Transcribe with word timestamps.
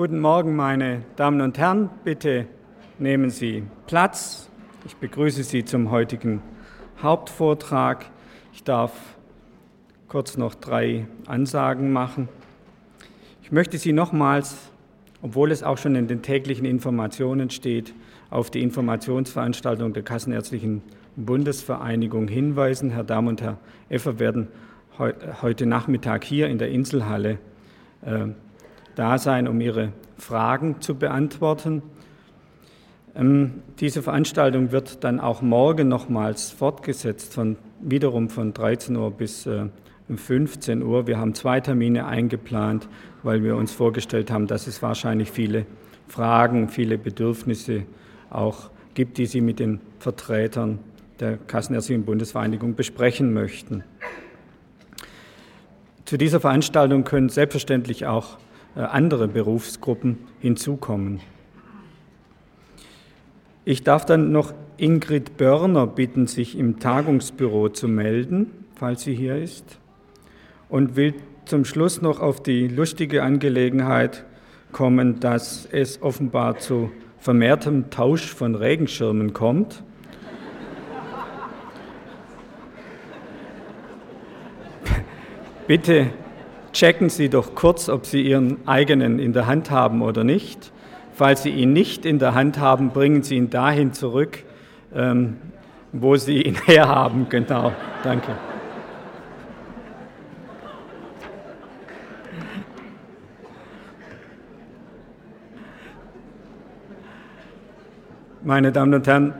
Guten 0.00 0.20
Morgen, 0.20 0.56
meine 0.56 1.02
Damen 1.16 1.42
und 1.42 1.58
Herren. 1.58 1.90
Bitte 2.04 2.46
nehmen 2.98 3.28
Sie 3.28 3.64
Platz. 3.86 4.48
Ich 4.86 4.96
begrüße 4.96 5.42
Sie 5.42 5.62
zum 5.66 5.90
heutigen 5.90 6.40
Hauptvortrag. 7.02 8.06
Ich 8.54 8.64
darf 8.64 8.92
kurz 10.08 10.38
noch 10.38 10.54
drei 10.54 11.06
Ansagen 11.26 11.92
machen. 11.92 12.30
Ich 13.42 13.52
möchte 13.52 13.76
Sie 13.76 13.92
nochmals, 13.92 14.70
obwohl 15.20 15.50
es 15.50 15.62
auch 15.62 15.76
schon 15.76 15.94
in 15.94 16.08
den 16.08 16.22
täglichen 16.22 16.64
Informationen 16.64 17.50
steht, 17.50 17.92
auf 18.30 18.50
die 18.50 18.62
Informationsveranstaltung 18.62 19.92
der 19.92 20.02
Kassenärztlichen 20.02 20.80
Bundesvereinigung 21.16 22.26
hinweisen. 22.26 22.88
Herr 22.88 23.04
Dahm 23.04 23.26
und 23.26 23.42
Herr 23.42 23.58
Effer 23.90 24.18
werden 24.18 24.48
heute 25.42 25.66
Nachmittag 25.66 26.24
hier 26.24 26.48
in 26.48 26.56
der 26.56 26.70
Inselhalle 26.70 27.36
äh, 28.00 28.28
da 29.00 29.16
sein, 29.16 29.48
um 29.48 29.62
Ihre 29.62 29.94
Fragen 30.18 30.82
zu 30.82 30.94
beantworten. 30.94 31.80
Ähm, 33.16 33.62
diese 33.78 34.02
Veranstaltung 34.02 34.72
wird 34.72 35.02
dann 35.04 35.20
auch 35.20 35.40
morgen 35.40 35.88
nochmals 35.88 36.50
fortgesetzt, 36.50 37.32
von, 37.32 37.56
wiederum 37.80 38.28
von 38.28 38.52
13 38.52 38.94
Uhr 38.96 39.10
bis 39.10 39.46
äh, 39.46 39.68
15 40.14 40.82
Uhr. 40.82 41.06
Wir 41.06 41.18
haben 41.18 41.34
zwei 41.34 41.60
Termine 41.60 42.06
eingeplant, 42.06 42.88
weil 43.22 43.42
wir 43.42 43.56
uns 43.56 43.72
vorgestellt 43.72 44.30
haben, 44.30 44.46
dass 44.46 44.66
es 44.66 44.82
wahrscheinlich 44.82 45.30
viele 45.30 45.64
Fragen, 46.06 46.68
viele 46.68 46.98
Bedürfnisse 46.98 47.84
auch 48.28 48.68
gibt, 48.92 49.16
die 49.16 49.24
Sie 49.24 49.40
mit 49.40 49.60
den 49.60 49.80
Vertretern 49.98 50.78
der 51.20 51.38
Kassenärztlichen 51.38 52.04
Bundesvereinigung 52.04 52.74
besprechen 52.74 53.32
möchten. 53.32 53.82
Zu 56.04 56.18
dieser 56.18 56.40
Veranstaltung 56.40 57.04
können 57.04 57.30
selbstverständlich 57.30 58.04
auch 58.04 58.36
andere 58.74 59.28
Berufsgruppen 59.28 60.18
hinzukommen. 60.40 61.20
Ich 63.64 63.82
darf 63.84 64.04
dann 64.04 64.32
noch 64.32 64.54
Ingrid 64.78 65.36
Börner 65.36 65.86
bitten, 65.86 66.26
sich 66.26 66.56
im 66.56 66.80
Tagungsbüro 66.80 67.68
zu 67.68 67.88
melden, 67.88 68.50
falls 68.74 69.02
sie 69.02 69.14
hier 69.14 69.36
ist, 69.36 69.78
und 70.68 70.96
will 70.96 71.14
zum 71.44 71.64
Schluss 71.64 72.00
noch 72.00 72.20
auf 72.20 72.42
die 72.42 72.68
lustige 72.68 73.22
Angelegenheit 73.22 74.24
kommen, 74.72 75.20
dass 75.20 75.68
es 75.70 76.00
offenbar 76.00 76.58
zu 76.58 76.90
vermehrtem 77.18 77.90
Tausch 77.90 78.32
von 78.32 78.54
Regenschirmen 78.54 79.34
kommt. 79.34 79.82
Bitte 85.66 86.12
checken 86.72 87.08
Sie 87.08 87.28
doch 87.28 87.54
kurz, 87.54 87.88
ob 87.88 88.06
Sie 88.06 88.22
Ihren 88.22 88.66
eigenen 88.66 89.18
in 89.18 89.32
der 89.32 89.46
Hand 89.46 89.70
haben 89.70 90.02
oder 90.02 90.24
nicht. 90.24 90.72
Falls 91.12 91.42
Sie 91.42 91.50
ihn 91.50 91.72
nicht 91.72 92.06
in 92.06 92.18
der 92.18 92.34
Hand 92.34 92.58
haben, 92.58 92.90
bringen 92.90 93.22
Sie 93.22 93.36
ihn 93.36 93.50
dahin 93.50 93.92
zurück, 93.92 94.44
ähm, 94.94 95.36
wo 95.92 96.16
Sie 96.16 96.42
ihn 96.42 96.54
herhaben. 96.66 97.26
Genau, 97.28 97.72
danke. 98.02 98.36
Meine 108.42 108.72
Damen 108.72 108.94
und 108.94 109.06
Herren, 109.06 109.34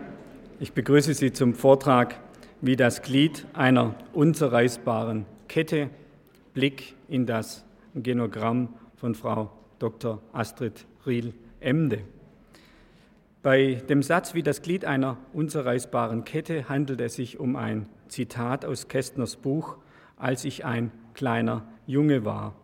ich 0.58 0.74
begrüße 0.74 1.14
Sie 1.14 1.32
zum 1.32 1.54
Vortrag 1.54 2.16
wie 2.60 2.76
das 2.76 3.00
Glied 3.00 3.46
einer 3.54 3.94
unzerreißbaren 4.12 5.24
Kette 5.48 5.88
Blick 6.52 6.94
in 7.08 7.26
das 7.26 7.64
Genogramm 7.94 8.74
von 8.96 9.14
Frau 9.14 9.50
Dr. 9.78 10.20
Astrid 10.32 10.86
Riel-Emde. 11.06 12.00
Bei 13.42 13.74
dem 13.88 14.02
Satz 14.02 14.34
wie 14.34 14.42
das 14.42 14.60
Glied 14.60 14.84
einer 14.84 15.16
unzerreißbaren 15.32 16.24
Kette 16.24 16.68
handelt 16.68 17.00
es 17.00 17.14
sich 17.14 17.40
um 17.40 17.56
ein 17.56 17.88
Zitat 18.08 18.64
aus 18.64 18.88
Kästners 18.88 19.36
Buch 19.36 19.76
Als 20.16 20.44
ich 20.44 20.66
ein 20.66 20.92
kleiner 21.14 21.66
Junge 21.86 22.26
war. 22.26 22.54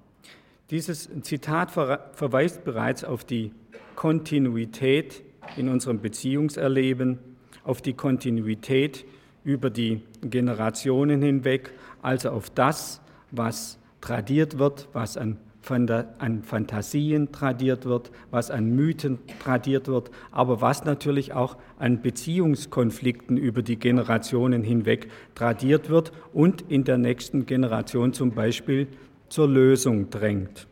Dieses 0.70 1.08
Zitat 1.22 1.70
verweist 1.70 2.64
bereits 2.64 3.04
auf 3.04 3.24
die 3.24 3.52
Kontinuität 3.94 5.22
in 5.56 5.68
unserem 5.68 6.00
Beziehungserleben, 6.00 7.18
auf 7.64 7.80
die 7.80 7.94
Kontinuität 7.94 9.06
über 9.44 9.70
die 9.70 10.02
Generationen 10.20 11.22
hinweg, 11.22 11.72
also 12.02 12.30
auf 12.30 12.50
das, 12.50 13.00
was 13.30 13.78
tradiert 14.00 14.58
wird, 14.58 14.88
was 14.92 15.16
an, 15.16 15.38
an 15.68 16.42
Fantasien 16.42 17.32
tradiert 17.32 17.84
wird, 17.84 18.10
was 18.30 18.50
an 18.50 18.74
Mythen 18.74 19.18
tradiert 19.42 19.88
wird, 19.88 20.10
aber 20.30 20.60
was 20.60 20.84
natürlich 20.84 21.32
auch 21.32 21.56
an 21.78 22.02
Beziehungskonflikten 22.02 23.36
über 23.36 23.62
die 23.62 23.76
Generationen 23.76 24.62
hinweg 24.62 25.10
tradiert 25.34 25.88
wird 25.88 26.12
und 26.32 26.62
in 26.70 26.84
der 26.84 26.98
nächsten 26.98 27.46
Generation 27.46 28.12
zum 28.12 28.32
Beispiel 28.32 28.86
zur 29.28 29.48
Lösung 29.48 30.10
drängt. 30.10 30.68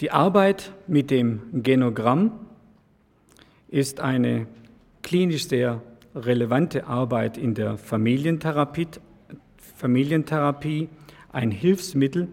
Die 0.00 0.10
Arbeit 0.10 0.72
mit 0.86 1.10
dem 1.10 1.62
Genogramm 1.62 2.32
ist 3.68 4.00
eine 4.00 4.46
klinisch 5.02 5.48
sehr 5.48 5.82
relevante 6.14 6.86
Arbeit 6.86 7.36
in 7.38 7.54
der 7.54 7.78
Familientherapie, 7.78 8.88
Familientherapie 9.74 10.88
ein 11.32 11.50
Hilfsmittel, 11.50 12.28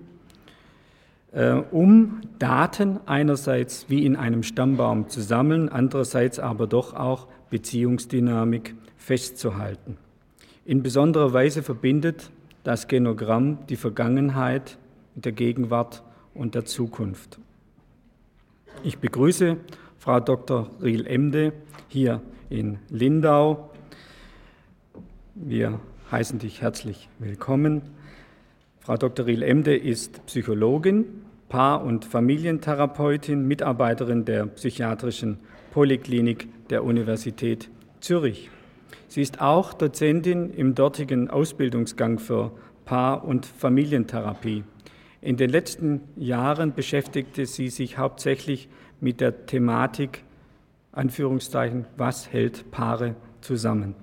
äh, 1.32 1.54
um 1.54 2.22
Daten 2.40 3.00
einerseits 3.06 3.90
wie 3.90 4.06
in 4.06 4.16
einem 4.16 4.44
Stammbaum 4.44 5.10
zu 5.10 5.22
sammeln, 5.22 5.70
andererseits 5.70 6.40
aber 6.40 6.68
doch 6.68 6.94
auch 6.94 7.28
Beziehungsdynamik 7.50 8.76
festzuhalten. 8.96 9.98
In 10.66 10.84
besonderer 10.84 11.34
Weise 11.34 11.64
verbindet 11.64 12.32
das 12.64 12.88
Genogramm 12.88 13.60
die 13.68 13.76
Vergangenheit 13.76 14.78
mit 15.16 15.26
der 15.26 15.32
Gegenwart 15.32 16.04
und 16.34 16.54
der 16.54 16.66
Zukunft. 16.66 17.40
Ich 18.84 19.00
begrüße 19.00 19.58
Frau 19.98 20.20
Dr. 20.20 20.70
Riel-Emde 20.82 21.54
hier 21.88 22.22
in 22.50 22.80
Lindau. 22.90 23.72
Wir 25.36 25.80
heißen 26.12 26.40
dich 26.40 26.62
herzlich 26.62 27.08
willkommen. 27.20 27.84
Frau 28.80 28.98
Dr. 28.98 29.28
Riel-Emde 29.28 29.78
ist 29.78 30.26
Psychologin, 30.26 31.06
Paar- 31.48 31.84
und 31.84 32.04
Familientherapeutin, 32.04 33.48
Mitarbeiterin 33.48 34.26
der 34.26 34.48
psychiatrischen 34.48 35.40
Poliklinik 35.72 36.50
der 36.70 36.84
Universität 36.84 37.70
Zürich. 38.02 38.50
Sie 39.08 39.22
ist 39.22 39.40
auch 39.40 39.74
Dozentin 39.74 40.50
im 40.54 40.76
dortigen 40.76 41.30
Ausbildungsgang 41.30 42.20
für 42.20 42.52
Paar- 42.84 43.24
und 43.24 43.46
Familientherapie. 43.46 44.66
In 45.22 45.38
den 45.38 45.50
letzten 45.50 46.02
Jahren 46.18 46.74
beschäftigte 46.74 47.46
sie 47.46 47.70
sich 47.70 47.98
hauptsächlich 47.98 48.68
mit 49.00 49.22
der 49.22 49.46
Thematik, 49.46 50.26
Anführungszeichen, 50.92 51.86
was 51.96 52.34
hält 52.34 52.70
Paare 52.72 53.16
zusammen. 53.40 53.96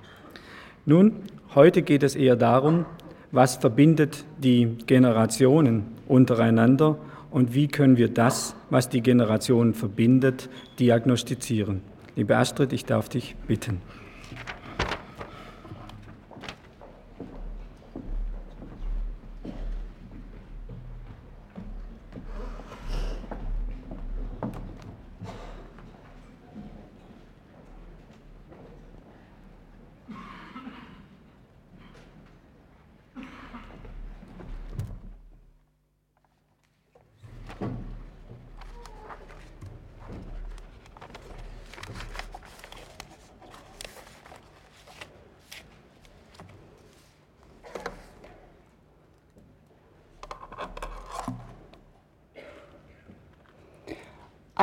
Nun, 0.87 1.17
heute 1.55 1.83
geht 1.83 2.03
es 2.03 2.15
eher 2.15 2.37
darum, 2.37 2.87
was 3.33 3.57
verbindet 3.57 4.25
die 4.39 4.77
Generationen 4.87 5.87
untereinander 6.07 6.99
und 7.31 7.55
wie 7.55 7.69
können 7.69 7.97
wir 7.97 8.09
das, 8.09 8.55
was 8.71 8.89
die 8.89 9.03
Generationen 9.03 9.75
verbindet, 9.75 10.49
diagnostizieren. 10.79 11.83
Liebe 12.17 12.37
Astrid, 12.37 12.73
ich 12.73 12.85
darf 12.85 13.09
dich 13.09 13.37
bitten. 13.47 13.81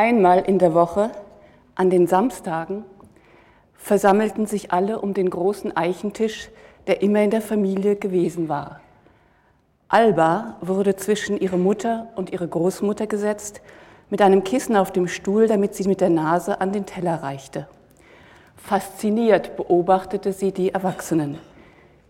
Einmal 0.08 0.42
in 0.42 0.60
der 0.60 0.76
Woche, 0.76 1.10
an 1.74 1.90
den 1.90 2.06
Samstagen, 2.06 2.86
versammelten 3.74 4.46
sich 4.46 4.72
alle 4.72 5.02
um 5.02 5.16
den 5.16 5.32
großen 5.32 5.76
Eichentisch, 5.76 6.52
der 6.86 7.02
immer 7.02 7.24
in 7.24 7.32
der 7.32 7.42
Familie 7.42 7.96
gewesen 7.96 8.48
war. 8.48 8.82
Alba 9.88 10.58
wurde 10.62 10.96
zwischen 10.96 11.40
ihre 11.40 11.58
Mutter 11.58 12.10
und 12.16 12.32
ihre 12.32 12.48
Großmutter 12.48 13.08
gesetzt, 13.08 13.62
mit 14.12 14.22
einem 14.22 14.44
Kissen 14.44 14.76
auf 14.76 14.92
dem 14.92 15.08
Stuhl, 15.08 15.48
damit 15.48 15.74
sie 15.74 15.88
mit 15.88 16.02
der 16.02 16.12
Nase 16.12 16.62
an 16.62 16.72
den 16.72 16.86
Teller 16.86 17.24
reichte. 17.24 17.68
Fasziniert 18.58 19.58
beobachtete 19.58 20.34
sie 20.34 20.52
die 20.52 20.72
Erwachsenen. 20.72 21.40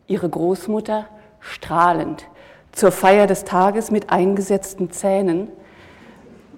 Ihre 0.07 0.27
Großmutter 0.27 1.07
strahlend, 1.39 2.27
zur 2.73 2.91
Feier 2.91 3.25
des 3.25 3.45
Tages 3.45 3.89
mit 3.89 4.09
eingesetzten 4.09 4.91
Zähnen, 4.91 5.47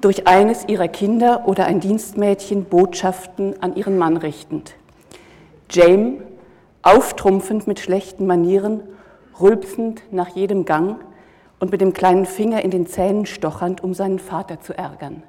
durch 0.02 0.28
eines 0.28 0.68
ihrer 0.68 0.88
Kinder 0.88 1.48
oder 1.48 1.66
ein 1.66 1.80
Dienstmädchen 1.80 2.66
Botschaften 2.66 3.62
an 3.62 3.76
ihren 3.76 3.98
Mann 3.98 4.18
richtend. 4.18 4.76
James, 5.70 6.22
auftrumpfend 6.82 7.68
mit 7.68 7.80
schlechten 7.80 8.26
Manieren, 8.26 8.82
rülpsend 9.40 10.02
nach 10.12 10.30
jedem 10.30 10.66
Gang 10.66 10.98
und 11.60 11.72
mit 11.72 11.82
dem 11.82 11.94
kleinen 11.94 12.26
Finger 12.26 12.64
in 12.64 12.72
den 12.72 12.88
Zähnen 12.88 13.26
stochernd, 13.26 13.84
um 13.84 13.94
seinen 13.94 14.20
Vater 14.20 14.62
zu 14.62 14.78
ärgern. 14.78 15.24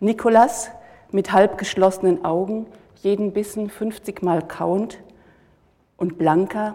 Nikolas, 0.00 0.70
mit 1.10 1.32
halb 1.32 1.58
geschlossenen 1.58 2.24
Augen, 2.24 2.66
jeden 3.02 3.32
Bissen 3.32 3.70
50 3.70 4.22
Mal 4.22 4.42
kauend, 4.42 4.98
und 5.96 6.18
Blanca, 6.18 6.74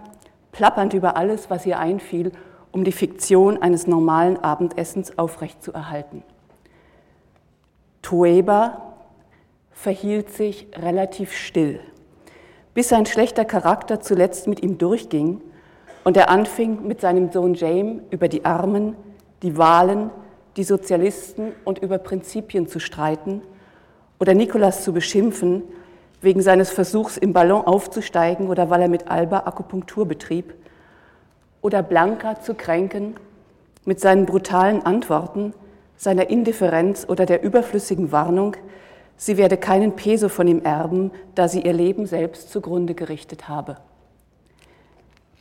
plappernd 0.51 0.94
über 0.94 1.16
alles, 1.16 1.50
was 1.50 1.66
ihr 1.66 1.77
einfiel, 1.77 2.31
um 2.72 2.84
die 2.84 2.92
Fiktion 2.92 3.62
eines 3.62 3.86
normalen 3.86 4.38
Abendessens 4.44 5.18
aufrechtzuerhalten. 5.18 6.24
Tueba 8.01 8.94
verhielt 9.71 10.31
sich 10.31 10.68
relativ 10.75 11.33
still, 11.33 11.80
bis 12.74 12.89
sein 12.89 13.06
schlechter 13.06 13.45
Charakter 13.45 14.00
zuletzt 14.00 14.48
mit 14.48 14.62
ihm 14.63 14.77
durchging 14.77 15.42
und 16.03 16.18
er 16.18 16.30
anfing 16.30 16.88
mit 16.88 17.01
seinem 17.01 17.31
Sohn 17.31 17.53
James 17.53 18.01
über 18.09 18.27
die 18.27 18.45
Armen, 18.45 18.95
die 19.44 19.57
Wahlen, 19.57 20.09
die 20.57 20.63
Sozialisten 20.63 21.53
und 21.63 21.80
über 21.80 21.98
Prinzipien 21.98 22.68
zu 22.68 22.80
streiten 22.80 23.42
oder 24.19 24.33
Nikolas 24.33 24.83
zu 24.83 24.94
beschimpfen 24.94 25.63
wegen 26.21 26.42
seines 26.42 26.69
Versuchs 26.69 27.18
im 27.18 27.33
Ballon 27.33 27.65
aufzusteigen 27.65 28.50
oder 28.50 28.69
weil 28.69 28.81
er 28.81 28.89
mit 28.89 29.09
Alba 29.09 29.39
Akupunktur 29.39 30.07
betrieb 30.07 30.53
oder 31.62 31.81
Blanca 31.81 32.39
zu 32.39 32.53
kränken 32.53 33.15
mit 33.86 34.00
seinen 34.00 34.25
brutalen 34.25 34.86
Antworten, 34.86 35.53
seiner 36.01 36.31
Indifferenz 36.31 37.06
oder 37.07 37.27
der 37.27 37.44
überflüssigen 37.44 38.12
Warnung, 38.12 38.56
sie 39.18 39.38
werde 39.38 39.56
keinen 39.56 39.95
Peso 39.95 40.30
von 40.30 40.48
ihm 40.48 40.63
erben, 40.63 41.12
da 41.36 41.48
sie 41.48 41.62
ihr 41.62 41.74
Leben 41.74 42.07
selbst 42.07 42.51
zugrunde 42.51 42.95
gerichtet 42.95 43.48
habe. 43.48 43.77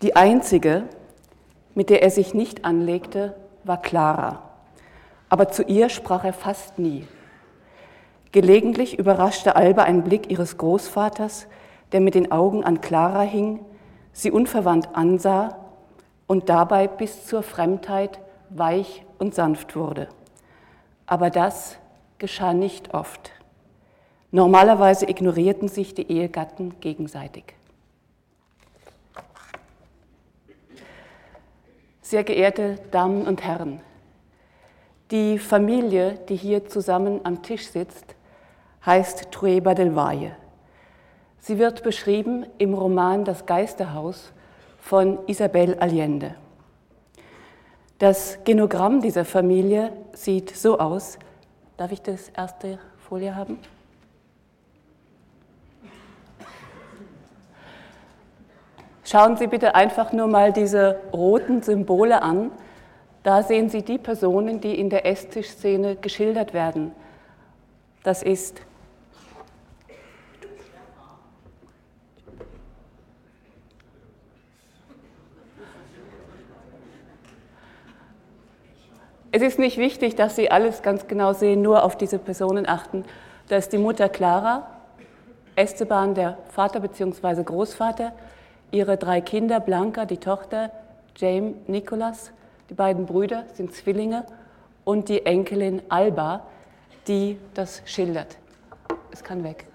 Die 0.02 0.16
einzige, 0.16 0.82
mit 1.74 1.88
der 1.88 2.02
er 2.02 2.10
sich 2.10 2.34
nicht 2.34 2.66
anlegte, 2.66 3.34
war 3.64 3.80
Clara, 3.80 4.50
aber 5.30 5.48
zu 5.48 5.62
ihr 5.62 5.88
sprach 5.88 6.24
er 6.24 6.34
fast 6.34 6.78
nie. 6.78 7.08
Gelegentlich 8.30 8.98
überraschte 8.98 9.56
Alba 9.56 9.84
ein 9.84 10.04
Blick 10.04 10.30
ihres 10.30 10.58
Großvaters, 10.58 11.46
der 11.92 12.00
mit 12.02 12.14
den 12.14 12.32
Augen 12.32 12.64
an 12.64 12.82
Clara 12.82 13.22
hing, 13.22 13.60
sie 14.12 14.30
unverwandt 14.30 14.90
ansah 14.92 15.56
und 16.26 16.50
dabei 16.50 16.86
bis 16.86 17.24
zur 17.24 17.42
Fremdheit 17.42 18.20
weich 18.50 19.06
und 19.18 19.34
sanft 19.34 19.74
wurde. 19.74 20.08
Aber 21.10 21.28
das 21.28 21.76
geschah 22.18 22.54
nicht 22.54 22.94
oft. 22.94 23.32
Normalerweise 24.30 25.10
ignorierten 25.10 25.66
sich 25.66 25.92
die 25.92 26.08
Ehegatten 26.08 26.78
gegenseitig. 26.78 27.56
Sehr 32.00 32.22
geehrte 32.22 32.76
Damen 32.92 33.26
und 33.26 33.42
Herren, 33.42 33.80
die 35.10 35.40
Familie, 35.40 36.14
die 36.28 36.36
hier 36.36 36.68
zusammen 36.68 37.20
am 37.24 37.42
Tisch 37.42 37.66
sitzt, 37.66 38.14
heißt 38.86 39.32
Trueba 39.32 39.74
del 39.74 39.96
Valle. 39.96 40.36
Sie 41.40 41.58
wird 41.58 41.82
beschrieben 41.82 42.46
im 42.58 42.72
Roman 42.72 43.24
Das 43.24 43.46
Geisterhaus 43.46 44.32
von 44.78 45.18
Isabel 45.26 45.76
Allende. 45.80 46.36
Das 48.00 48.38
Genogramm 48.44 49.02
dieser 49.02 49.26
Familie 49.26 49.93
sieht 50.14 50.56
so 50.56 50.79
aus. 50.79 51.19
Darf 51.76 51.93
ich 51.93 52.00
das 52.00 52.31
erste 52.31 52.79
Folie 52.97 53.37
haben? 53.37 53.58
Schauen 59.05 59.37
Sie 59.37 59.49
bitte 59.49 59.75
einfach 59.75 60.14
nur 60.14 60.29
mal 60.29 60.50
diese 60.50 60.99
roten 61.12 61.62
Symbole 61.62 62.23
an. 62.23 62.50
Da 63.23 63.43
sehen 63.43 63.69
Sie 63.69 63.82
die 63.82 63.99
Personen, 63.99 64.62
die 64.62 64.81
in 64.81 64.88
der 64.88 65.05
Esstischszene 65.05 65.96
geschildert 65.96 66.55
werden. 66.55 66.93
Das 68.03 68.23
ist 68.23 68.62
Es 79.32 79.43
ist 79.43 79.61
nicht 79.61 79.79
wichtig, 79.79 80.17
dass 80.17 80.35
Sie 80.35 80.50
alles 80.50 80.82
ganz 80.82 81.06
genau 81.06 81.32
sehen, 81.32 81.62
nur 81.62 81.85
auf 81.85 81.97
diese 81.97 82.19
Personen 82.19 82.69
achten. 82.69 83.05
Da 83.49 83.56
ist 83.56 83.73
die 83.73 83.79
Mutter 83.79 84.09
Clara, 84.09 84.67
Esteban, 85.55 86.15
der 86.15 86.38
Vater 86.49 86.81
bzw. 86.81 87.44
Großvater, 87.44 88.12
ihre 88.73 88.97
drei 88.97 89.21
Kinder, 89.21 89.61
Blanca, 89.61 90.05
die 90.05 90.19
Tochter, 90.19 90.73
James, 91.17 91.55
Nicolas, 91.69 92.32
die 92.71 92.75
beiden 92.75 93.06
Brüder 93.06 93.44
sind 93.55 93.73
Zwillinge 93.73 94.25
und 94.85 95.09
die 95.09 95.25
Enkelin 95.25 95.82
Alba, 95.88 96.44
die 97.06 97.38
das 97.55 97.82
schildert. 97.85 98.37
Es 99.12 99.23
kann 99.23 99.44
weg. 99.44 99.69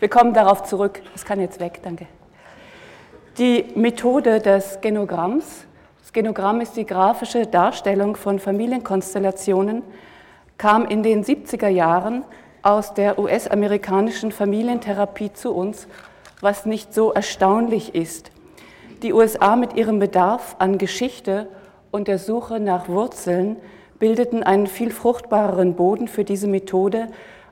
Wir 0.00 0.08
kommen 0.08 0.32
darauf 0.32 0.62
zurück. 0.62 1.02
Es 1.14 1.26
kann 1.26 1.40
jetzt 1.40 1.60
weg, 1.60 1.80
danke. 1.82 2.06
Die 3.36 3.66
Methode 3.74 4.40
des 4.40 4.80
Genogramms, 4.80 5.66
das 6.00 6.14
Genogramm 6.14 6.62
ist 6.62 6.74
die 6.78 6.86
grafische 6.86 7.46
Darstellung 7.46 8.16
von 8.16 8.38
Familienkonstellationen, 8.38 9.82
kam 10.56 10.86
in 10.86 11.02
den 11.02 11.22
70er 11.22 11.68
Jahren 11.68 12.24
aus 12.62 12.94
der 12.94 13.18
US-amerikanischen 13.18 14.32
Familientherapie 14.32 15.34
zu 15.34 15.54
uns, 15.54 15.86
was 16.40 16.64
nicht 16.64 16.94
so 16.94 17.12
erstaunlich 17.12 17.94
ist. 17.94 18.30
Die 19.02 19.12
USA 19.12 19.54
mit 19.54 19.76
ihrem 19.76 19.98
Bedarf 19.98 20.56
an 20.58 20.78
Geschichte 20.78 21.46
und 21.90 22.08
der 22.08 22.18
Suche 22.18 22.58
nach 22.58 22.88
Wurzeln 22.88 23.56
bildeten 23.98 24.42
einen 24.42 24.66
viel 24.66 24.92
fruchtbareren 24.92 25.74
Boden 25.74 26.08
für 26.08 26.24
diese 26.24 26.48
Methode, 26.48 27.08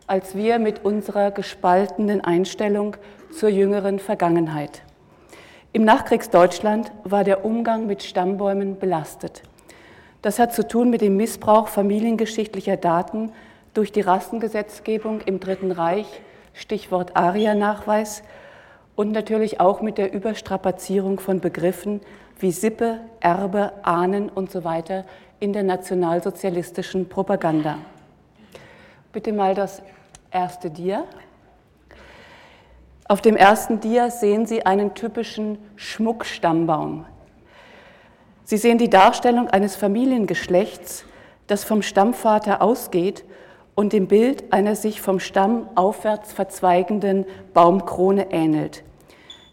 als 0.08 0.34
wir 0.34 0.58
mit 0.58 0.84
unserer 0.84 1.30
gespaltenen 1.30 2.22
Einstellung 2.22 2.96
zur 3.30 3.50
jüngeren 3.50 3.98
Vergangenheit. 3.98 4.82
Im 5.72 5.84
Nachkriegsdeutschland 5.84 6.90
war 7.04 7.24
der 7.24 7.44
Umgang 7.44 7.86
mit 7.86 8.02
Stammbäumen 8.02 8.78
belastet. 8.78 9.42
Das 10.22 10.38
hat 10.38 10.54
zu 10.54 10.66
tun 10.66 10.90
mit 10.90 11.02
dem 11.02 11.16
Missbrauch 11.16 11.68
familiengeschichtlicher 11.68 12.76
Daten 12.76 13.32
durch 13.74 13.92
die 13.92 14.00
Rassengesetzgebung 14.00 15.20
im 15.20 15.40
Dritten 15.40 15.70
Reich, 15.70 16.06
Stichwort 16.54 17.16
ARIA-Nachweis, 17.16 18.22
und 18.96 19.12
natürlich 19.12 19.60
auch 19.60 19.80
mit 19.80 19.96
der 19.96 20.12
Überstrapazierung 20.12 21.20
von 21.20 21.38
Begriffen 21.38 22.00
wie 22.40 22.50
Sippe, 22.50 22.98
Erbe, 23.20 23.72
Ahnen 23.84 24.28
und 24.28 24.50
so 24.50 24.64
weiter 24.64 25.04
in 25.38 25.52
der 25.52 25.62
nationalsozialistischen 25.62 27.08
Propaganda. 27.08 27.78
Bitte 29.12 29.32
mal 29.32 29.54
das 29.54 29.82
erste 30.30 30.70
Dia. 30.70 31.04
Auf 33.06 33.23
dem 33.23 33.37
ersten 33.37 33.80
Dia 33.80 34.11
sehen 34.11 34.47
Sie 34.47 34.66
einen 34.66 34.94
typischen 34.94 35.58
Schmuckstammbaum. 35.76 37.06
Sie 38.44 38.56
sehen 38.56 38.78
die 38.78 38.90
Darstellung 38.90 39.49
eines 39.49 39.76
Familiengeschlechts, 39.76 41.04
das 41.47 41.64
vom 41.64 41.82
Stammvater 41.82 42.61
ausgeht 42.61 43.25
und 43.75 43.92
dem 43.92 44.08
Bild 44.08 44.52
einer 44.52 44.75
sich 44.75 45.00
vom 45.00 45.20
Stamm 45.20 45.68
aufwärts 45.75 46.32
verzweigenden 46.32 47.25
Baumkrone 47.54 48.30
ähnelt. 48.30 48.85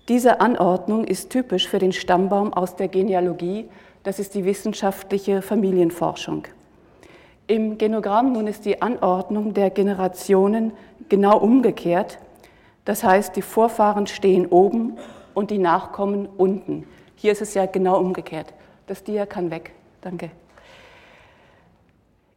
Diese 0.10 0.41
Anordnung 0.41 1.05
ist 1.05 1.29
typisch 1.29 1.67
für 1.67 1.79
den 1.79 1.94
Stammbaum 1.94 2.53
aus 2.53 2.75
der 2.75 2.89
Genealogie, 2.89 3.70
das 4.03 4.20
ist 4.20 4.36
die 4.36 4.46
wissenschaftliche 4.46 5.41
Familienforschung. 5.41 6.48
Im 7.47 7.77
Genogramm 7.77 8.33
nun 8.33 8.47
ist 8.47 8.65
die 8.65 8.81
Anordnung 8.81 9.53
der 9.53 9.69
Generationen 9.69 10.73
genau 11.09 11.37
umgekehrt. 11.37 12.17
Das 12.85 13.03
heißt, 13.03 13.35
die 13.35 13.43
Vorfahren 13.43 14.07
stehen 14.07 14.47
oben 14.47 14.97
und 15.35 15.51
die 15.51 15.59
Nachkommen 15.59 16.27
unten. 16.37 16.87
Hier 17.15 17.31
ist 17.31 17.43
es 17.43 17.53
ja 17.53 17.67
genau 17.67 17.99
umgekehrt. 17.99 18.53
Das 18.87 19.03
Dia 19.03 19.27
kann 19.27 19.51
weg. 19.51 19.73
Danke. 20.01 20.31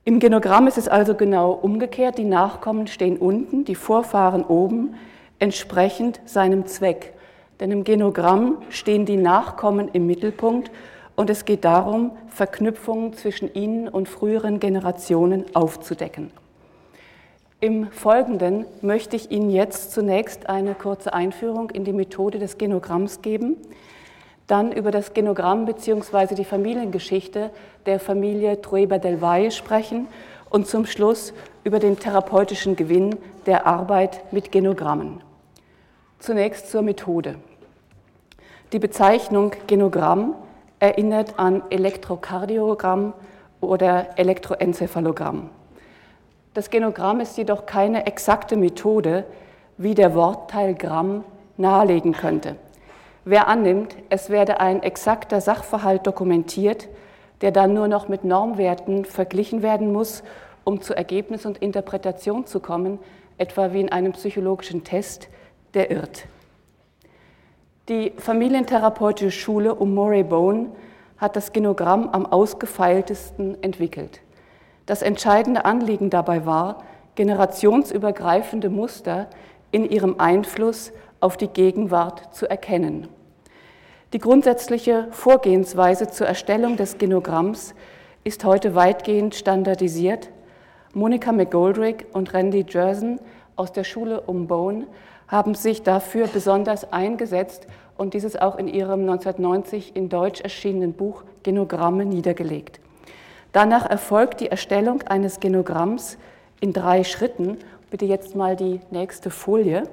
Im 0.04 0.20
Genogramm 0.20 0.66
ist 0.66 0.76
es 0.76 0.88
also 0.88 1.14
genau 1.14 1.52
umgekehrt. 1.52 2.18
Die 2.18 2.24
Nachkommen 2.24 2.86
stehen 2.86 3.16
unten, 3.16 3.64
die 3.64 3.74
Vorfahren 3.74 4.44
oben, 4.44 4.94
entsprechend 5.38 6.20
seinem 6.26 6.66
Zweck. 6.66 7.14
Denn 7.60 7.70
im 7.70 7.84
Genogramm 7.84 8.58
stehen 8.68 9.06
die 9.06 9.16
Nachkommen 9.16 9.88
im 9.92 10.06
Mittelpunkt 10.06 10.70
und 11.18 11.30
es 11.30 11.44
geht 11.44 11.64
darum, 11.64 12.12
Verknüpfungen 12.28 13.12
zwischen 13.12 13.52
ihnen 13.52 13.88
und 13.88 14.08
früheren 14.08 14.60
Generationen 14.60 15.44
aufzudecken. 15.52 16.30
Im 17.58 17.90
Folgenden 17.90 18.66
möchte 18.82 19.16
ich 19.16 19.32
Ihnen 19.32 19.50
jetzt 19.50 19.90
zunächst 19.90 20.48
eine 20.48 20.76
kurze 20.76 21.12
Einführung 21.12 21.70
in 21.70 21.82
die 21.82 21.92
Methode 21.92 22.38
des 22.38 22.56
Genogramms 22.56 23.20
geben, 23.20 23.56
dann 24.46 24.70
über 24.70 24.92
das 24.92 25.12
Genogramm 25.12 25.66
bzw. 25.66 26.36
die 26.36 26.44
Familiengeschichte 26.44 27.50
der 27.86 27.98
Familie 27.98 28.62
Trueba 28.62 28.98
del 28.98 29.20
Valle 29.20 29.50
sprechen 29.50 30.06
und 30.50 30.68
zum 30.68 30.86
Schluss 30.86 31.34
über 31.64 31.80
den 31.80 31.98
therapeutischen 31.98 32.76
Gewinn 32.76 33.16
der 33.44 33.66
Arbeit 33.66 34.32
mit 34.32 34.52
Genogrammen. 34.52 35.20
Zunächst 36.20 36.70
zur 36.70 36.82
Methode. 36.82 37.40
Die 38.72 38.78
Bezeichnung 38.78 39.50
Genogramm 39.66 40.36
erinnert 40.80 41.38
an 41.38 41.62
Elektrokardiogramm 41.70 43.12
oder 43.60 44.18
Elektroenzephalogramm. 44.18 45.50
Das 46.54 46.70
Genogramm 46.70 47.20
ist 47.20 47.36
jedoch 47.36 47.66
keine 47.66 48.06
exakte 48.06 48.56
Methode, 48.56 49.24
wie 49.76 49.94
der 49.94 50.14
Wortteil 50.14 50.74
Gramm 50.74 51.24
nahelegen 51.56 52.12
könnte. 52.12 52.56
Wer 53.24 53.48
annimmt, 53.48 53.96
es 54.08 54.30
werde 54.30 54.60
ein 54.60 54.82
exakter 54.82 55.40
Sachverhalt 55.40 56.06
dokumentiert, 56.06 56.88
der 57.42 57.52
dann 57.52 57.74
nur 57.74 57.86
noch 57.86 58.08
mit 58.08 58.24
Normwerten 58.24 59.04
verglichen 59.04 59.62
werden 59.62 59.92
muss, 59.92 60.22
um 60.64 60.80
zu 60.80 60.94
Ergebnis 60.94 61.46
und 61.46 61.58
Interpretation 61.58 62.46
zu 62.46 62.60
kommen, 62.60 62.98
etwa 63.36 63.72
wie 63.72 63.80
in 63.80 63.92
einem 63.92 64.12
psychologischen 64.12 64.82
Test, 64.84 65.28
der 65.74 65.90
irrt. 65.90 66.24
Die 67.88 68.12
familientherapeutische 68.18 69.30
Schule 69.30 69.74
um 69.74 69.94
Murray 69.94 70.22
Bone 70.22 70.72
hat 71.16 71.36
das 71.36 71.54
Genogramm 71.54 72.10
am 72.10 72.26
ausgefeiltesten 72.26 73.62
entwickelt. 73.62 74.20
Das 74.84 75.00
entscheidende 75.00 75.64
Anliegen 75.64 76.10
dabei 76.10 76.44
war, 76.44 76.84
generationsübergreifende 77.14 78.68
Muster 78.68 79.30
in 79.70 79.88
ihrem 79.88 80.20
Einfluss 80.20 80.92
auf 81.20 81.38
die 81.38 81.48
Gegenwart 81.48 82.34
zu 82.34 82.48
erkennen. 82.48 83.08
Die 84.12 84.18
grundsätzliche 84.18 85.08
Vorgehensweise 85.10 86.08
zur 86.08 86.26
Erstellung 86.26 86.76
des 86.76 86.98
Genogramms 86.98 87.74
ist 88.22 88.44
heute 88.44 88.74
weitgehend 88.74 89.34
standardisiert. 89.34 90.28
Monika 90.92 91.32
McGoldrick 91.32 92.04
und 92.12 92.34
Randy 92.34 92.66
Jersen 92.68 93.18
aus 93.56 93.72
der 93.72 93.84
Schule 93.84 94.20
um 94.20 94.46
Bone 94.46 94.86
haben 95.28 95.54
sich 95.54 95.82
dafür 95.82 96.26
besonders 96.26 96.92
eingesetzt 96.92 97.66
und 97.96 98.14
dieses 98.14 98.36
auch 98.36 98.56
in 98.56 98.66
ihrem 98.68 99.00
1990 99.00 99.94
in 99.94 100.08
Deutsch 100.08 100.40
erschienenen 100.40 100.94
Buch 100.94 101.22
Genogramme 101.42 102.04
niedergelegt. 102.04 102.80
Danach 103.52 103.88
erfolgt 103.88 104.40
die 104.40 104.50
Erstellung 104.50 105.02
eines 105.02 105.40
Genogramms 105.40 106.18
in 106.60 106.72
drei 106.72 107.04
Schritten. 107.04 107.58
Bitte 107.90 108.04
jetzt 108.04 108.36
mal 108.36 108.56
die 108.56 108.80
nächste 108.90 109.30
Folie. 109.30 109.84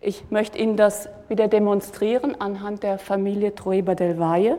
Ich 0.00 0.30
möchte 0.30 0.58
Ihnen 0.58 0.76
das 0.76 1.08
wieder 1.28 1.46
demonstrieren 1.46 2.40
anhand 2.40 2.82
der 2.82 2.98
Familie 2.98 3.54
Trueba 3.54 3.94
del 3.94 4.18
Valle. 4.18 4.58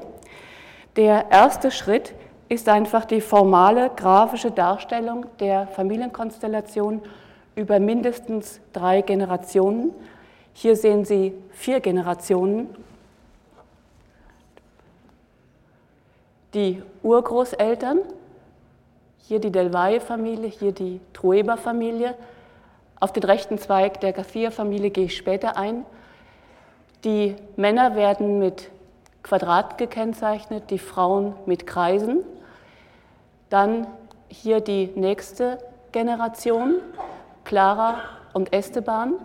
Der 0.96 1.32
erste 1.32 1.72
Schritt 1.72 2.14
ist 2.48 2.70
einfach 2.70 3.06
die 3.06 3.22
formale 3.22 3.90
grafische 3.96 4.52
Darstellung 4.52 5.26
der 5.40 5.68
Familienkonstellation 5.68 7.02
über 7.62 7.80
mindestens 7.80 8.60
drei 8.74 9.02
Generationen. 9.02 9.94
Hier 10.54 10.76
sehen 10.76 11.06
Sie 11.06 11.34
vier 11.52 11.80
Generationen. 11.80 12.68
Die 16.56 16.82
Urgroßeltern, 17.04 18.00
hier 19.20 19.40
die 19.40 19.52
Del 19.52 19.72
Valle-Familie, 19.72 20.50
hier 20.50 20.72
die 20.72 21.00
Trueba-Familie. 21.14 22.16
Auf 23.00 23.14
den 23.14 23.24
rechten 23.24 23.60
Zweig 23.60 24.02
der 24.02 24.12
Garcia-Familie 24.12 24.90
gehe 24.90 25.06
ich 25.06 25.16
später 25.16 25.56
ein. 25.56 25.86
Die 27.04 27.36
Männer 27.56 27.96
werden 27.96 28.40
mit 28.40 28.70
Quadrat 29.22 29.78
gekennzeichnet, 29.78 30.72
die 30.72 30.80
Frauen 30.80 31.36
mit 31.46 31.68
Kreisen. 31.68 32.24
Dann 33.50 33.86
hier 34.30 34.62
die 34.62 34.88
nächste 34.96 35.60
Generation, 35.92 36.76
Clara 37.44 38.02
und 38.34 38.54
Esteban, 38.54 39.16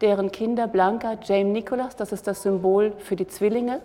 deren 0.00 0.30
Kinder 0.30 0.66
Blanca, 0.66 1.16
James 1.22 1.52
Nicholas, 1.52 1.96
das 1.96 2.12
ist 2.12 2.26
das 2.26 2.42
Symbol 2.42 2.92
für 2.98 3.16
die 3.16 3.26
Zwillinge. 3.26 3.80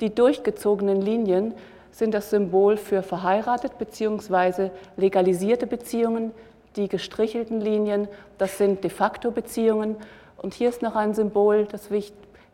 Die 0.00 0.14
durchgezogenen 0.14 1.00
Linien 1.00 1.54
sind 1.90 2.12
das 2.12 2.30
Symbol 2.30 2.76
für 2.76 3.02
verheiratet 3.02 3.78
bzw. 3.78 4.70
legalisierte 4.96 5.66
Beziehungen. 5.66 6.32
Die 6.76 6.88
gestrichelten 6.88 7.60
Linien, 7.60 8.06
das 8.36 8.58
sind 8.58 8.84
de 8.84 8.90
facto 8.90 9.30
Beziehungen. 9.30 9.96
Und 10.36 10.52
hier 10.52 10.68
ist 10.68 10.82
noch 10.82 10.94
ein 10.94 11.14
Symbol, 11.14 11.64
das, 11.64 11.88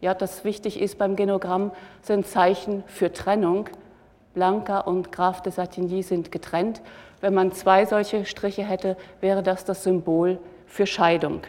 ja, 0.01 0.15
das 0.15 0.45
wichtig 0.45 0.81
ist 0.81 0.99
beim 0.99 1.17
Genogramm, 1.17 1.73
sind 2.03 2.27
Zeichen 2.27 2.85
für 2.87 3.13
Trennung. 3.13 3.69
Blanca 4.35 4.81
und 4.81 5.13
Graf 5.13 5.43
de 5.43 5.53
Satigny 5.53 6.03
sind 6.03 6.31
getrennt. 6.31 6.81
Wenn 7.23 7.35
man 7.35 7.53
zwei 7.53 7.87
solche 7.87 8.25
Striche 8.27 8.65
hätte, 8.65 8.97
wäre 9.21 9.45
das 9.45 9.65
das 9.65 9.85
Symbol 9.85 10.39
für 10.67 10.87
Scheidung. 10.87 11.43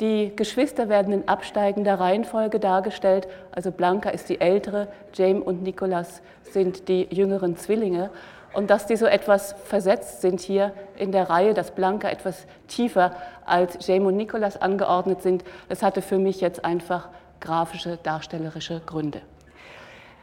Die 0.00 0.34
Geschwister 0.34 0.88
werden 0.88 1.12
in 1.12 1.28
absteigender 1.28 2.00
Reihenfolge 2.00 2.58
dargestellt. 2.58 3.28
Also 3.52 3.70
Blanca 3.70 4.08
ist 4.08 4.30
die 4.30 4.40
ältere, 4.40 4.88
James 5.12 5.44
und 5.44 5.62
Nicholas 5.62 6.22
sind 6.42 6.88
die 6.88 7.06
jüngeren 7.14 7.56
Zwillinge. 7.56 8.10
Und 8.54 8.70
dass 8.70 8.86
die 8.86 8.96
so 8.96 9.04
etwas 9.04 9.52
versetzt 9.64 10.22
sind 10.22 10.40
hier 10.40 10.72
in 10.96 11.12
der 11.12 11.28
Reihe, 11.28 11.52
dass 11.52 11.72
Blanca 11.72 12.08
etwas 12.08 12.46
tiefer 12.68 13.14
als 13.44 13.86
James 13.86 14.08
und 14.08 14.16
Nicholas 14.16 14.60
angeordnet 14.60 15.20
sind, 15.20 15.44
das 15.68 15.82
hatte 15.82 16.00
für 16.00 16.18
mich 16.18 16.40
jetzt 16.40 16.64
einfach 16.64 17.10
grafische, 17.40 17.98
darstellerische 18.02 18.80
Gründe. 18.86 19.20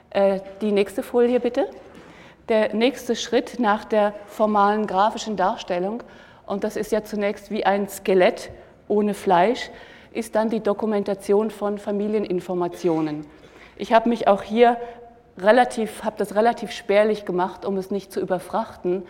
Äh, 0.10 0.40
die 0.62 0.72
nächste 0.72 1.04
Folie 1.04 1.40
bitte. 1.40 1.68
Der 2.50 2.74
nächste 2.74 3.16
Schritt 3.16 3.60
nach 3.60 3.86
der 3.86 4.14
formalen 4.28 4.88
grafischen 4.88 5.36
Darstellung, 5.36 6.04
und 6.46 6.64
das 6.64 6.76
ist 6.76 6.92
ja 6.92 7.04
zunächst 7.04 7.52
wie 7.52 7.66
ein 7.66 7.88
Skelett 7.88 8.50
ohne 8.88 9.14
Fleisch, 9.14 9.70
ist 10.12 10.36
dann 10.36 10.50
die 10.50 10.60
Dokumentation 10.60 11.52
von 11.52 11.78
Familieninformationen. 11.78 13.26
Ich 13.78 13.94
habe 13.94 14.10
mich 14.10 14.28
auch 14.28 14.44
hier 14.44 14.78
relativ, 15.38 16.04
habe 16.04 16.18
das 16.18 16.36
relativ 16.36 16.72
spärlich 16.72 17.26
gemacht, 17.26 17.66
um 17.66 17.78
es 17.78 17.92
nicht 17.92 18.12
zu 18.12 18.20
überfrachten. 18.20 19.04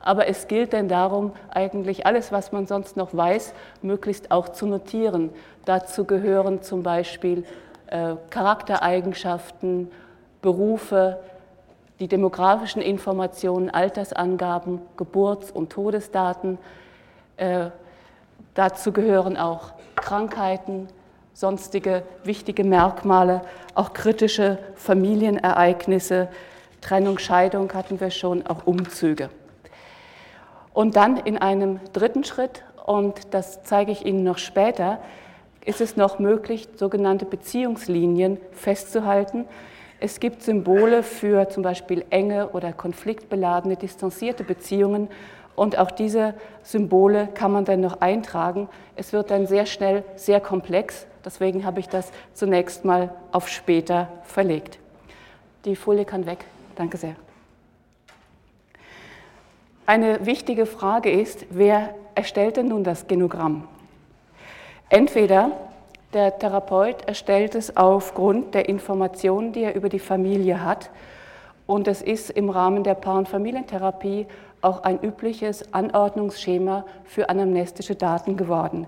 Aber 0.00 0.26
es 0.26 0.48
gilt 0.48 0.72
denn 0.72 0.88
darum, 0.88 1.32
eigentlich 1.50 2.06
alles, 2.06 2.32
was 2.32 2.52
man 2.52 2.66
sonst 2.66 2.96
noch 2.96 3.14
weiß, 3.14 3.52
möglichst 3.82 4.30
auch 4.30 4.48
zu 4.48 4.66
notieren. 4.66 5.30
Dazu 5.64 6.04
gehören 6.04 6.62
zum 6.62 6.82
Beispiel 6.82 7.44
äh, 7.88 8.14
Charaktereigenschaften, 8.30 9.90
Berufe, 10.40 11.18
die 12.00 12.08
demografischen 12.08 12.82
Informationen, 12.82 13.70
Altersangaben, 13.70 14.80
Geburts- 14.96 15.50
und 15.50 15.70
Todesdaten. 15.70 16.58
Äh, 17.36 17.70
Dazu 18.58 18.90
gehören 18.90 19.36
auch 19.36 19.70
Krankheiten, 19.94 20.88
sonstige 21.32 22.02
wichtige 22.24 22.64
Merkmale, 22.64 23.42
auch 23.76 23.92
kritische 23.92 24.58
Familienereignisse, 24.74 26.28
Trennung, 26.80 27.18
Scheidung 27.18 27.72
hatten 27.72 28.00
wir 28.00 28.10
schon, 28.10 28.44
auch 28.48 28.66
Umzüge. 28.66 29.30
Und 30.72 30.96
dann 30.96 31.18
in 31.18 31.38
einem 31.38 31.78
dritten 31.92 32.24
Schritt, 32.24 32.64
und 32.84 33.32
das 33.32 33.62
zeige 33.62 33.92
ich 33.92 34.04
Ihnen 34.04 34.24
noch 34.24 34.38
später, 34.38 34.98
ist 35.64 35.80
es 35.80 35.96
noch 35.96 36.18
möglich, 36.18 36.68
sogenannte 36.74 37.26
Beziehungslinien 37.26 38.38
festzuhalten. 38.50 39.44
Es 40.00 40.20
gibt 40.20 40.42
Symbole 40.42 41.02
für 41.02 41.48
zum 41.48 41.62
Beispiel 41.62 42.04
enge 42.10 42.50
oder 42.50 42.72
konfliktbeladene, 42.72 43.76
distanzierte 43.76 44.44
Beziehungen 44.44 45.08
und 45.56 45.76
auch 45.76 45.90
diese 45.90 46.34
Symbole 46.62 47.28
kann 47.34 47.50
man 47.50 47.64
dann 47.64 47.80
noch 47.80 48.00
eintragen. 48.00 48.68
Es 48.94 49.12
wird 49.12 49.32
dann 49.32 49.48
sehr 49.48 49.66
schnell 49.66 50.04
sehr 50.14 50.40
komplex. 50.40 51.06
Deswegen 51.24 51.64
habe 51.64 51.80
ich 51.80 51.88
das 51.88 52.12
zunächst 52.32 52.84
mal 52.84 53.12
auf 53.32 53.48
später 53.48 54.08
verlegt. 54.22 54.78
Die 55.64 55.74
Folie 55.74 56.04
kann 56.04 56.26
weg. 56.26 56.44
Danke 56.76 56.96
sehr. 56.96 57.16
Eine 59.84 60.24
wichtige 60.26 60.66
Frage 60.66 61.10
ist, 61.10 61.46
wer 61.50 61.92
erstellt 62.14 62.56
denn 62.56 62.68
nun 62.68 62.84
das 62.84 63.08
Genogramm? 63.08 63.66
Entweder 64.90 65.50
der 66.12 66.38
Therapeut 66.38 67.06
erstellt 67.06 67.54
es 67.54 67.76
aufgrund 67.76 68.54
der 68.54 68.68
Informationen, 68.68 69.52
die 69.52 69.62
er 69.62 69.74
über 69.74 69.88
die 69.88 69.98
Familie 69.98 70.64
hat, 70.64 70.90
und 71.66 71.86
es 71.86 72.00
ist 72.00 72.30
im 72.30 72.48
Rahmen 72.48 72.82
der 72.82 72.94
Paar- 72.94 73.18
und 73.18 73.28
Familientherapie 73.28 74.26
auch 74.62 74.84
ein 74.84 74.98
übliches 75.02 75.74
Anordnungsschema 75.74 76.86
für 77.04 77.28
anamnestische 77.28 77.94
Daten 77.94 78.38
geworden. 78.38 78.86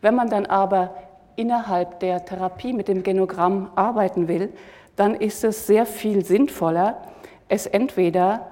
Wenn 0.00 0.14
man 0.14 0.30
dann 0.30 0.46
aber 0.46 0.94
innerhalb 1.34 1.98
der 1.98 2.24
Therapie 2.24 2.72
mit 2.72 2.86
dem 2.86 3.02
Genogramm 3.02 3.70
arbeiten 3.74 4.28
will, 4.28 4.52
dann 4.94 5.14
ist 5.14 5.42
es 5.42 5.66
sehr 5.66 5.86
viel 5.86 6.24
sinnvoller, 6.24 7.02
es 7.48 7.66
entweder 7.66 8.46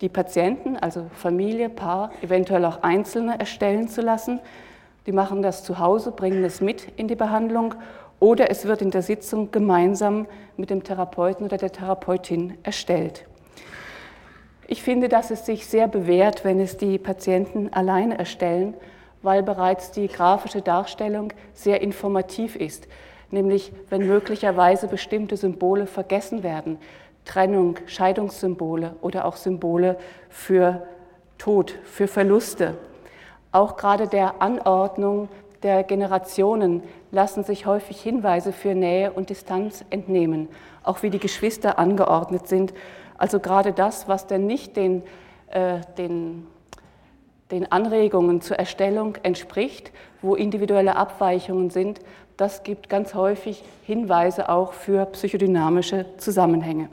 die 0.00 0.08
Patienten, 0.08 0.76
also 0.76 1.06
Familie, 1.14 1.68
Paar, 1.68 2.10
eventuell 2.22 2.64
auch 2.64 2.82
Einzelne 2.82 3.38
erstellen 3.40 3.88
zu 3.88 4.02
lassen. 4.02 4.38
Die 5.08 5.12
machen 5.12 5.40
das 5.40 5.64
zu 5.64 5.78
Hause, 5.78 6.12
bringen 6.12 6.44
es 6.44 6.60
mit 6.60 6.86
in 6.96 7.08
die 7.08 7.14
Behandlung 7.14 7.74
oder 8.20 8.50
es 8.50 8.66
wird 8.66 8.82
in 8.82 8.90
der 8.90 9.00
Sitzung 9.00 9.50
gemeinsam 9.50 10.26
mit 10.58 10.68
dem 10.68 10.84
Therapeuten 10.84 11.46
oder 11.46 11.56
der 11.56 11.72
Therapeutin 11.72 12.58
erstellt. 12.62 13.24
Ich 14.66 14.82
finde, 14.82 15.08
dass 15.08 15.30
es 15.30 15.46
sich 15.46 15.66
sehr 15.66 15.88
bewährt, 15.88 16.44
wenn 16.44 16.60
es 16.60 16.76
die 16.76 16.98
Patienten 16.98 17.72
alleine 17.72 18.18
erstellen, 18.18 18.74
weil 19.22 19.42
bereits 19.42 19.92
die 19.92 20.08
grafische 20.08 20.60
Darstellung 20.60 21.32
sehr 21.54 21.80
informativ 21.80 22.54
ist, 22.54 22.86
nämlich 23.30 23.72
wenn 23.88 24.06
möglicherweise 24.06 24.88
bestimmte 24.88 25.38
Symbole 25.38 25.86
vergessen 25.86 26.42
werden, 26.42 26.76
Trennung, 27.24 27.76
Scheidungssymbole 27.86 28.94
oder 29.00 29.24
auch 29.24 29.36
Symbole 29.36 29.96
für 30.28 30.86
Tod, 31.38 31.78
für 31.84 32.08
Verluste. 32.08 32.76
Auch 33.52 33.76
gerade 33.76 34.08
der 34.08 34.42
Anordnung 34.42 35.28
der 35.62 35.82
Generationen 35.82 36.82
lassen 37.10 37.44
sich 37.44 37.66
häufig 37.66 38.00
Hinweise 38.00 38.52
für 38.52 38.74
Nähe 38.74 39.10
und 39.12 39.30
Distanz 39.30 39.84
entnehmen, 39.90 40.48
auch 40.84 41.02
wie 41.02 41.10
die 41.10 41.18
Geschwister 41.18 41.78
angeordnet 41.78 42.46
sind. 42.46 42.74
Also 43.16 43.40
gerade 43.40 43.72
das, 43.72 44.06
was 44.06 44.26
denn 44.26 44.46
nicht 44.46 44.76
den, 44.76 45.02
äh, 45.50 45.80
den, 45.96 46.46
den 47.50 47.70
Anregungen 47.72 48.40
zur 48.40 48.58
Erstellung 48.58 49.16
entspricht, 49.22 49.90
wo 50.22 50.34
individuelle 50.34 50.96
Abweichungen 50.96 51.70
sind, 51.70 52.00
das 52.36 52.62
gibt 52.62 52.88
ganz 52.88 53.14
häufig 53.14 53.64
Hinweise 53.82 54.48
auch 54.48 54.72
für 54.72 55.06
psychodynamische 55.06 56.06
Zusammenhänge. 56.18 56.88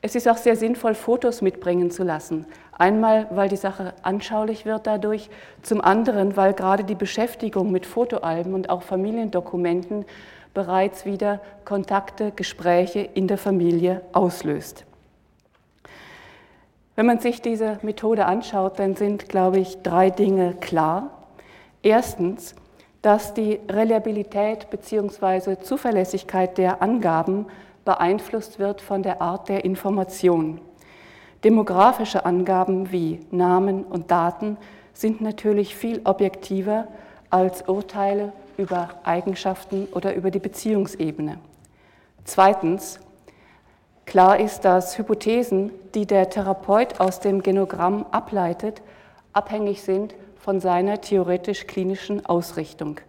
Es 0.00 0.14
ist 0.14 0.28
auch 0.28 0.36
sehr 0.36 0.56
sinnvoll, 0.56 0.94
Fotos 0.94 1.42
mitbringen 1.42 1.90
zu 1.90 2.02
lassen. 2.02 2.46
Einmal, 2.78 3.26
weil 3.30 3.48
die 3.48 3.56
Sache 3.56 3.94
anschaulich 4.02 4.66
wird 4.66 4.86
dadurch, 4.86 5.30
zum 5.62 5.80
anderen, 5.80 6.36
weil 6.36 6.52
gerade 6.52 6.84
die 6.84 6.94
Beschäftigung 6.94 7.72
mit 7.72 7.86
Fotoalben 7.86 8.52
und 8.52 8.68
auch 8.68 8.82
Familiendokumenten 8.82 10.04
bereits 10.52 11.06
wieder 11.06 11.40
Kontakte, 11.64 12.32
Gespräche 12.32 13.00
in 13.00 13.28
der 13.28 13.38
Familie 13.38 14.02
auslöst. 14.12 14.84
Wenn 16.96 17.06
man 17.06 17.18
sich 17.18 17.42
diese 17.42 17.78
Methode 17.82 18.26
anschaut, 18.26 18.78
dann 18.78 18.94
sind, 18.94 19.28
glaube 19.28 19.58
ich, 19.58 19.82
drei 19.82 20.10
Dinge 20.10 20.54
klar. 20.54 21.10
Erstens, 21.82 22.54
dass 23.00 23.34
die 23.34 23.60
Reliabilität 23.70 24.68
bzw. 24.70 25.60
Zuverlässigkeit 25.60 26.58
der 26.58 26.82
Angaben 26.82 27.46
beeinflusst 27.84 28.58
wird 28.58 28.80
von 28.80 29.02
der 29.02 29.22
Art 29.22 29.48
der 29.48 29.64
Information. 29.64 30.60
Demografische 31.44 32.24
Angaben 32.24 32.92
wie 32.92 33.20
Namen 33.30 33.84
und 33.84 34.10
Daten 34.10 34.56
sind 34.94 35.20
natürlich 35.20 35.76
viel 35.76 36.00
objektiver 36.04 36.88
als 37.30 37.62
Urteile 37.68 38.32
über 38.56 38.88
Eigenschaften 39.04 39.86
oder 39.92 40.14
über 40.14 40.30
die 40.30 40.38
Beziehungsebene. 40.38 41.38
Zweitens, 42.24 42.98
klar 44.06 44.40
ist, 44.40 44.64
dass 44.64 44.96
Hypothesen, 44.96 45.70
die 45.94 46.06
der 46.06 46.30
Therapeut 46.30 47.00
aus 47.00 47.20
dem 47.20 47.42
Genogramm 47.42 48.06
ableitet, 48.10 48.82
abhängig 49.32 49.82
sind 49.82 50.14
von 50.38 50.60
seiner 50.60 51.00
theoretisch-klinischen 51.00 52.24
Ausrichtung. 52.24 53.00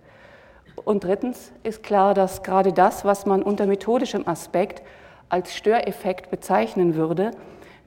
Und 0.84 1.04
drittens 1.04 1.52
ist 1.64 1.84
klar, 1.84 2.14
dass 2.14 2.44
gerade 2.44 2.74
das, 2.74 3.06
was 3.06 3.26
man 3.26 3.42
unter 3.42 3.66
methodischem 3.66 4.28
Aspekt 4.28 4.84
als 5.30 5.56
Störeffekt 5.56 6.30
bezeichnen 6.30 6.96
würde, 6.96 7.32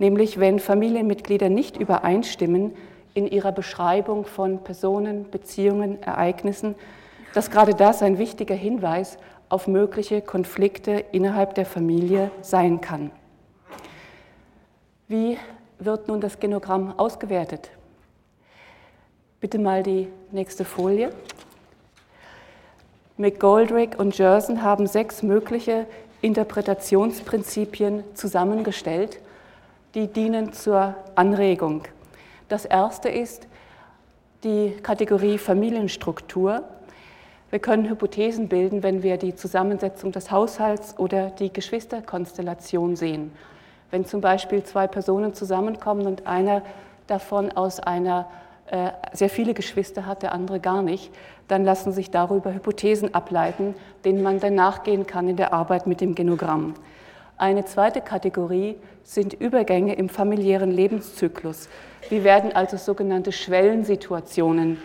nämlich 0.01 0.41
wenn 0.41 0.59
Familienmitglieder 0.59 1.49
nicht 1.49 1.77
übereinstimmen 1.77 2.73
in 3.15 3.29
ihrer 3.29 3.53
Beschreibung 3.53 4.25
von 4.25 4.65
Personen, 4.65 5.31
Beziehungen, 5.31 6.03
Ereignissen, 6.03 6.75
dass 7.35 7.51
gerade 7.51 7.75
das 7.75 8.03
ein 8.03 8.19
wichtiger 8.19 8.55
Hinweis 8.55 9.19
auf 9.51 9.69
mögliche 9.69 10.23
Konflikte 10.23 11.05
innerhalb 11.13 11.55
der 11.55 11.67
Familie 11.67 12.31
sein 12.41 12.81
kann. 12.81 13.13
Wie 15.07 15.39
wird 15.79 16.09
nun 16.09 16.21
das 16.21 16.41
Genogramm 16.41 16.99
ausgewertet? 16.99 17.71
Bitte 19.41 19.59
mal 19.59 19.83
die 19.83 20.09
nächste 20.31 20.65
Folie. 20.65 21.11
McGoldrick 23.17 23.99
und 23.99 24.17
Jerson 24.17 24.63
haben 24.63 24.87
sechs 24.87 25.23
mögliche 25.23 25.87
Interpretationsprinzipien 26.23 28.05
zusammengestellt, 28.15 29.21
die 29.95 30.07
dienen 30.07 30.53
zur 30.53 30.95
Anregung. 31.15 31.83
Das 32.49 32.65
erste 32.65 33.09
ist 33.09 33.47
die 34.45 34.77
Kategorie 34.83 35.39
Familienstruktur. 35.39 36.63
Wir 37.51 37.59
können 37.59 37.89
Hypothesen 37.89 38.49
bilden, 38.49 38.83
wenn 38.83 39.03
wir 39.03 39.17
die 39.17 39.35
Zusammensetzung 39.35 40.13
des 40.13 40.31
Haushalts 40.31 40.99
oder 40.99 41.31
die 41.31 41.53
Geschwisterkonstellation 41.53 42.95
sehen. 42.95 43.33
Wenn 43.91 44.05
zum 44.05 44.21
Beispiel 44.21 44.63
zwei 44.63 44.87
Personen 44.87 45.35
zusammenkommen 45.35 46.07
und 46.07 46.27
einer 46.27 46.63
davon 47.09 47.51
aus 47.51 47.81
einer 47.81 48.29
äh, 48.71 48.91
sehr 49.13 49.31
viele 49.31 49.53
Geschwister 49.53 50.07
hat, 50.07 50.23
der 50.23 50.33
andere 50.33 50.61
gar 50.61 50.83
nicht, 50.83 51.13
dann 51.49 51.65
lassen 51.65 51.91
sich 51.91 52.13
darüber 52.13 52.55
Hypothesen 52.55 53.13
ableiten, 53.15 53.75
denen 54.05 54.23
man 54.23 54.39
dann 54.39 54.55
nachgehen 54.55 55.09
kann 55.09 55.29
in 55.29 55.37
der 55.37 55.53
Arbeit 55.53 55.89
mit 55.89 56.01
dem 56.01 56.15
Genogramm. 56.15 56.75
Eine 57.41 57.65
zweite 57.65 58.03
Kategorie 58.03 58.77
sind 59.03 59.33
Übergänge 59.33 59.95
im 59.95 60.11
familiären 60.11 60.71
Lebenszyklus. 60.71 61.71
Wie 62.11 62.23
werden 62.23 62.53
also 62.55 62.77
sogenannte 62.77 63.33
Schwellensituationen 63.33 64.77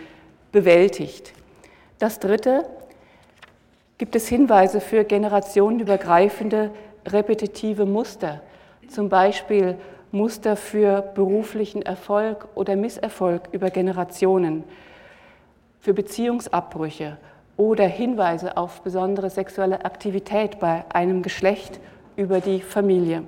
bewältigt? 0.52 1.34
Das 1.98 2.18
dritte, 2.18 2.64
gibt 3.98 4.16
es 4.16 4.28
Hinweise 4.28 4.80
für 4.80 5.04
generationenübergreifende 5.04 6.70
repetitive 7.06 7.84
Muster, 7.84 8.40
zum 8.88 9.10
Beispiel 9.10 9.76
Muster 10.10 10.56
für 10.56 11.02
beruflichen 11.02 11.82
Erfolg 11.82 12.48
oder 12.54 12.74
Misserfolg 12.74 13.50
über 13.52 13.68
Generationen, 13.68 14.64
für 15.80 15.92
Beziehungsabbrüche 15.92 17.18
oder 17.58 17.84
Hinweise 17.84 18.56
auf 18.56 18.80
besondere 18.80 19.28
sexuelle 19.28 19.84
Aktivität 19.84 20.58
bei 20.58 20.86
einem 20.94 21.20
Geschlecht 21.20 21.80
über 22.16 22.40
die 22.40 22.60
Familie. 22.60 23.24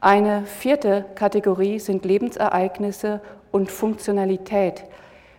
Eine 0.00 0.44
vierte 0.44 1.04
Kategorie 1.14 1.78
sind 1.78 2.04
Lebensereignisse 2.04 3.20
und 3.52 3.70
Funktionalität. 3.70 4.84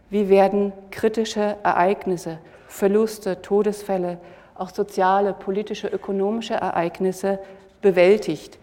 Wie 0.10 0.30
werden 0.30 0.74
kritische 0.91 1.58
Ereignisse, 1.63 2.39
Verluste, 2.68 3.41
Todesfälle, 3.41 4.18
auch 4.56 4.70
soziale, 4.70 5.34
politische, 5.34 5.88
ökonomische 5.88 6.56
Ereignisse 6.56 7.39
bewältigt? 7.82 8.58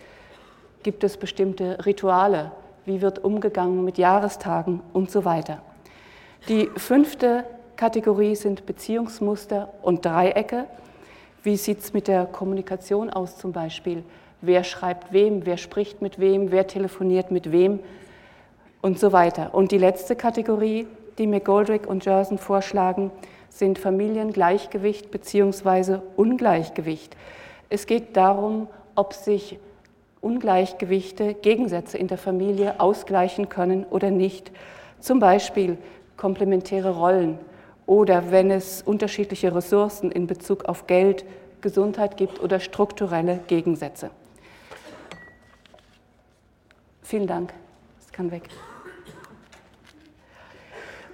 Gibt 0.83 1.05
es 1.05 1.17
bestimmte 1.17 1.85
Rituale? 1.87 2.51
Wie 2.85 3.01
wird 3.01 3.23
umgegangen 3.23 3.85
mit 3.85 3.99
Jahrestagen 3.99 4.81
und 4.93 5.11
so 5.11 5.25
weiter? 5.25 5.63
Die 6.49 6.69
fünfte 6.77 7.45
Kategorie 7.77 8.35
sind 8.35 8.67
Beziehungsmuster 8.67 9.69
und 9.83 10.05
Dreiecke. 10.05 10.65
Wie 11.43 11.57
sieht 11.57 11.81
es 11.81 11.93
mit 11.93 12.07
der 12.07 12.27
Kommunikation 12.27 13.11
aus 13.11 13.37
zum 13.37 13.53
Beispiel? 13.53 14.05
Wer 14.43 14.63
schreibt 14.63 15.13
wem? 15.13 15.45
Wer 15.45 15.57
spricht 15.57 16.01
mit 16.01 16.21
wem? 16.21 16.53
Wer 16.53 16.69
telefoniert 16.69 17.33
mit 17.33 17.51
wem? 17.51 17.81
Und 18.81 19.01
so 19.01 19.13
weiter. 19.13 19.53
Und 19.53 19.73
die 19.73 19.79
letzte 19.79 20.15
Kategorie, 20.15 20.87
die 21.19 21.27
McGoldrick 21.27 21.89
und 21.89 22.05
Jerson 22.05 22.39
vorschlagen, 22.39 23.11
sind 23.49 23.79
Familiengleichgewicht 23.79 25.11
bzw. 25.11 25.99
Ungleichgewicht. 26.17 27.17
Es 27.69 27.87
geht 27.87 28.17
darum, 28.17 28.69
ob 28.95 29.13
sich 29.13 29.59
Ungleichgewichte, 30.21 31.35
Gegensätze 31.35 31.99
in 31.99 32.07
der 32.07 32.19
Familie 32.19 32.79
ausgleichen 32.79 33.49
können 33.49 33.85
oder 33.91 34.13
nicht. 34.13 34.53
Zum 35.01 35.19
Beispiel 35.19 35.77
komplementäre 36.17 36.97
Rollen 36.97 37.39
oder 37.87 38.31
wenn 38.31 38.51
es 38.51 38.83
unterschiedliche 38.83 39.55
Ressourcen 39.55 40.11
in 40.11 40.27
Bezug 40.27 40.65
auf 40.67 40.87
Geld, 40.87 41.25
Gesundheit 41.61 42.17
gibt 42.17 42.41
oder 42.41 42.61
strukturelle 42.61 43.41
Gegensätze. 43.47 44.11
Vielen 47.03 47.27
Dank. 47.27 47.53
Es 48.01 48.13
kann 48.13 48.31
weg. 48.31 48.49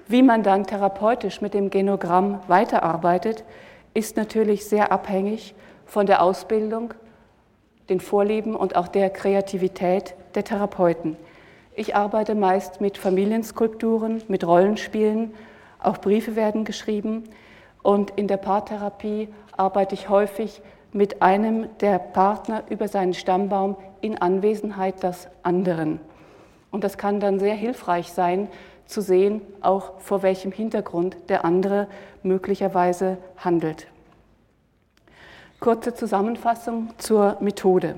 Wie 0.06 0.22
man 0.22 0.42
dann 0.42 0.66
therapeutisch 0.66 1.40
mit 1.40 1.52
dem 1.52 1.70
Genogramm 1.70 2.40
weiterarbeitet, 2.48 3.44
ist 3.92 4.16
natürlich 4.16 4.64
sehr 4.66 4.90
abhängig 4.90 5.54
von 5.84 6.06
der 6.06 6.22
Ausbildung 6.22 6.94
den 7.88 8.00
Vorlieben 8.00 8.54
und 8.54 8.76
auch 8.76 8.88
der 8.88 9.10
Kreativität 9.10 10.14
der 10.34 10.44
Therapeuten. 10.44 11.16
Ich 11.74 11.94
arbeite 11.94 12.34
meist 12.34 12.80
mit 12.80 12.98
Familienskulpturen, 12.98 14.22
mit 14.28 14.46
Rollenspielen, 14.46 15.34
Auch 15.80 15.98
Briefe 15.98 16.36
werden 16.36 16.64
geschrieben. 16.64 17.24
Und 17.82 18.10
in 18.10 18.28
der 18.28 18.36
Paartherapie 18.36 19.28
arbeite 19.56 19.94
ich 19.94 20.08
häufig 20.08 20.60
mit 20.92 21.22
einem 21.22 21.68
der 21.78 21.98
Partner 21.98 22.62
über 22.70 22.88
seinen 22.88 23.14
Stammbaum 23.14 23.76
in 24.00 24.18
Anwesenheit 24.18 25.02
des 25.02 25.28
anderen. 25.42 26.00
Und 26.70 26.84
das 26.84 26.98
kann 26.98 27.20
dann 27.20 27.38
sehr 27.38 27.54
hilfreich 27.54 28.12
sein, 28.12 28.48
zu 28.86 29.02
sehen, 29.02 29.42
auch 29.60 30.00
vor 30.00 30.22
welchem 30.22 30.50
Hintergrund 30.50 31.16
der 31.28 31.44
andere 31.44 31.88
möglicherweise 32.22 33.18
handelt. 33.36 33.86
Kurze 35.60 35.94
Zusammenfassung 35.94 36.90
zur 36.98 37.36
Methode. 37.40 37.96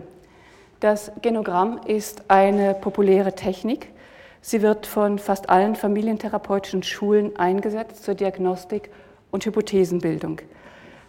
Das 0.80 1.12
Genogramm 1.22 1.80
ist 1.86 2.24
eine 2.28 2.74
populäre 2.74 3.34
Technik. 3.34 3.92
Sie 4.42 4.62
wird 4.62 4.86
von 4.86 5.18
fast 5.18 5.50
allen 5.50 5.76
familientherapeutischen 5.76 6.82
Schulen 6.82 7.36
eingesetzt 7.36 8.04
zur 8.04 8.14
Diagnostik 8.14 8.90
und 9.30 9.44
Hypothesenbildung. 9.44 10.40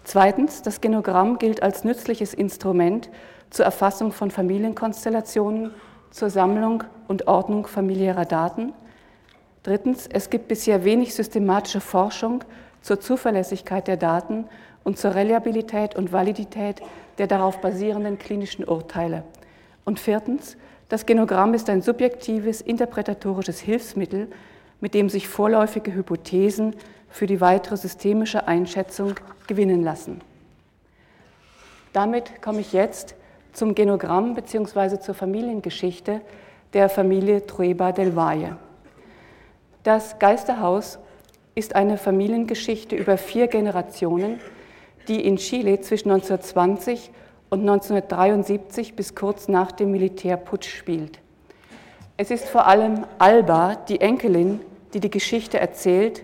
Zweitens, 0.03 0.61
das 0.61 0.81
Genogramm 0.81 1.37
gilt 1.37 1.63
als 1.63 1.83
nützliches 1.83 2.33
Instrument 2.33 3.09
zur 3.49 3.65
Erfassung 3.65 4.11
von 4.11 4.31
Familienkonstellationen, 4.31 5.71
zur 6.09 6.29
Sammlung 6.29 6.83
und 7.07 7.27
Ordnung 7.27 7.67
familiärer 7.67 8.25
Daten. 8.25 8.73
Drittens, 9.63 10.07
es 10.07 10.29
gibt 10.29 10.47
bisher 10.47 10.83
wenig 10.83 11.13
systematische 11.13 11.81
Forschung 11.81 12.43
zur 12.81 12.99
Zuverlässigkeit 12.99 13.87
der 13.87 13.97
Daten 13.97 14.45
und 14.83 14.97
zur 14.97 15.15
Reliabilität 15.15 15.95
und 15.95 16.11
Validität 16.11 16.81
der 17.17 17.27
darauf 17.27 17.61
basierenden 17.61 18.17
klinischen 18.17 18.67
Urteile. 18.67 19.23
Und 19.85 19.99
viertens, 19.99 20.57
das 20.91 21.05
Genogramm 21.05 21.53
ist 21.53 21.69
ein 21.69 21.81
subjektives, 21.81 22.59
interpretatorisches 22.59 23.61
Hilfsmittel, 23.61 24.27
mit 24.81 24.93
dem 24.93 25.07
sich 25.07 25.29
vorläufige 25.29 25.93
Hypothesen 25.93 26.75
für 27.09 27.27
die 27.27 27.39
weitere 27.39 27.77
systemische 27.77 28.45
Einschätzung 28.45 29.13
gewinnen 29.47 29.83
lassen. 29.83 30.19
Damit 31.93 32.41
komme 32.41 32.59
ich 32.59 32.73
jetzt 32.73 33.15
zum 33.53 33.73
Genogramm 33.73 34.35
bzw. 34.35 34.99
zur 34.99 35.15
Familiengeschichte 35.15 36.19
der 36.73 36.89
Familie 36.89 37.45
Trueba 37.45 37.93
del 37.93 38.17
Valle. 38.17 38.57
Das 39.83 40.19
Geisterhaus 40.19 40.99
ist 41.55 41.73
eine 41.73 41.97
Familiengeschichte 41.97 42.97
über 42.97 43.17
vier 43.17 43.47
Generationen, 43.47 44.41
die 45.07 45.25
in 45.25 45.37
Chile 45.37 45.79
zwischen 45.79 46.11
1920 46.11 47.11
und 47.51 47.59
1973 47.59 48.95
bis 48.95 49.13
kurz 49.13 49.49
nach 49.49 49.73
dem 49.73 49.91
Militärputsch 49.91 50.69
spielt. 50.69 51.19
Es 52.15 52.31
ist 52.31 52.47
vor 52.47 52.65
allem 52.65 53.05
Alba, 53.19 53.75
die 53.75 53.99
Enkelin, 53.99 54.61
die 54.93 55.01
die 55.01 55.09
Geschichte 55.09 55.59
erzählt 55.59 56.23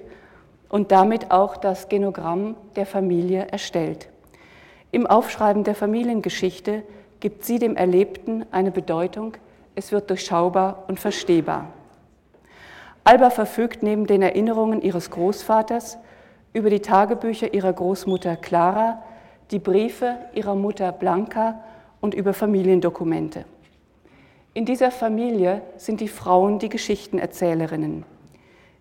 und 0.69 0.93
damit 0.93 1.29
auch 1.31 1.57
das 1.57 1.89
Genogramm 1.89 2.55
der 2.77 2.85
Familie 2.85 3.47
erstellt. 3.51 4.07
Im 4.91 5.05
Aufschreiben 5.05 5.65
der 5.65 5.75
Familiengeschichte 5.75 6.83
gibt 7.19 7.43
sie 7.43 7.59
dem 7.59 7.75
Erlebten 7.75 8.45
eine 8.51 8.71
Bedeutung, 8.71 9.33
es 9.75 9.91
wird 9.91 10.09
durchschaubar 10.09 10.85
und 10.87 10.97
verstehbar. 10.97 11.67
Alba 13.03 13.31
verfügt 13.31 13.83
neben 13.83 14.07
den 14.07 14.21
Erinnerungen 14.21 14.81
ihres 14.81 15.11
Großvaters 15.11 15.97
über 16.53 16.69
die 16.69 16.79
Tagebücher 16.79 17.53
ihrer 17.53 17.73
Großmutter 17.73 18.37
Clara, 18.37 19.03
die 19.51 19.59
Briefe 19.59 20.17
ihrer 20.33 20.55
Mutter 20.55 20.91
Blanca 20.91 21.63
und 22.01 22.13
über 22.13 22.33
Familiendokumente. 22.33 23.45
In 24.53 24.65
dieser 24.65 24.91
Familie 24.91 25.61
sind 25.77 26.01
die 26.01 26.07
Frauen 26.07 26.59
die 26.59 26.69
Geschichtenerzählerinnen. 26.69 28.05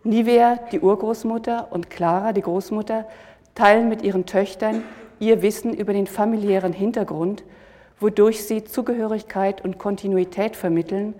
Nivea, 0.04 0.58
die 0.72 0.80
Urgroßmutter, 0.80 1.68
und 1.70 1.90
Clara, 1.90 2.32
die 2.32 2.42
Großmutter, 2.42 3.06
teilen 3.54 3.88
mit 3.88 4.02
ihren 4.02 4.26
Töchtern 4.26 4.82
ihr 5.18 5.42
Wissen 5.42 5.74
über 5.74 5.92
den 5.92 6.06
familiären 6.06 6.72
Hintergrund, 6.72 7.44
wodurch 7.98 8.44
sie 8.44 8.64
Zugehörigkeit 8.64 9.64
und 9.64 9.78
Kontinuität 9.78 10.56
vermitteln 10.56 11.14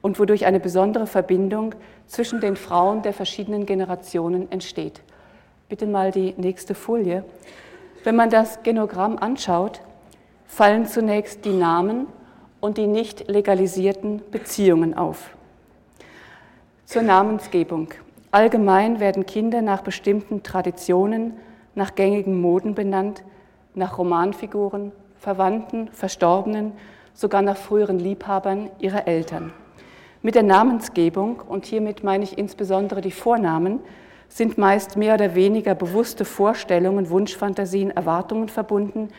und 0.00 0.18
wodurch 0.18 0.46
eine 0.46 0.60
besondere 0.60 1.06
Verbindung 1.06 1.74
zwischen 2.06 2.40
den 2.40 2.56
Frauen 2.56 3.02
der 3.02 3.12
verschiedenen 3.12 3.66
Generationen 3.66 4.50
entsteht. 4.50 5.02
Bitte 5.68 5.86
mal 5.86 6.10
die 6.10 6.34
nächste 6.36 6.74
Folie. 6.74 7.24
Wenn 8.04 8.16
man 8.16 8.30
das 8.30 8.62
Genogramm 8.64 9.16
anschaut, 9.16 9.80
fallen 10.46 10.86
zunächst 10.86 11.44
die 11.44 11.52
Namen 11.52 12.08
und 12.60 12.76
die 12.76 12.88
nicht 12.88 13.28
legalisierten 13.30 14.22
Beziehungen 14.30 14.94
auf. 14.94 15.36
Zur 16.84 17.02
Namensgebung. 17.02 17.88
Allgemein 18.32 18.98
werden 18.98 19.24
Kinder 19.24 19.62
nach 19.62 19.82
bestimmten 19.82 20.42
Traditionen, 20.42 21.34
nach 21.74 21.94
gängigen 21.94 22.40
Moden 22.40 22.74
benannt, 22.74 23.22
nach 23.74 23.98
Romanfiguren, 23.98 24.92
Verwandten, 25.18 25.88
Verstorbenen, 25.92 26.72
sogar 27.14 27.42
nach 27.42 27.56
früheren 27.56 27.98
Liebhabern 27.98 28.68
ihrer 28.78 29.06
Eltern. 29.06 29.52
Mit 30.22 30.34
der 30.34 30.42
Namensgebung, 30.42 31.40
und 31.40 31.66
hiermit 31.66 32.02
meine 32.02 32.24
ich 32.24 32.36
insbesondere 32.36 33.00
die 33.00 33.10
Vornamen, 33.10 33.80
sind 34.32 34.56
meist 34.56 34.96
mehr 34.96 35.14
oder 35.14 35.34
weniger 35.34 35.74
bewusste 35.74 36.24
Vorstellungen, 36.24 37.10
Wunschfantasien, 37.10 37.90
Erwartungen 37.90 38.48
verbunden, 38.48 39.10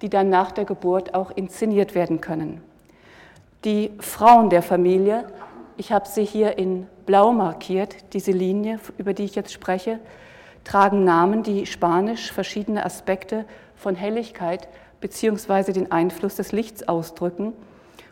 die 0.00 0.08
dann 0.08 0.30
nach 0.30 0.50
der 0.50 0.64
Geburt 0.64 1.14
auch 1.14 1.30
inszeniert 1.30 1.94
werden 1.94 2.22
können. 2.22 2.62
Die 3.64 3.90
Frauen 4.00 4.48
der 4.48 4.62
Familie, 4.62 5.26
ich 5.76 5.92
habe 5.92 6.08
sie 6.08 6.24
hier 6.24 6.56
in 6.56 6.86
blau 7.04 7.32
markiert, 7.32 7.96
diese 8.14 8.32
Linie, 8.32 8.80
über 8.96 9.12
die 9.12 9.24
ich 9.24 9.34
jetzt 9.34 9.52
spreche, 9.52 9.98
tragen 10.64 11.04
Namen, 11.04 11.42
die 11.42 11.66
spanisch 11.66 12.32
verschiedene 12.32 12.84
Aspekte 12.84 13.44
von 13.76 13.94
Helligkeit 13.94 14.68
bzw. 15.00 15.72
den 15.72 15.92
Einfluss 15.92 16.36
des 16.36 16.52
Lichts 16.52 16.88
ausdrücken, 16.88 17.52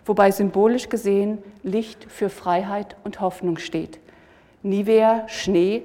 wobei 0.04 0.30
symbolisch 0.30 0.90
gesehen 0.90 1.38
Licht 1.62 2.04
für 2.10 2.28
Freiheit 2.28 2.96
und 3.02 3.20
Hoffnung 3.22 3.56
steht. 3.56 3.98
Nivea, 4.62 5.26
Schnee, 5.26 5.84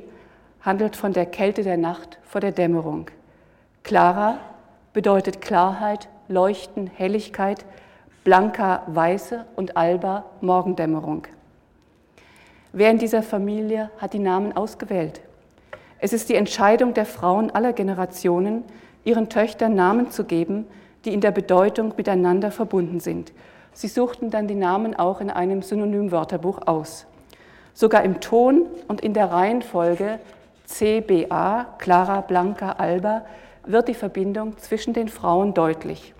handelt 0.66 0.96
von 0.96 1.14
der 1.14 1.28
Kälte 1.28 1.64
der 1.64 1.78
Nacht 1.78 2.18
vor 2.24 2.42
der 2.42 2.52
Dämmerung. 2.52 3.12
Clara 3.84 4.40
bedeutet 4.94 5.40
Klarheit, 5.40 6.10
Leuchten, 6.28 6.88
Helligkeit, 6.88 7.64
Blanca 8.24 8.82
Weiße 8.88 9.46
und 9.56 9.78
Alba 9.78 10.26
Morgendämmerung. 10.42 11.28
Wer 12.74 12.90
in 12.90 12.98
dieser 12.98 13.22
Familie 13.22 13.92
hat 14.00 14.14
die 14.14 14.20
Namen 14.20 14.58
ausgewählt? 14.58 15.22
Es 16.00 16.14
ist 16.14 16.30
die 16.30 16.36
Entscheidung 16.36 16.96
der 16.96 17.06
Frauen 17.06 17.52
aller 17.52 17.72
Generationen, 17.72 18.64
ihren 19.04 19.30
Töchtern 19.30 19.76
Namen 19.76 20.10
zu 20.10 20.24
geben, 20.24 20.66
die 21.06 21.14
in 21.14 21.22
der 21.22 21.32
Bedeutung 21.32 21.94
miteinander 21.96 22.50
verbunden 22.50 23.00
sind. 23.00 23.32
Sie 23.74 23.88
suchten 23.88 24.32
dann 24.32 24.48
die 24.48 24.56
Namen 24.56 24.96
auch 24.96 25.22
in 25.22 25.30
einem 25.30 25.62
Synonymwörterbuch 25.62 26.66
aus. 26.66 27.06
Sogar 27.76 28.04
im 28.04 28.20
Ton 28.20 28.66
und 28.88 29.02
in 29.02 29.14
der 29.14 29.32
Reihenfolge 29.32 30.20
CBA, 30.66 31.76
Clara 31.78 32.22
Blanca 32.22 32.74
Alba, 32.74 33.26
wird 33.66 33.88
die 33.88 33.94
Verbindung 33.94 34.58
zwischen 34.58 34.94
den 34.94 35.10
Frauen 35.10 35.54
deutlich. 35.54 36.14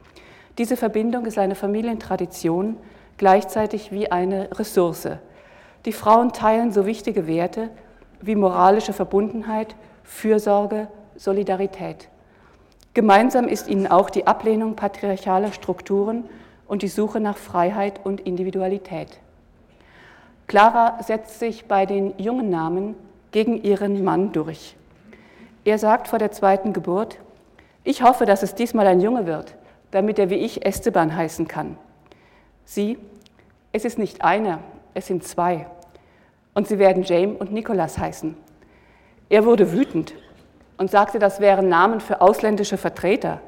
Diese 0.58 0.78
Verbindung 0.78 1.26
ist 1.26 1.38
eine 1.38 1.56
Familientradition, 1.56 2.78
gleichzeitig 3.18 3.92
wie 3.92 4.12
eine 4.12 4.50
Ressource. 4.58 5.10
Die 5.86 5.94
Frauen 5.94 6.32
teilen 6.32 6.72
so 6.72 6.86
wichtige 6.86 7.28
Werte 7.28 7.70
wie 8.22 8.36
moralische 8.36 8.94
Verbundenheit, 8.94 9.76
Fürsorge, 10.04 10.88
Solidarität. 11.16 12.10
Gemeinsam 12.94 13.48
ist 13.48 13.68
ihnen 13.68 13.88
auch 13.88 14.10
die 14.10 14.26
Ablehnung 14.26 14.76
patriarchaler 14.76 15.52
Strukturen 15.52 16.26
und 16.68 16.82
die 16.82 16.88
Suche 16.88 17.20
nach 17.20 17.38
Freiheit 17.38 18.00
und 18.04 18.22
Individualität. 18.22 19.20
Clara 20.48 21.02
setzt 21.04 21.40
sich 21.40 21.66
bei 21.66 21.86
den 21.86 22.18
jungen 22.18 22.50
Namen 22.50 22.96
gegen 23.36 23.62
ihren 23.64 24.02
Mann 24.02 24.32
durch. 24.32 24.78
Er 25.66 25.78
sagt 25.78 26.08
vor 26.08 26.20
der 26.20 26.32
zweiten 26.32 26.72
Geburt, 26.72 27.20
ich 27.84 28.02
hoffe, 28.02 28.26
dass 28.26 28.44
es 28.44 28.56
diesmal 28.56 28.88
ein 28.88 29.02
Junge 29.02 29.26
wird, 29.26 29.56
damit 29.92 30.20
er 30.20 30.30
wie 30.30 30.36
ich 30.36 30.66
Esteban 30.66 31.14
heißen 31.14 31.46
kann. 31.46 31.78
Sie, 32.64 32.98
es 33.74 33.84
ist 33.84 34.00
nicht 34.00 34.24
einer, 34.24 34.60
es 34.94 35.08
sind 35.08 35.26
zwei. 35.26 35.66
Und 36.54 36.70
sie 36.70 36.80
werden 36.80 37.04
James 37.04 37.38
und 37.38 37.52
Nicholas 37.52 37.98
heißen. 37.98 38.38
Er 39.28 39.44
wurde 39.44 39.74
wütend 39.74 40.14
und 40.78 40.90
sagte, 40.90 41.20
das 41.20 41.42
wären 41.42 41.68
Namen 41.68 42.00
für 42.00 42.22
ausländische 42.22 42.78
Vertreter. 42.78 43.42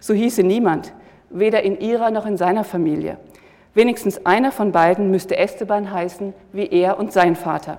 So 0.00 0.14
hieße 0.14 0.42
niemand, 0.42 0.94
weder 1.28 1.62
in 1.62 1.78
ihrer 1.80 2.10
noch 2.10 2.24
in 2.24 2.38
seiner 2.38 2.64
Familie. 2.64 3.18
Wenigstens 3.74 4.24
einer 4.24 4.52
von 4.52 4.72
beiden 4.72 5.10
müsste 5.10 5.36
Esteban 5.36 5.92
heißen, 5.92 6.32
wie 6.54 6.68
er 6.68 6.98
und 6.98 7.12
sein 7.12 7.36
Vater. 7.36 7.76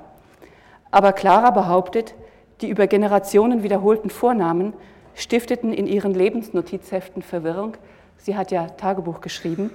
Aber 0.96 1.12
Clara 1.12 1.50
behauptet, 1.50 2.16
die 2.62 2.70
über 2.70 2.88
Generationen 2.88 3.64
wiederholten 3.64 4.10
Vornamen 4.10 4.72
stifteten 5.14 5.74
in 5.74 5.88
ihren 5.88 6.14
Lebensnotizheften 6.14 7.22
Verwirrung. 7.22 7.76
Sie 8.16 8.38
hat 8.38 8.50
ja 8.50 8.68
Tagebuch 8.68 9.20
geschrieben 9.20 9.72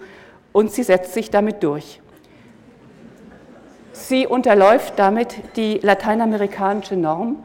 und 0.52 0.72
sie 0.72 0.82
setzt 0.82 1.12
sich 1.12 1.28
damit 1.28 1.62
durch. 1.62 2.00
Sie 3.92 4.26
unterläuft 4.26 4.94
damit 4.96 5.36
die 5.56 5.78
lateinamerikanische 5.82 6.96
Norm 6.96 7.44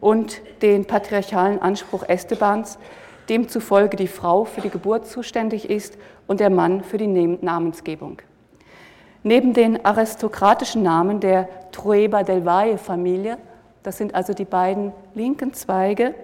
und 0.00 0.40
den 0.62 0.84
patriarchalen 0.84 1.60
Anspruch 1.60 2.04
Estebans, 2.08 2.78
demzufolge 3.28 3.96
die 3.96 4.06
Frau 4.06 4.44
für 4.44 4.60
die 4.60 4.70
Geburt 4.70 5.08
zuständig 5.08 5.68
ist 5.68 5.98
und 6.28 6.38
der 6.38 6.50
Mann 6.50 6.84
für 6.84 6.98
die 6.98 7.08
Namensgebung. 7.08 8.22
Neben 9.22 9.52
den 9.52 9.84
aristokratischen 9.84 10.82
Namen 10.82 11.20
der 11.20 11.48
Trueba 11.72 12.22
del 12.22 12.44
Valle-Familie, 12.44 13.38
das 13.82 13.98
sind 13.98 14.14
also 14.14 14.32
die 14.32 14.44
beiden 14.44 14.92
linken 15.14 15.52
Zweige, 15.54 16.14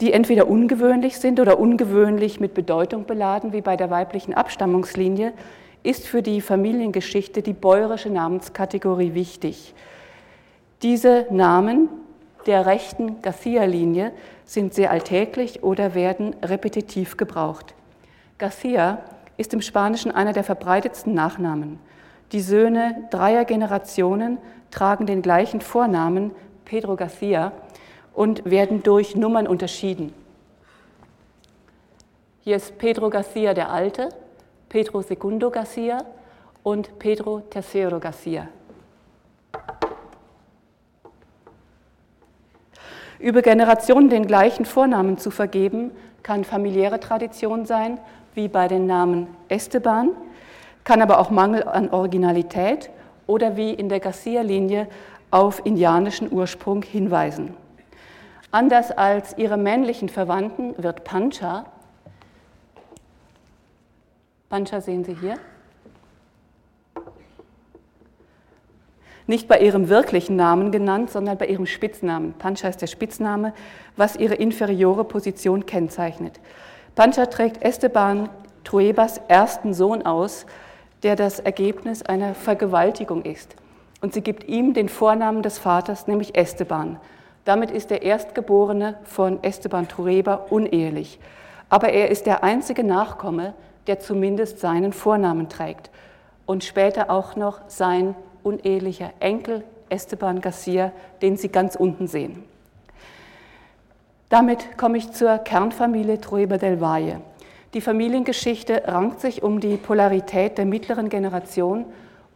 die 0.00 0.12
entweder 0.12 0.48
ungewöhnlich 0.48 1.18
sind 1.18 1.40
oder 1.40 1.58
ungewöhnlich 1.58 2.40
mit 2.40 2.54
Bedeutung 2.54 3.04
beladen, 3.04 3.52
wie 3.52 3.60
bei 3.60 3.76
der 3.76 3.90
weiblichen 3.90 4.34
Abstammungslinie, 4.34 5.32
ist 5.82 6.06
für 6.06 6.22
die 6.22 6.40
Familiengeschichte 6.40 7.42
die 7.42 7.52
bäuerische 7.52 8.10
Namenskategorie 8.10 9.14
wichtig. 9.14 9.74
Diese 10.82 11.26
Namen 11.30 11.88
der 12.46 12.66
rechten 12.66 13.22
Garcia-Linie 13.22 14.12
sind 14.44 14.74
sehr 14.74 14.90
alltäglich 14.90 15.62
oder 15.62 15.94
werden 15.94 16.34
repetitiv 16.42 17.16
gebraucht. 17.16 17.74
Garcia 18.38 18.98
ist 19.36 19.54
im 19.54 19.62
Spanischen 19.62 20.10
einer 20.10 20.32
der 20.32 20.44
verbreitetsten 20.44 21.14
Nachnamen. 21.14 21.78
Die 22.32 22.40
Söhne 22.40 23.08
dreier 23.10 23.44
Generationen 23.44 24.38
tragen 24.70 25.06
den 25.06 25.22
gleichen 25.22 25.60
Vornamen, 25.60 26.32
Pedro 26.64 26.96
Garcia, 26.96 27.52
und 28.12 28.44
werden 28.44 28.82
durch 28.82 29.16
Nummern 29.16 29.46
unterschieden. 29.46 30.12
Hier 32.40 32.56
ist 32.56 32.78
Pedro 32.78 33.10
Garcia 33.10 33.54
der 33.54 33.70
Alte, 33.70 34.08
Pedro 34.68 35.02
Segundo 35.02 35.50
Garcia 35.50 36.04
und 36.62 36.98
Pedro 36.98 37.40
Tercero 37.40 37.98
Garcia. 37.98 38.48
Über 43.18 43.42
Generationen 43.42 44.10
den 44.10 44.26
gleichen 44.26 44.64
Vornamen 44.64 45.18
zu 45.18 45.30
vergeben, 45.30 45.92
kann 46.22 46.44
familiäre 46.44 47.00
Tradition 47.00 47.64
sein, 47.64 47.98
wie 48.34 48.48
bei 48.48 48.68
den 48.68 48.86
Namen 48.86 49.28
Esteban, 49.48 50.10
kann 50.84 51.00
aber 51.00 51.18
auch 51.18 51.30
Mangel 51.30 51.64
an 51.64 51.90
Originalität 51.90 52.90
oder 53.26 53.56
wie 53.56 53.72
in 53.72 53.88
der 53.88 54.00
Garcia-Linie 54.00 54.88
auf 55.30 55.64
indianischen 55.64 56.30
Ursprung 56.32 56.82
hinweisen. 56.82 57.54
Anders 58.50 58.92
als 58.92 59.36
ihre 59.36 59.56
männlichen 59.56 60.08
Verwandten 60.08 60.74
wird 60.82 61.04
Pancha, 61.04 61.64
Pancha 64.48 64.80
sehen 64.80 65.04
Sie 65.04 65.16
hier, 65.16 65.36
nicht 69.26 69.48
bei 69.48 69.58
ihrem 69.58 69.88
wirklichen 69.88 70.36
Namen 70.36 70.70
genannt, 70.70 71.10
sondern 71.10 71.38
bei 71.38 71.46
ihrem 71.46 71.66
Spitznamen. 71.66 72.34
Pancha 72.34 72.68
ist 72.68 72.82
der 72.82 72.86
Spitzname, 72.86 73.54
was 73.96 74.16
ihre 74.16 74.34
inferiore 74.34 75.04
Position 75.04 75.66
kennzeichnet. 75.66 76.40
Pancha 76.94 77.26
trägt 77.26 77.64
Esteban 77.64 78.28
Truebas 78.62 79.20
ersten 79.26 79.74
Sohn 79.74 80.06
aus, 80.06 80.46
der 81.02 81.16
das 81.16 81.40
Ergebnis 81.40 82.02
einer 82.02 82.34
Vergewaltigung 82.34 83.24
ist. 83.24 83.56
Und 84.00 84.14
sie 84.14 84.20
gibt 84.20 84.44
ihm 84.44 84.74
den 84.74 84.88
Vornamen 84.88 85.42
des 85.42 85.58
Vaters, 85.58 86.06
nämlich 86.06 86.36
Esteban. 86.36 87.00
Damit 87.44 87.72
ist 87.72 87.90
der 87.90 88.02
Erstgeborene 88.02 88.96
von 89.04 89.42
Esteban 89.42 89.88
Tureba 89.88 90.46
unehelich. 90.50 91.18
Aber 91.68 91.88
er 91.88 92.10
ist 92.10 92.26
der 92.26 92.44
einzige 92.44 92.84
Nachkomme, 92.84 93.54
der 93.88 93.98
zumindest 93.98 94.60
seinen 94.60 94.92
Vornamen 94.92 95.48
trägt 95.48 95.90
und 96.46 96.62
später 96.62 97.10
auch 97.10 97.34
noch 97.34 97.60
sein 97.66 98.14
unehelicher 98.44 99.10
Enkel 99.18 99.64
Esteban 99.88 100.40
Garcia, 100.40 100.92
den 101.22 101.36
Sie 101.36 101.48
ganz 101.48 101.74
unten 101.74 102.06
sehen. 102.06 102.44
Damit 104.30 104.78
komme 104.78 104.98
ich 104.98 105.12
zur 105.12 105.38
Kernfamilie 105.38 106.20
Trueba 106.20 106.56
del 106.56 106.80
Valle. 106.80 107.20
Die 107.74 107.80
Familiengeschichte 107.82 108.84
rankt 108.86 109.20
sich 109.20 109.42
um 109.42 109.60
die 109.60 109.76
Polarität 109.76 110.56
der 110.56 110.64
mittleren 110.64 111.10
Generation, 111.10 111.84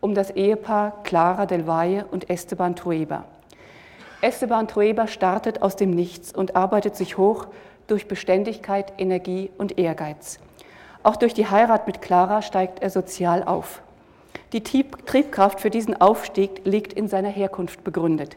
um 0.01 0.15
das 0.15 0.31
Ehepaar 0.31 1.03
Clara 1.05 1.47
del 1.47 1.67
Valle 1.67 2.05
und 2.11 2.29
Esteban 2.29 2.77
Trueba. 2.77 3.25
Esteban 4.21 4.69
Trueba 4.69 5.07
startet 5.07 5.63
aus 5.63 5.77
dem 5.77 5.91
Nichts 5.91 6.33
und 6.33 6.57
arbeitet 6.57 6.95
sich 6.95 7.17
hoch 7.17 7.47
durch 7.87 8.07
Beständigkeit, 8.07 8.93
Energie 8.99 9.51
und 9.57 9.79
Ehrgeiz. 9.79 10.41
Auch 11.03 11.17
durch 11.17 11.33
die 11.33 11.49
Heirat 11.49 11.87
mit 11.87 12.03
Clara 12.03 12.43
steigt 12.43 12.83
er 12.83 12.91
sozial 12.91 13.45
auf. 13.45 13.81
Die 14.53 14.63
Triebkraft 14.63 15.61
für 15.61 15.71
diesen 15.71 16.01
Aufstieg 16.01 16.63
liegt 16.65 16.93
in 16.93 17.09
seiner 17.09 17.29
Herkunft 17.29 17.83
begründet. 17.83 18.37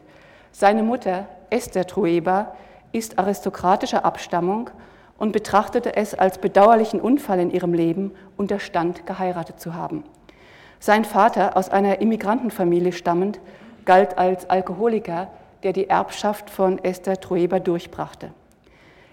Seine 0.52 0.82
Mutter, 0.82 1.26
Esther 1.50 1.86
Trueba, 1.86 2.54
ist 2.92 3.18
aristokratischer 3.18 4.04
Abstammung 4.04 4.70
und 5.18 5.32
betrachtete 5.32 5.96
es 5.96 6.14
als 6.14 6.38
bedauerlichen 6.38 7.00
Unfall 7.00 7.40
in 7.40 7.50
ihrem 7.50 7.74
Leben, 7.74 8.12
unter 8.36 8.58
Stand 8.58 9.06
geheiratet 9.06 9.60
zu 9.60 9.74
haben. 9.74 10.04
Sein 10.80 11.04
Vater, 11.04 11.56
aus 11.56 11.68
einer 11.68 12.00
Immigrantenfamilie 12.00 12.92
stammend, 12.92 13.40
galt 13.84 14.18
als 14.18 14.50
Alkoholiker, 14.50 15.28
der 15.62 15.72
die 15.72 15.88
Erbschaft 15.88 16.50
von 16.50 16.82
Esther 16.82 17.20
Trueba 17.20 17.60
durchbrachte. 17.60 18.30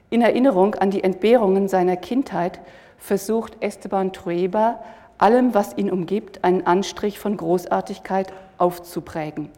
In 0.10 0.22
Erinnerung 0.22 0.74
an 0.76 0.90
die 0.90 1.04
Entbehrungen 1.04 1.68
seiner 1.68 1.96
Kindheit 1.96 2.60
versucht 2.98 3.58
Esteban 3.60 4.12
Trueba, 4.12 4.80
allem, 5.20 5.54
was 5.54 5.78
ihn 5.78 5.92
umgibt, 5.92 6.44
einen 6.44 6.66
Anstrich 6.66 7.20
von 7.20 7.38
Großartigkeit 7.38 8.34
aufzuprägen. 8.58 9.50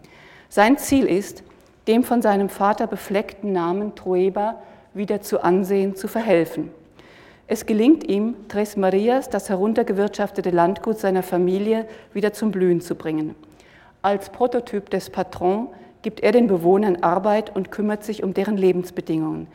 Sein 0.49 0.77
Ziel 0.77 1.05
ist, 1.05 1.43
dem 1.87 2.03
von 2.03 2.21
seinem 2.21 2.49
Vater 2.49 2.87
befleckten 2.87 3.51
Namen 3.51 3.95
Trueba 3.95 4.61
wieder 4.93 5.21
zu 5.21 5.43
Ansehen 5.43 5.95
zu 5.95 6.07
verhelfen. 6.07 6.71
Es 7.47 7.65
gelingt 7.65 8.07
ihm, 8.07 8.47
Tres 8.47 8.77
Marias, 8.77 9.29
das 9.29 9.49
heruntergewirtschaftete 9.49 10.51
Landgut 10.51 10.99
seiner 10.99 11.23
Familie, 11.23 11.85
wieder 12.13 12.33
zum 12.33 12.51
Blühen 12.51 12.81
zu 12.81 12.95
bringen. 12.95 13.35
Als 14.01 14.29
Prototyp 14.29 14.89
des 14.89 15.09
Patrons 15.09 15.69
gibt 16.01 16.21
er 16.21 16.31
den 16.31 16.47
Bewohnern 16.47 16.97
Arbeit 17.03 17.55
und 17.55 17.71
kümmert 17.71 18.03
sich 18.03 18.23
um 18.23 18.33
deren 18.33 18.57
Lebensbedingungen. 18.57 19.47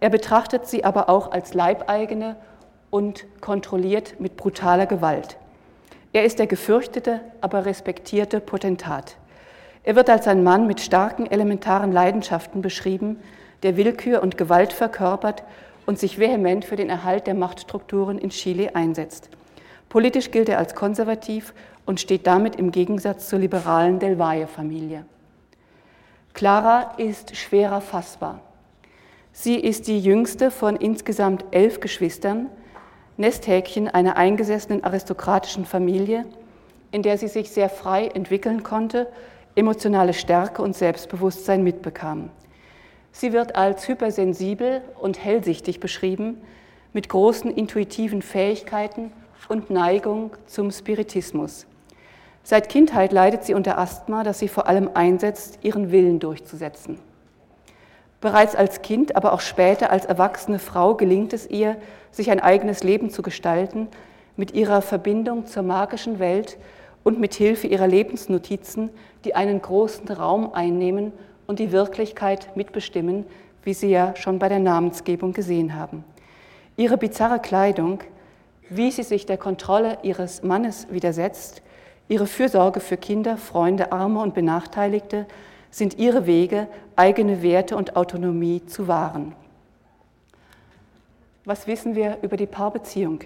Er 0.00 0.10
betrachtet 0.10 0.66
sie 0.66 0.84
aber 0.84 1.08
auch 1.08 1.32
als 1.32 1.52
Leibeigene 1.52 2.36
und 2.90 3.26
kontrolliert 3.40 4.20
mit 4.20 4.36
brutaler 4.36 4.86
Gewalt. 4.86 5.36
Er 6.12 6.24
ist 6.24 6.38
der 6.38 6.46
gefürchtete, 6.46 7.20
aber 7.40 7.66
respektierte 7.66 8.40
Potentat. 8.40 9.16
Er 9.82 9.96
wird 9.96 10.10
als 10.10 10.28
ein 10.28 10.42
Mann 10.42 10.66
mit 10.66 10.80
starken 10.80 11.26
elementaren 11.30 11.92
Leidenschaften 11.92 12.62
beschrieben, 12.62 13.18
der 13.62 13.76
Willkür 13.76 14.22
und 14.22 14.36
Gewalt 14.36 14.72
verkörpert 14.72 15.42
und 15.86 15.98
sich 15.98 16.18
vehement 16.18 16.64
für 16.64 16.76
den 16.76 16.90
Erhalt 16.90 17.26
der 17.26 17.34
Machtstrukturen 17.34 18.18
in 18.18 18.30
Chile 18.30 18.74
einsetzt. 18.74 19.30
Politisch 19.88 20.30
gilt 20.30 20.48
er 20.48 20.58
als 20.58 20.74
konservativ 20.74 21.52
und 21.86 22.00
steht 22.00 22.26
damit 22.26 22.56
im 22.56 22.70
Gegensatz 22.70 23.28
zur 23.28 23.38
liberalen 23.38 23.98
Del 23.98 24.18
Valle-Familie. 24.18 25.04
Clara 26.32 26.94
ist 26.96 27.36
schwerer 27.36 27.80
fassbar. 27.80 28.40
Sie 29.32 29.56
ist 29.56 29.88
die 29.88 30.00
jüngste 30.00 30.50
von 30.50 30.76
insgesamt 30.76 31.44
elf 31.50 31.80
Geschwistern, 31.80 32.46
Nesthäkchen 33.16 33.88
einer 33.88 34.16
eingesessenen 34.16 34.84
aristokratischen 34.84 35.64
Familie, 35.64 36.24
in 36.92 37.02
der 37.02 37.18
sie 37.18 37.28
sich 37.28 37.50
sehr 37.50 37.68
frei 37.68 38.06
entwickeln 38.08 38.62
konnte, 38.62 39.08
emotionale 39.54 40.14
Stärke 40.14 40.62
und 40.62 40.76
Selbstbewusstsein 40.76 41.62
mitbekam. 41.62 42.30
Sie 43.12 43.32
wird 43.32 43.56
als 43.56 43.88
hypersensibel 43.88 44.82
und 45.00 45.22
hellsichtig 45.22 45.80
beschrieben, 45.80 46.40
mit 46.92 47.08
großen 47.08 47.50
intuitiven 47.50 48.22
Fähigkeiten 48.22 49.12
und 49.48 49.70
Neigung 49.70 50.32
zum 50.46 50.70
Spiritismus. 50.70 51.66
Seit 52.42 52.68
Kindheit 52.68 53.12
leidet 53.12 53.44
sie 53.44 53.54
unter 53.54 53.78
Asthma, 53.78 54.22
das 54.22 54.38
sie 54.38 54.48
vor 54.48 54.66
allem 54.66 54.90
einsetzt, 54.94 55.58
ihren 55.62 55.92
Willen 55.92 56.20
durchzusetzen. 56.20 56.98
Bereits 58.20 58.54
als 58.54 58.82
Kind, 58.82 59.16
aber 59.16 59.32
auch 59.32 59.40
später 59.40 59.90
als 59.90 60.04
erwachsene 60.04 60.58
Frau 60.58 60.94
gelingt 60.94 61.32
es 61.32 61.48
ihr, 61.48 61.76
sich 62.10 62.30
ein 62.30 62.40
eigenes 62.40 62.82
Leben 62.82 63.10
zu 63.10 63.22
gestalten, 63.22 63.88
mit 64.36 64.52
ihrer 64.54 64.82
Verbindung 64.82 65.46
zur 65.46 65.62
magischen 65.62 66.18
Welt 66.18 66.58
und 67.04 67.18
mit 67.18 67.34
Hilfe 67.34 67.66
ihrer 67.66 67.86
Lebensnotizen, 67.86 68.90
die 69.24 69.34
einen 69.34 69.60
großen 69.62 70.08
Raum 70.08 70.52
einnehmen 70.52 71.12
und 71.46 71.58
die 71.58 71.72
Wirklichkeit 71.72 72.54
mitbestimmen, 72.56 73.24
wie 73.64 73.74
Sie 73.74 73.88
ja 73.88 74.14
schon 74.16 74.38
bei 74.38 74.48
der 74.48 74.58
Namensgebung 74.58 75.32
gesehen 75.32 75.74
haben. 75.74 76.04
Ihre 76.76 76.96
bizarre 76.96 77.40
Kleidung, 77.40 78.00
wie 78.68 78.90
sie 78.90 79.02
sich 79.02 79.26
der 79.26 79.36
Kontrolle 79.36 79.98
ihres 80.02 80.42
Mannes 80.42 80.86
widersetzt, 80.90 81.62
Ihre 82.10 82.26
Fürsorge 82.26 82.80
für 82.80 82.96
Kinder, 82.96 83.36
Freunde, 83.36 83.92
Arme 83.92 84.20
und 84.20 84.34
Benachteiligte 84.34 85.26
sind 85.70 85.96
ihre 85.96 86.26
Wege, 86.26 86.66
eigene 86.96 87.40
Werte 87.40 87.76
und 87.76 87.94
Autonomie 87.94 88.66
zu 88.66 88.88
wahren. 88.88 89.32
Was 91.44 91.68
wissen 91.68 91.94
wir 91.94 92.18
über 92.22 92.36
die 92.36 92.48
Paarbeziehung? 92.48 93.20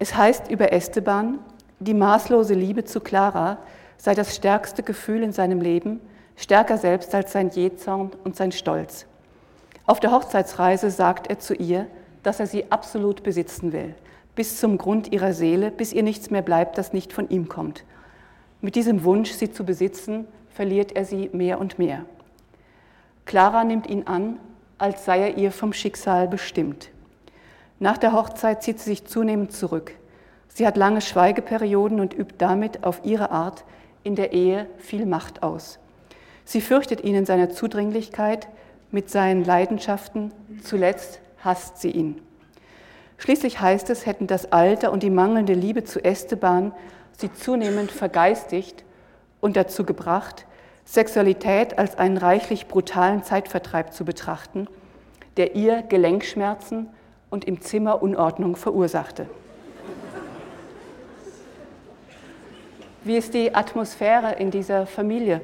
Es 0.00 0.16
heißt 0.16 0.50
über 0.50 0.72
Esteban, 0.72 1.38
die 1.80 1.94
maßlose 1.94 2.54
Liebe 2.54 2.84
zu 2.84 3.00
Clara 3.00 3.58
sei 3.96 4.14
das 4.14 4.34
stärkste 4.34 4.82
Gefühl 4.82 5.22
in 5.22 5.32
seinem 5.32 5.60
Leben, 5.60 6.00
stärker 6.36 6.78
selbst 6.78 7.14
als 7.14 7.32
sein 7.32 7.50
Jähzorn 7.50 8.12
und 8.24 8.36
sein 8.36 8.52
Stolz. 8.52 9.06
Auf 9.86 10.00
der 10.00 10.12
Hochzeitsreise 10.12 10.90
sagt 10.90 11.28
er 11.28 11.38
zu 11.38 11.54
ihr, 11.54 11.86
dass 12.22 12.40
er 12.40 12.46
sie 12.46 12.70
absolut 12.70 13.22
besitzen 13.22 13.72
will, 13.72 13.94
bis 14.34 14.60
zum 14.60 14.78
Grund 14.78 15.12
ihrer 15.12 15.32
Seele, 15.32 15.70
bis 15.70 15.92
ihr 15.92 16.02
nichts 16.02 16.30
mehr 16.30 16.42
bleibt, 16.42 16.78
das 16.78 16.92
nicht 16.92 17.12
von 17.12 17.28
ihm 17.28 17.48
kommt. 17.48 17.84
Mit 18.60 18.74
diesem 18.74 19.04
Wunsch, 19.04 19.32
sie 19.32 19.50
zu 19.50 19.64
besitzen, 19.64 20.26
verliert 20.50 20.92
er 20.92 21.04
sie 21.04 21.30
mehr 21.32 21.60
und 21.60 21.78
mehr. 21.78 22.04
Clara 23.24 23.64
nimmt 23.64 23.86
ihn 23.86 24.06
an, 24.06 24.38
als 24.78 25.04
sei 25.04 25.20
er 25.20 25.36
ihr 25.36 25.52
vom 25.52 25.72
Schicksal 25.72 26.28
bestimmt. 26.28 26.90
Nach 27.78 27.98
der 27.98 28.12
Hochzeit 28.12 28.62
zieht 28.62 28.80
sie 28.80 28.90
sich 28.90 29.06
zunehmend 29.06 29.52
zurück. 29.52 29.92
Sie 30.58 30.66
hat 30.66 30.76
lange 30.76 31.00
Schweigeperioden 31.00 32.00
und 32.00 32.18
übt 32.18 32.34
damit 32.38 32.82
auf 32.82 33.02
ihre 33.04 33.30
Art 33.30 33.62
in 34.02 34.16
der 34.16 34.32
Ehe 34.32 34.66
viel 34.78 35.06
Macht 35.06 35.44
aus. 35.44 35.78
Sie 36.44 36.60
fürchtet 36.60 37.04
ihn 37.04 37.14
in 37.14 37.26
seiner 37.26 37.50
Zudringlichkeit, 37.50 38.48
mit 38.90 39.08
seinen 39.08 39.44
Leidenschaften, 39.44 40.32
zuletzt 40.64 41.20
hasst 41.44 41.80
sie 41.80 41.92
ihn. 41.92 42.20
Schließlich 43.18 43.60
heißt 43.60 43.88
es, 43.90 44.04
hätten 44.04 44.26
das 44.26 44.50
Alter 44.50 44.90
und 44.90 45.04
die 45.04 45.10
mangelnde 45.10 45.52
Liebe 45.52 45.84
zu 45.84 46.04
Esteban 46.04 46.72
sie 47.16 47.32
zunehmend 47.32 47.92
vergeistigt 47.92 48.82
und 49.40 49.56
dazu 49.56 49.84
gebracht, 49.84 50.44
Sexualität 50.84 51.78
als 51.78 51.96
einen 51.98 52.16
reichlich 52.16 52.66
brutalen 52.66 53.22
Zeitvertreib 53.22 53.92
zu 53.92 54.04
betrachten, 54.04 54.66
der 55.36 55.54
ihr 55.54 55.82
Gelenkschmerzen 55.82 56.88
und 57.30 57.44
im 57.44 57.60
Zimmer 57.60 58.02
Unordnung 58.02 58.56
verursachte. 58.56 59.28
Wie 63.04 63.16
ist 63.16 63.32
die 63.32 63.54
Atmosphäre 63.54 64.34
in 64.34 64.50
dieser 64.50 64.84
Familie? 64.84 65.40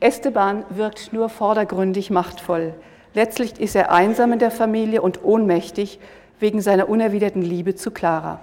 Esteban 0.00 0.64
wirkt 0.68 1.14
nur 1.14 1.30
vordergründig 1.30 2.10
machtvoll. 2.10 2.74
Letztlich 3.14 3.58
ist 3.58 3.74
er 3.74 3.90
einsam 3.90 4.34
in 4.34 4.38
der 4.38 4.50
Familie 4.50 5.00
und 5.00 5.24
ohnmächtig 5.24 5.98
wegen 6.38 6.60
seiner 6.60 6.90
unerwiderten 6.90 7.40
Liebe 7.40 7.74
zu 7.74 7.90
Clara. 7.90 8.40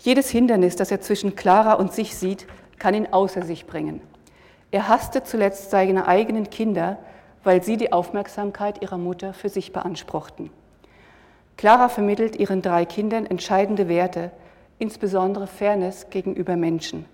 Jedes 0.00 0.28
Hindernis, 0.28 0.74
das 0.74 0.90
er 0.90 1.00
zwischen 1.00 1.36
Clara 1.36 1.74
und 1.74 1.92
sich 1.92 2.16
sieht, 2.16 2.46
kann 2.80 2.94
ihn 2.94 3.06
außer 3.12 3.42
sich 3.42 3.66
bringen. 3.66 4.00
Er 4.72 4.88
hasste 4.88 5.22
zuletzt 5.22 5.70
seine 5.70 6.08
eigenen 6.08 6.50
Kinder, 6.50 6.98
weil 7.44 7.62
sie 7.62 7.76
die 7.76 7.92
Aufmerksamkeit 7.92 8.82
ihrer 8.82 8.98
Mutter 8.98 9.34
für 9.34 9.48
sich 9.48 9.72
beanspruchten. 9.72 10.50
Clara 11.56 11.88
vermittelt 11.88 12.34
ihren 12.34 12.60
drei 12.60 12.84
Kindern 12.84 13.24
entscheidende 13.24 13.88
Werte, 13.88 14.32
insbesondere 14.78 15.46
Fairness 15.46 16.10
gegenüber 16.10 16.56
Menschen. 16.56 17.04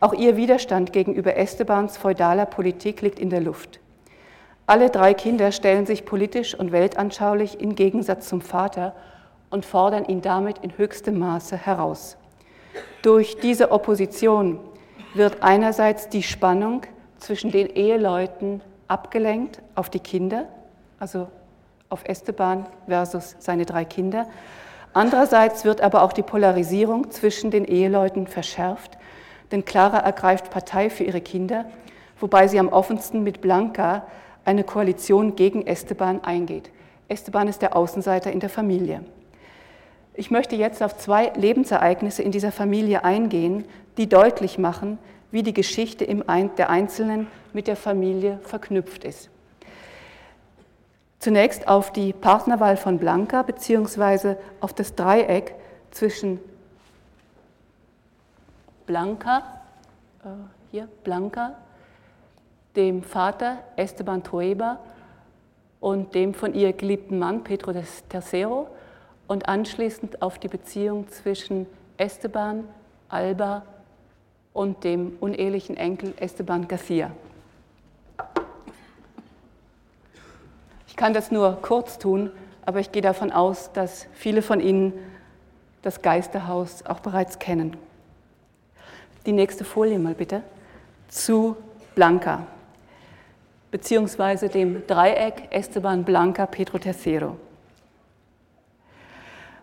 Auch 0.00 0.12
ihr 0.12 0.36
Widerstand 0.36 0.92
gegenüber 0.92 1.36
Estebans 1.36 1.96
feudaler 1.96 2.46
Politik 2.46 3.02
liegt 3.02 3.18
in 3.18 3.30
der 3.30 3.40
Luft. 3.40 3.80
Alle 4.66 4.90
drei 4.90 5.14
Kinder 5.14 5.52
stellen 5.52 5.86
sich 5.86 6.04
politisch 6.04 6.54
und 6.54 6.72
weltanschaulich 6.72 7.60
im 7.60 7.74
Gegensatz 7.74 8.28
zum 8.28 8.40
Vater 8.40 8.94
und 9.50 9.64
fordern 9.66 10.04
ihn 10.04 10.22
damit 10.22 10.58
in 10.58 10.76
höchstem 10.76 11.18
Maße 11.18 11.56
heraus. 11.56 12.16
Durch 13.02 13.38
diese 13.38 13.70
Opposition 13.70 14.58
wird 15.14 15.42
einerseits 15.42 16.08
die 16.08 16.22
Spannung 16.22 16.82
zwischen 17.18 17.50
den 17.50 17.68
Eheleuten 17.68 18.62
abgelenkt 18.88 19.60
auf 19.74 19.90
die 19.90 20.00
Kinder, 20.00 20.48
also 20.98 21.28
auf 21.88 22.04
Esteban 22.04 22.66
versus 22.86 23.36
seine 23.38 23.66
drei 23.66 23.84
Kinder. 23.84 24.26
Andererseits 24.94 25.64
wird 25.64 25.80
aber 25.80 26.02
auch 26.02 26.12
die 26.12 26.22
Polarisierung 26.22 27.10
zwischen 27.10 27.50
den 27.50 27.64
Eheleuten 27.64 28.26
verschärft, 28.26 28.98
denn 29.50 29.64
Clara 29.64 29.98
ergreift 29.98 30.50
Partei 30.50 30.90
für 30.90 31.04
ihre 31.04 31.20
Kinder, 31.20 31.64
wobei 32.20 32.46
sie 32.46 32.58
am 32.58 32.68
offensten 32.68 33.22
mit 33.22 33.40
Blanca 33.40 34.06
eine 34.44 34.64
Koalition 34.64 35.34
gegen 35.34 35.66
Esteban 35.66 36.22
eingeht. 36.24 36.70
Esteban 37.08 37.48
ist 37.48 37.62
der 37.62 37.76
Außenseiter 37.76 38.32
in 38.32 38.40
der 38.40 38.48
Familie. 38.48 39.04
Ich 40.14 40.30
möchte 40.30 40.56
jetzt 40.56 40.82
auf 40.82 40.96
zwei 40.98 41.32
Lebensereignisse 41.36 42.22
in 42.22 42.32
dieser 42.32 42.52
Familie 42.52 43.04
eingehen, 43.04 43.64
die 43.96 44.08
deutlich 44.08 44.58
machen, 44.58 44.98
wie 45.30 45.42
die 45.42 45.54
Geschichte 45.54 46.04
der 46.04 46.70
Einzelnen 46.70 47.26
mit 47.54 47.66
der 47.66 47.76
Familie 47.76 48.38
verknüpft 48.42 49.04
ist. 49.04 49.31
Zunächst 51.22 51.68
auf 51.68 51.92
die 51.92 52.12
Partnerwahl 52.12 52.76
von 52.76 52.98
Blanca 52.98 53.44
beziehungsweise 53.44 54.36
auf 54.60 54.72
das 54.72 54.96
Dreieck 54.96 55.54
zwischen 55.92 56.40
Blanca, 58.86 59.44
äh, 60.24 60.28
hier 60.72 60.88
Blanca, 61.04 61.54
dem 62.74 63.04
Vater 63.04 63.58
Esteban 63.76 64.24
Trueba 64.24 64.80
und 65.78 66.12
dem 66.16 66.34
von 66.34 66.54
ihr 66.54 66.72
geliebten 66.72 67.20
Mann 67.20 67.44
Pedro 67.44 67.72
Tercero 68.08 68.66
und 69.28 69.48
anschließend 69.48 70.22
auf 70.22 70.40
die 70.40 70.48
Beziehung 70.48 71.06
zwischen 71.06 71.68
Esteban, 71.98 72.64
Alba 73.08 73.62
und 74.52 74.82
dem 74.82 75.18
unehelichen 75.20 75.76
Enkel 75.76 76.14
Esteban 76.18 76.66
Garcia. 76.66 77.12
Kann 81.02 81.14
das 81.14 81.32
nur 81.32 81.58
kurz 81.62 81.98
tun, 81.98 82.30
aber 82.64 82.78
ich 82.78 82.92
gehe 82.92 83.02
davon 83.02 83.32
aus, 83.32 83.72
dass 83.72 84.06
viele 84.12 84.40
von 84.40 84.60
Ihnen 84.60 84.92
das 85.82 86.00
Geisterhaus 86.00 86.86
auch 86.86 87.00
bereits 87.00 87.40
kennen. 87.40 87.76
Die 89.26 89.32
nächste 89.32 89.64
Folie 89.64 89.98
mal 89.98 90.14
bitte. 90.14 90.44
Zu 91.08 91.56
Blanca, 91.96 92.46
beziehungsweise 93.72 94.48
dem 94.48 94.86
Dreieck 94.86 95.48
Esteban 95.50 96.04
Blanca 96.04 96.46
Pedro 96.46 96.78
Tercero. 96.78 97.36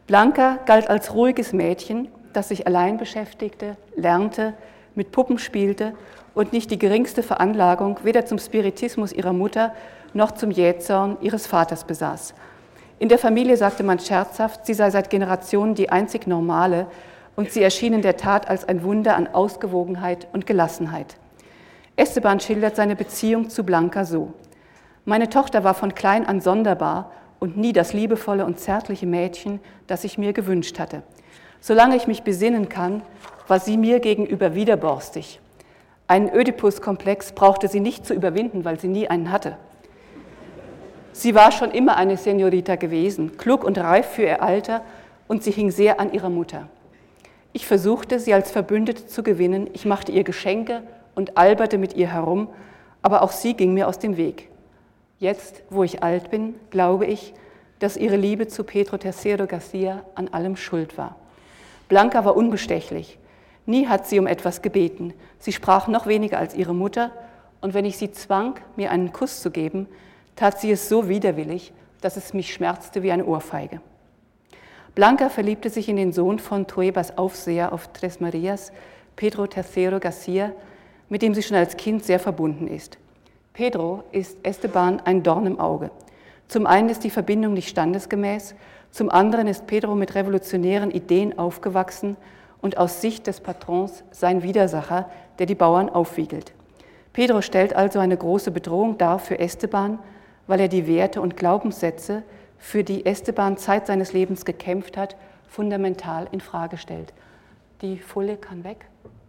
Blanca 0.07 0.59
galt 0.65 0.89
als 0.89 1.13
ruhiges 1.13 1.53
Mädchen, 1.53 2.09
das 2.33 2.49
sich 2.49 2.67
allein 2.67 2.97
beschäftigte, 2.97 3.77
lernte, 3.95 4.55
mit 4.93 5.13
Puppen 5.13 5.37
spielte 5.39 5.95
und 6.35 6.51
nicht 6.51 6.69
die 6.69 6.79
geringste 6.79 7.23
Veranlagung 7.23 7.97
weder 8.03 8.25
zum 8.25 8.39
Spiritismus 8.39 9.13
ihrer 9.13 9.31
Mutter 9.31 9.73
noch 10.13 10.31
zum 10.31 10.51
Jähzorn 10.51 11.17
ihres 11.21 11.47
Vaters 11.47 11.83
besaß. 11.83 12.33
In 12.99 13.09
der 13.09 13.17
Familie 13.17 13.55
sagte 13.55 13.83
man 13.83 13.99
scherzhaft, 13.99 14.65
sie 14.65 14.73
sei 14.73 14.89
seit 14.89 15.09
Generationen 15.09 15.75
die 15.75 15.89
einzig 15.89 16.27
normale 16.27 16.87
und 17.35 17.51
sie 17.51 17.63
erschien 17.63 17.93
in 17.93 18.01
der 18.01 18.17
Tat 18.17 18.49
als 18.49 18.67
ein 18.67 18.83
Wunder 18.83 19.15
an 19.15 19.27
Ausgewogenheit 19.27 20.27
und 20.33 20.45
Gelassenheit. 20.45 21.15
Esteban 21.95 22.39
schildert 22.39 22.75
seine 22.75 22.95
Beziehung 22.95 23.49
zu 23.49 23.63
Blanca 23.63 24.03
so. 24.05 24.33
Meine 25.05 25.29
Tochter 25.29 25.63
war 25.63 25.73
von 25.73 25.95
klein 25.95 26.25
an 26.25 26.41
sonderbar 26.41 27.11
und 27.39 27.57
nie 27.57 27.73
das 27.73 27.93
liebevolle 27.93 28.45
und 28.45 28.59
zärtliche 28.59 29.07
Mädchen, 29.07 29.59
das 29.87 30.03
ich 30.03 30.17
mir 30.17 30.33
gewünscht 30.33 30.79
hatte. 30.79 31.03
Solange 31.61 31.95
ich 31.95 32.07
mich 32.07 32.23
besinnen 32.23 32.69
kann, 32.69 33.01
war 33.47 33.59
sie 33.59 33.77
mir 33.77 33.99
gegenüber 33.99 34.55
widerborstig. 34.55 35.39
Einen 36.07 36.33
Ödipus-Komplex 36.33 37.33
brauchte 37.33 37.67
sie 37.67 37.79
nicht 37.79 38.05
zu 38.05 38.13
überwinden, 38.13 38.65
weil 38.65 38.79
sie 38.79 38.87
nie 38.87 39.07
einen 39.07 39.31
hatte. 39.31 39.57
Sie 41.19 41.35
war 41.35 41.51
schon 41.51 41.71
immer 41.71 41.97
eine 41.97 42.15
Senorita 42.15 42.77
gewesen, 42.77 43.35
klug 43.35 43.65
und 43.65 43.77
reif 43.77 44.05
für 44.05 44.21
ihr 44.21 44.41
Alter 44.41 44.85
und 45.27 45.43
sie 45.43 45.51
hing 45.51 45.69
sehr 45.69 45.99
an 45.99 46.13
ihrer 46.13 46.29
Mutter. 46.29 46.69
Ich 47.51 47.67
versuchte, 47.67 48.21
sie 48.21 48.33
als 48.33 48.51
Verbündete 48.51 49.05
zu 49.05 49.21
gewinnen, 49.21 49.69
ich 49.73 49.83
machte 49.83 50.13
ihr 50.13 50.23
Geschenke 50.23 50.81
und 51.15 51.37
alberte 51.37 51.77
mit 51.77 51.93
ihr 51.93 52.07
herum, 52.07 52.47
aber 53.01 53.21
auch 53.21 53.33
sie 53.33 53.53
ging 53.53 53.73
mir 53.73 53.89
aus 53.89 53.99
dem 53.99 54.15
Weg. 54.15 54.47
Jetzt, 55.17 55.61
wo 55.69 55.83
ich 55.83 56.03
alt 56.03 56.31
bin, 56.31 56.55
glaube 56.69 57.05
ich, 57.05 57.33
dass 57.79 57.97
ihre 57.97 58.15
Liebe 58.15 58.47
zu 58.47 58.63
Pedro 58.63 58.97
Tercero 58.97 59.45
Garcia 59.45 60.03
an 60.15 60.29
allem 60.29 60.55
schuld 60.55 60.97
war. 60.97 61.17
Blanca 61.89 62.23
war 62.23 62.37
unbestechlich. 62.37 63.19
Nie 63.65 63.87
hat 63.87 64.07
sie 64.07 64.19
um 64.19 64.25
etwas 64.25 64.61
gebeten. 64.61 65.13
Sie 65.37 65.51
sprach 65.51 65.89
noch 65.89 66.07
weniger 66.07 66.37
als 66.37 66.55
ihre 66.55 66.73
Mutter, 66.73 67.11
und 67.59 67.73
wenn 67.73 67.83
ich 67.83 67.97
sie 67.97 68.09
zwang, 68.13 68.57
mir 68.77 68.89
einen 68.89 69.11
Kuss 69.11 69.41
zu 69.41 69.51
geben, 69.51 69.87
tat 70.35 70.59
sie 70.59 70.71
es 70.71 70.89
so 70.89 71.09
widerwillig, 71.09 71.73
dass 72.01 72.17
es 72.17 72.33
mich 72.33 72.53
schmerzte 72.53 73.03
wie 73.03 73.11
eine 73.11 73.25
Ohrfeige. 73.25 73.81
Blanca 74.95 75.29
verliebte 75.29 75.69
sich 75.69 75.87
in 75.89 75.95
den 75.95 76.13
Sohn 76.13 76.39
von 76.39 76.67
Truebas 76.67 77.17
Aufseher 77.17 77.73
auf 77.73 77.89
Tres 77.93 78.19
Marias, 78.19 78.71
Pedro 79.15 79.47
Tercero 79.47 79.99
Garcia, 79.99 80.51
mit 81.09 81.21
dem 81.21 81.33
sie 81.33 81.43
schon 81.43 81.57
als 81.57 81.77
Kind 81.77 82.03
sehr 82.03 82.19
verbunden 82.19 82.67
ist. 82.67 82.97
Pedro 83.53 84.03
ist 84.11 84.37
Esteban 84.43 85.01
ein 85.01 85.23
Dorn 85.23 85.45
im 85.45 85.59
Auge. 85.59 85.91
Zum 86.47 86.65
einen 86.65 86.89
ist 86.89 87.03
die 87.03 87.09
Verbindung 87.09 87.53
nicht 87.53 87.69
standesgemäß, 87.69 88.55
zum 88.91 89.09
anderen 89.09 89.47
ist 89.47 89.67
Pedro 89.67 89.95
mit 89.95 90.15
revolutionären 90.15 90.91
Ideen 90.91 91.37
aufgewachsen 91.37 92.17
und 92.61 92.77
aus 92.77 93.01
Sicht 93.01 93.27
des 93.27 93.39
Patrons 93.39 94.03
sein 94.11 94.43
Widersacher, 94.43 95.09
der 95.37 95.45
die 95.45 95.55
Bauern 95.55 95.89
aufwiegelt. 95.89 96.53
Pedro 97.13 97.41
stellt 97.41 97.75
also 97.75 97.99
eine 97.99 98.17
große 98.17 98.51
Bedrohung 98.51 98.97
dar 98.97 99.19
für 99.19 99.39
Esteban, 99.39 99.99
weil 100.49 100.61
er 100.61 100.67
die 100.67 100.87
Werte 100.87 101.21
und 101.21 101.37
Glaubenssätze, 101.37 102.23
für 102.57 102.83
die 102.83 103.05
Esteban 103.05 103.55
Zeit 103.55 103.85
seines 103.85 104.13
Lebens 104.13 104.45
gekämpft 104.45 104.97
hat, 104.97 105.15
fundamental 105.47 106.27
in 106.31 106.41
Frage 106.41 106.77
stellt. 106.77 107.13
Die 107.83 107.99
Folie 107.99 108.35
kann 108.35 108.63
weg 108.63 108.87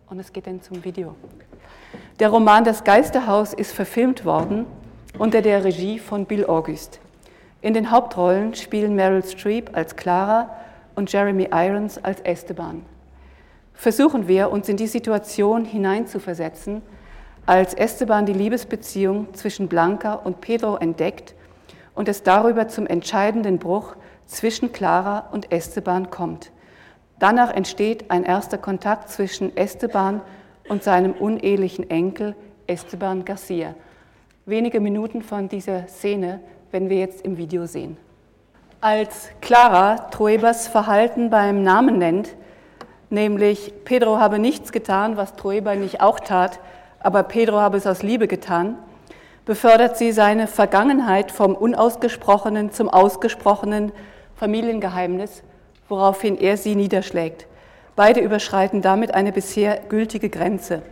und 0.09 0.19
es 0.19 0.33
geht 0.33 0.47
dann 0.47 0.63
zum 0.63 0.83
Video. 0.83 1.15
Der 2.19 2.31
Roman 2.31 2.65
Das 2.65 2.85
Geisterhaus 2.85 3.53
ist 3.53 3.73
verfilmt 3.73 4.25
worden 4.25 4.65
unter 5.19 5.43
der 5.43 5.63
Regie 5.63 5.99
von 5.99 6.25
Bill 6.25 6.47
August. 6.47 7.01
In 7.61 7.75
den 7.75 7.91
Hauptrollen 7.91 8.55
spielen 8.55 8.95
Meryl 8.95 9.23
Streep 9.23 9.77
als 9.77 9.97
Clara 9.97 10.57
und 10.95 11.13
Jeremy 11.13 11.51
Irons 11.53 12.03
als 12.03 12.23
Esteban. 12.23 12.83
Versuchen 13.75 14.27
wir, 14.27 14.51
uns 14.51 14.71
in 14.71 14.79
die 14.79 14.87
Situation 14.87 15.67
hineinzuversetzen, 15.67 16.81
als 17.47 17.75
Esteban 17.75 18.27
die 18.27 18.33
Liebesbeziehung 18.33 19.35
zwischen 19.35 19.69
Blanca 19.69 20.15
und 20.15 20.41
Pedro 20.41 20.77
entdeckt 20.77 21.35
und 21.95 22.09
es 22.09 22.23
darüber 22.23 22.69
zum 22.69 22.87
entscheidenden 22.87 23.59
Bruch 23.59 23.97
zwischen 24.27 24.73
Clara 24.73 25.29
und 25.33 25.53
Esteban 25.53 26.11
kommt. 26.11 26.53
Danach 27.19 27.53
entsteht 27.53 28.11
ein 28.11 28.25
erster 28.25 28.57
Kontakt 28.57 29.11
zwischen 29.11 29.57
Esteban 29.57 30.23
und 30.69 30.83
seinem 30.83 31.13
unehelichen 31.13 31.91
Enkel 31.91 32.35
Esteban 32.67 33.25
Garcia. 33.25 33.75
Wenige 34.47 34.81
Minuten 34.81 35.23
von 35.23 35.49
dieser 35.49 35.87
Szene 35.89 36.41
werden 36.71 36.89
wir 36.89 36.99
jetzt 36.99 37.25
im 37.25 37.37
Video 37.37 37.67
sehen. 37.67 37.97
Als 38.81 39.29
Clara 39.43 39.97
Truebas 40.11 40.69
Verhalten 40.69 41.29
beim 41.29 41.63
Namen 41.63 41.99
nennt, 41.99 42.35
nämlich 43.11 43.75
Pedro 43.85 44.19
habe 44.19 44.39
nichts 44.39 44.73
getan, 44.73 45.19
was 45.19 45.37
Trueba 45.37 45.75
nicht 45.75 46.01
auch 46.01 46.21
tat, 46.21 46.61
aber 47.01 47.23
Pedro 47.25 47.59
habe 47.59 47.77
es 47.77 47.87
aus 47.87 48.03
Liebe 48.03 48.29
getan, 48.29 48.77
befördert 49.45 49.97
sie 49.97 50.13
seine 50.13 50.47
Vergangenheit 50.47 51.33
vom 51.33 51.55
unausgesprochenen 51.55 52.73
zum 52.73 52.89
ausgesprochenen 52.89 53.91
Familiengeheimnis, 54.37 55.43
woraufhin 55.89 56.39
er 56.39 56.57
sie 56.57 56.77
niederschlägt. 56.77 57.47
Beide 57.97 58.21
überschreiten 58.21 58.83
damit 58.83 59.15
eine 59.15 59.33
bisher 59.33 59.81
gültige 59.89 60.31
Grenze. 60.31 60.83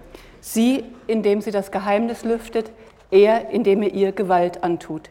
Sie, 0.41 0.85
indem 1.07 1.41
sie 1.41 1.51
das 1.51 1.71
Geheimnis 1.71 2.25
lüftet, 2.25 2.71
er, 3.11 3.51
indem 3.51 3.83
er 3.83 3.95
ihr 3.95 4.13
Gewalt 4.13 4.65
antut. 4.65 5.11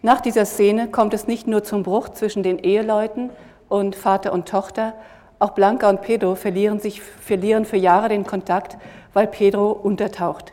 Nach 0.00 0.20
dieser 0.20 0.44
Szene 0.44 0.88
kommt 0.88 1.12
es 1.12 1.26
nicht 1.26 1.46
nur 1.46 1.64
zum 1.64 1.82
Bruch 1.82 2.10
zwischen 2.10 2.42
den 2.42 2.58
Eheleuten 2.58 3.30
und 3.68 3.96
Vater 3.96 4.32
und 4.32 4.48
Tochter, 4.48 4.94
auch 5.38 5.50
Blanca 5.50 5.88
und 5.88 6.02
Pedro 6.02 6.34
verlieren, 6.34 6.80
sich, 6.80 7.00
verlieren 7.00 7.64
für 7.64 7.76
Jahre 7.76 8.08
den 8.08 8.24
Kontakt, 8.24 8.76
weil 9.12 9.26
Pedro 9.26 9.70
untertaucht. 9.70 10.52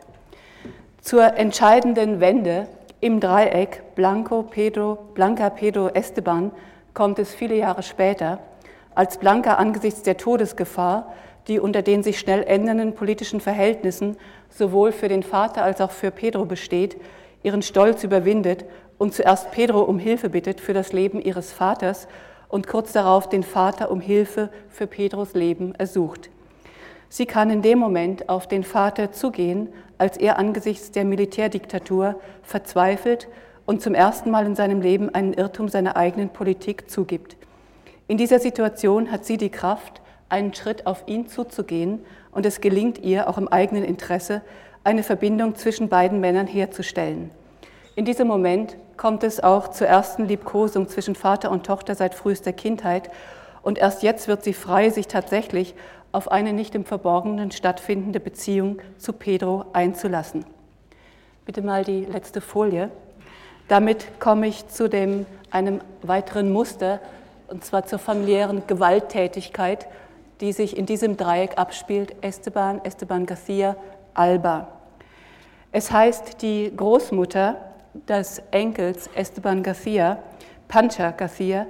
Zur 1.02 1.38
entscheidenden 1.38 2.20
Wende 2.20 2.68
im 3.00 3.20
Dreieck 3.20 3.96
Blanco, 3.96 4.44
Pedro, 4.44 4.98
Blanca, 5.14 5.50
Pedro, 5.50 5.90
Esteban 5.90 6.52
kommt 6.94 7.20
es 7.20 7.34
viele 7.34 7.56
Jahre 7.56 7.84
später, 7.84 8.40
als 8.96 9.18
Blanca 9.18 9.56
angesichts 9.56 10.04
der 10.04 10.18
Todesgefahr, 10.18 11.14
die 11.48 11.60
unter 11.60 11.82
den 11.82 12.02
sich 12.02 12.20
schnell 12.20 12.44
ändernden 12.44 12.96
politischen 12.96 13.40
Verhältnissen 13.40 14.18
sowohl 14.50 14.92
für 14.92 15.10
den 15.10 15.22
Vater 15.22 15.64
als 15.64 15.82
auch 15.82 15.92
für 15.92 16.12
Pedro 16.12 16.46
besteht, 16.46 17.00
ihren 17.44 17.62
Stolz 17.62 18.04
überwindet 18.04 18.66
und 18.98 19.14
zuerst 19.14 19.52
Pedro 19.52 19.82
um 19.82 20.00
Hilfe 20.00 20.30
bittet 20.30 20.62
für 20.62 20.74
das 20.74 20.94
Leben 20.94 21.22
ihres 21.22 21.52
Vaters 21.52 22.08
und 22.48 22.68
kurz 22.68 22.94
darauf 22.94 23.30
den 23.30 23.44
Vater 23.44 23.92
um 23.92 24.02
Hilfe 24.02 24.50
für 24.70 24.88
Pedros 24.88 25.34
Leben 25.34 25.76
ersucht. 25.76 26.30
Sie 27.10 27.26
kann 27.26 27.50
in 27.50 27.62
dem 27.62 27.80
Moment 27.80 28.30
auf 28.30 28.48
den 28.48 28.64
Vater 28.64 29.12
zugehen, 29.12 29.70
als 29.98 30.18
er 30.18 30.38
angesichts 30.38 30.92
der 30.92 31.06
Militärdiktatur 31.06 32.20
verzweifelt 32.44 33.28
und 33.66 33.82
zum 33.82 33.94
ersten 33.94 34.32
Mal 34.32 34.46
in 34.46 34.56
seinem 34.56 34.82
Leben 34.82 35.14
einen 35.14 35.34
Irrtum 35.34 35.70
seiner 35.70 35.96
eigenen 35.96 36.30
Politik 36.30 36.90
zugibt. 36.90 37.38
In 38.08 38.18
dieser 38.18 38.40
Situation 38.40 39.12
hat 39.12 39.26
sie 39.26 39.38
die 39.38 39.50
Kraft, 39.50 40.02
einen 40.30 40.54
Schritt 40.54 40.86
auf 40.86 41.04
ihn 41.08 41.28
zuzugehen 41.28 42.02
und 42.32 42.46
es 42.46 42.62
gelingt 42.62 43.00
ihr, 43.00 43.30
auch 43.30 43.38
im 43.38 43.48
eigenen 43.48 43.84
Interesse, 43.84 44.42
eine 44.84 45.04
Verbindung 45.04 45.56
zwischen 45.56 45.90
beiden 45.90 46.20
Männern 46.20 46.48
herzustellen. 46.48 47.32
In 47.96 48.06
diesem 48.06 48.28
Moment 48.28 48.78
kommt 48.98 49.24
es 49.24 49.42
auch 49.42 49.70
zur 49.70 49.88
ersten 49.88 50.26
Liebkosung 50.26 50.88
zwischen 50.88 51.16
Vater 51.16 51.52
und 51.52 51.66
Tochter 51.66 51.96
seit 51.96 52.16
frühester 52.16 52.54
Kindheit 52.54 53.10
und 53.62 53.78
erst 53.78 54.04
jetzt 54.04 54.28
wird 54.28 54.44
sie 54.44 54.54
frei, 54.54 54.90
sich 54.90 55.08
tatsächlich 55.08 55.74
auf 56.12 56.32
eine 56.32 56.54
nicht 56.54 56.76
im 56.76 56.86
Verborgenen 56.86 57.52
stattfindende 57.52 58.20
Beziehung 58.20 58.80
zu 58.98 59.12
Pedro 59.12 59.66
einzulassen. 59.74 60.46
Bitte 61.46 61.62
mal 61.62 61.84
die 61.84 62.06
letzte 62.06 62.42
Folie. 62.42 62.90
Damit 63.68 64.20
komme 64.20 64.48
ich 64.48 64.68
zu 64.68 64.88
dem, 64.88 65.26
einem 65.52 65.82
weiteren 66.04 66.52
Muster, 66.52 67.00
und 67.48 67.66
zwar 67.66 67.86
zur 67.86 68.00
familiären 68.00 68.64
Gewalttätigkeit, 68.68 69.88
die 70.42 70.54
sich 70.54 70.78
in 70.78 70.86
diesem 70.86 71.18
Dreieck 71.18 71.58
abspielt, 71.58 72.16
Esteban, 72.22 72.84
Esteban 72.84 73.26
Garcia, 73.26 73.76
Alba. 74.14 74.68
Es 75.72 75.92
heißt, 75.92 76.42
die 76.42 76.72
Großmutter 76.76 77.58
des 78.08 78.42
Enkels 78.52 79.10
Esteban 79.16 79.64
Garcia, 79.64 80.20
Pancha 80.68 81.12
Garcia, 81.12 81.68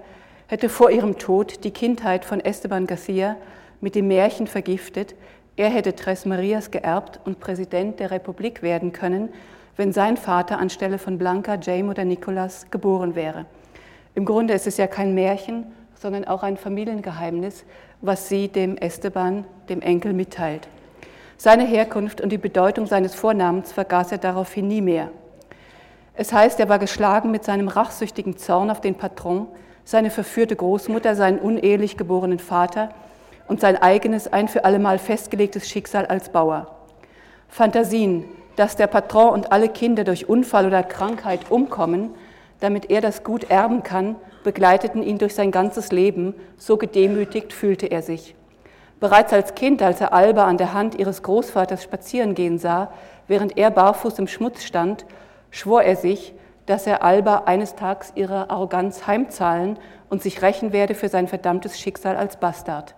hätte 0.48 0.70
vor 0.70 0.92
ihrem 0.92 1.18
Tod 1.18 1.64
die 1.64 1.72
Kindheit 1.72 2.26
von 2.26 2.40
Esteban 2.40 2.88
Garcia 2.88 3.36
mit 3.82 3.96
dem 3.96 4.08
Märchen 4.08 4.48
vergiftet, 4.48 5.16
er 5.58 5.70
hätte 5.70 5.96
Tres 5.96 6.26
Marias 6.26 6.70
geerbt 6.70 7.20
und 7.24 7.40
Präsident 7.40 8.00
der 8.00 8.12
Republik 8.12 8.62
werden 8.62 8.92
können, 8.92 9.30
wenn 9.78 9.94
sein 9.94 10.18
Vater 10.18 10.60
anstelle 10.60 10.98
von 10.98 11.18
Blanca, 11.18 11.58
James 11.62 11.92
oder 11.92 12.04
Nicolas 12.04 12.70
geboren 12.72 13.16
wäre. 13.16 13.46
Im 14.16 14.26
Grunde 14.26 14.54
ist 14.54 14.68
es 14.68 14.78
ja 14.78 14.88
kein 14.88 15.14
Märchen, 15.14 15.66
sondern 15.96 16.26
auch 16.26 16.44
ein 16.44 16.58
Familiengeheimnis, 16.58 17.64
was 18.02 18.28
sie 18.28 18.50
dem 18.50 18.78
Esteban, 18.78 19.46
dem 19.70 19.82
Enkel, 19.82 20.14
mitteilt. 20.14 20.68
Seine 21.38 21.66
Herkunft 21.66 22.22
und 22.22 22.32
die 22.32 22.38
Bedeutung 22.38 22.86
seines 22.86 23.16
Vornamens 23.16 23.72
vergaß 23.72 24.14
er 24.14 24.18
daraufhin 24.18 24.68
nie 24.68 24.82
mehr. 24.82 25.10
Es 26.18 26.32
heißt, 26.32 26.60
er 26.60 26.70
war 26.70 26.80
geschlagen 26.80 27.32
mit 27.32 27.44
seinem 27.44 27.68
rachsüchtigen 27.68 28.38
Zorn 28.38 28.70
auf 28.70 28.80
den 28.80 28.96
Patron, 28.96 29.48
seine 29.84 30.10
verführte 30.10 30.56
Großmutter, 30.56 31.14
seinen 31.16 31.40
unehelich 31.40 31.98
geborenen 31.98 32.40
Vater 32.40 32.90
und 33.48 33.60
sein 33.60 33.76
eigenes 33.76 34.32
ein 34.32 34.48
für 34.48 34.66
allemal 34.66 34.98
festgelegtes 34.98 35.70
Schicksal 35.70 36.06
als 36.06 36.30
Bauer. 36.30 36.76
Fantasien, 37.50 38.26
dass 38.56 38.76
der 38.76 38.88
Patron 38.88 39.34
und 39.34 39.52
alle 39.52 39.70
Kinder 39.70 40.04
durch 40.04 40.30
Unfall 40.30 40.66
oder 40.66 40.84
Krankheit 40.84 41.52
umkommen, 41.52 42.12
damit 42.62 42.90
er 42.90 43.02
das 43.02 43.24
Gut 43.24 43.50
erben 43.52 43.84
kann, 43.84 44.16
begleiteten 44.44 45.04
ihn 45.04 45.18
durch 45.18 45.36
sein 45.36 45.52
ganzes 45.52 45.92
Leben, 45.92 46.34
so 46.58 46.78
gedemütigt 46.78 47.52
fühlte 47.52 47.88
er 47.88 48.02
sich. 48.02 48.36
Bereits 49.02 49.34
als 49.34 49.56
Kind, 49.56 49.82
als 49.82 50.00
er 50.00 50.14
Alba 50.14 50.46
an 50.46 50.58
der 50.58 50.74
Hand 50.74 50.96
ihres 50.96 51.22
Großvaters 51.22 51.84
spazieren 51.84 52.34
gehen 52.34 52.58
sah, 52.58 52.92
während 53.28 53.58
er 53.58 53.70
barfuß 53.70 54.18
im 54.20 54.28
Schmutz 54.28 54.64
stand, 54.64 55.06
schwor 55.56 55.84
er 55.84 55.96
sich, 55.96 56.34
dass 56.66 56.86
er 56.86 57.02
Alba 57.02 57.44
eines 57.46 57.76
Tages 57.76 58.12
ihre 58.16 58.50
Arroganz 58.50 59.08
heimzahlen 59.08 59.80
und 60.10 60.22
sich 60.22 60.42
rächen 60.42 60.74
werde 60.74 60.96
für 60.96 61.08
sein 61.08 61.30
verdammtes 61.30 61.80
Schicksal 61.80 62.18
als 62.18 62.38
Bastard. 62.38 62.94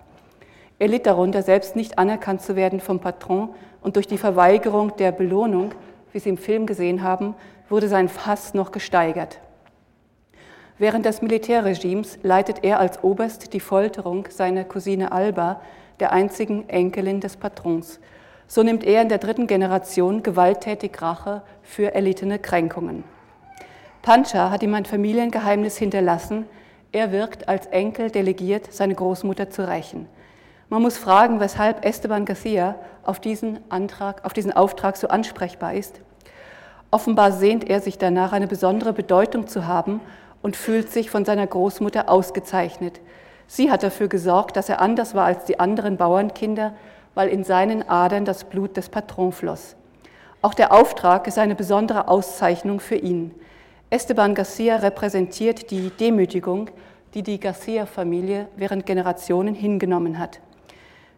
Er 0.79 0.87
litt 0.87 1.05
darunter, 1.05 1.43
selbst 1.43 1.75
nicht 1.75 1.99
anerkannt 1.99 2.41
zu 2.41 2.55
werden 2.55 2.79
vom 2.79 2.99
Patron 2.99 3.49
und 3.81 3.95
durch 3.95 4.07
die 4.07 4.17
Verweigerung 4.17 4.95
der 4.97 5.11
Belohnung, 5.11 5.71
wie 6.11 6.19
Sie 6.19 6.29
im 6.29 6.37
Film 6.37 6.65
gesehen 6.65 7.03
haben, 7.03 7.35
wurde 7.69 7.87
sein 7.87 8.09
Hass 8.25 8.55
noch 8.55 8.71
gesteigert. 8.71 9.39
Während 10.79 11.05
des 11.05 11.21
Militärregimes 11.21 12.17
leitet 12.23 12.63
er 12.63 12.79
als 12.79 13.03
Oberst 13.03 13.53
die 13.53 13.59
Folterung 13.59 14.27
seiner 14.29 14.63
Cousine 14.63 15.11
Alba, 15.11 15.61
der 15.99 16.11
einzigen 16.11 16.67
Enkelin 16.69 17.19
des 17.19 17.37
Patrons. 17.37 17.99
So 18.47 18.63
nimmt 18.63 18.85
er 18.85 19.01
in 19.01 19.09
der 19.09 19.17
dritten 19.17 19.45
Generation 19.45 20.23
gewalttätig 20.23 21.01
Rache 21.01 21.41
für 21.61 21.93
erlittene 21.93 22.39
Kränkungen. 22.39 23.03
Pancha 24.01 24.49
hat 24.49 24.63
ihm 24.63 24.73
ein 24.73 24.85
Familiengeheimnis 24.85 25.77
hinterlassen. 25.77 26.45
Er 26.93 27.11
wirkt 27.11 27.49
als 27.49 27.65
Enkel 27.67 28.09
delegiert, 28.09 28.71
seine 28.71 28.95
Großmutter 28.95 29.49
zu 29.49 29.67
rächen. 29.67 30.07
Man 30.69 30.81
muss 30.81 30.97
fragen, 30.97 31.39
weshalb 31.39 31.85
Esteban 31.85 32.25
Garcia 32.25 32.75
auf 33.03 33.19
diesen, 33.19 33.59
Antrag, 33.69 34.23
auf 34.25 34.33
diesen 34.33 34.53
Auftrag 34.53 34.95
so 34.95 35.09
ansprechbar 35.09 35.73
ist. 35.73 35.99
Offenbar 36.89 37.33
sehnt 37.33 37.69
er 37.69 37.81
sich 37.81 37.97
danach, 37.97 38.31
eine 38.31 38.47
besondere 38.47 38.93
Bedeutung 38.93 39.47
zu 39.47 39.67
haben 39.67 39.99
und 40.41 40.55
fühlt 40.55 40.89
sich 40.89 41.09
von 41.09 41.25
seiner 41.25 41.47
Großmutter 41.47 42.09
ausgezeichnet. 42.09 43.01
Sie 43.45 43.71
hat 43.71 43.83
dafür 43.83 44.07
gesorgt, 44.07 44.55
dass 44.55 44.69
er 44.69 44.81
anders 44.81 45.15
war 45.15 45.25
als 45.25 45.45
die 45.45 45.59
anderen 45.59 45.97
Bauernkinder, 45.97 46.73
weil 47.17 47.29
in 47.29 47.43
seinen 47.43 47.81
Adern 47.89 48.25
das 48.25 48.43
Blut 48.43 48.77
des 48.77 48.89
Patrons 48.89 49.37
floss. 49.37 49.75
Auch 50.43 50.53
der 50.53 50.71
Auftrag 50.71 51.25
ist 51.25 51.39
eine 51.39 51.55
besondere 51.55 52.09
Auszeichnung 52.09 52.79
für 52.79 52.95
ihn. 52.95 53.33
Esteban 53.89 54.35
Garcia 54.35 54.75
repräsentiert 54.75 55.71
die 55.71 55.89
Demütigung, 55.89 56.69
die 57.15 57.23
die 57.23 57.39
Garcia-Familie 57.39 58.47
während 58.55 58.85
Generationen 58.85 59.55
hingenommen 59.55 60.19
hat. 60.19 60.41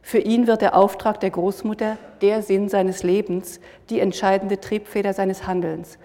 Für 0.02 0.20
ihn 0.20 0.48
wird 0.48 0.62
der 0.62 0.78
Auftrag 0.78 1.20
der 1.20 1.32
Großmutter 1.32 1.98
der 2.22 2.44
Sinn 2.44 2.70
seines 2.70 3.04
Lebens, 3.04 3.60
die 3.90 4.00
entscheidende 4.00 4.62
Triebfeder 4.62 5.12
seines 5.12 5.48
Handelns. 5.48 5.98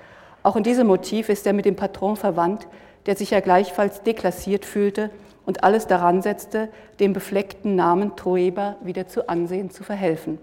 Auch 0.43 0.57
in 0.57 0.65
diesem 0.65 0.89
Motiv 0.89 1.29
ist 1.29 1.47
er 1.47 1.53
mit 1.53 1.67
dem 1.67 1.77
Patron 1.77 2.17
verwandt, 2.17 2.67
der 3.07 3.15
sich 3.15 3.31
ja 3.31 3.39
gleichfalls 3.39 4.03
deklassiert 4.03 4.65
fühlte 4.65 5.11
und 5.47 5.65
alles 5.65 5.87
daran 5.87 6.23
setzte, 6.23 6.69
dem 7.01 7.13
befleckten 7.13 7.77
Namen 7.77 8.17
Troeba 8.17 8.77
wieder 8.83 9.07
zu 9.07 9.29
Ansehen 9.29 9.71
zu 9.71 9.85
verhelfen. 9.85 10.39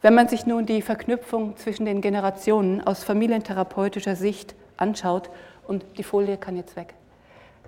Wenn 0.00 0.14
man 0.14 0.28
sich 0.28 0.46
nun 0.46 0.66
die 0.66 0.82
Verknüpfung 0.82 1.56
zwischen 1.56 1.84
den 1.86 2.00
Generationen 2.00 2.84
aus 2.84 3.04
familientherapeutischer 3.04 4.16
Sicht 4.16 4.54
anschaut, 4.76 5.30
und 5.68 5.84
die 5.96 6.02
Folie 6.02 6.38
kann 6.38 6.56
jetzt 6.56 6.74
weg, 6.74 6.94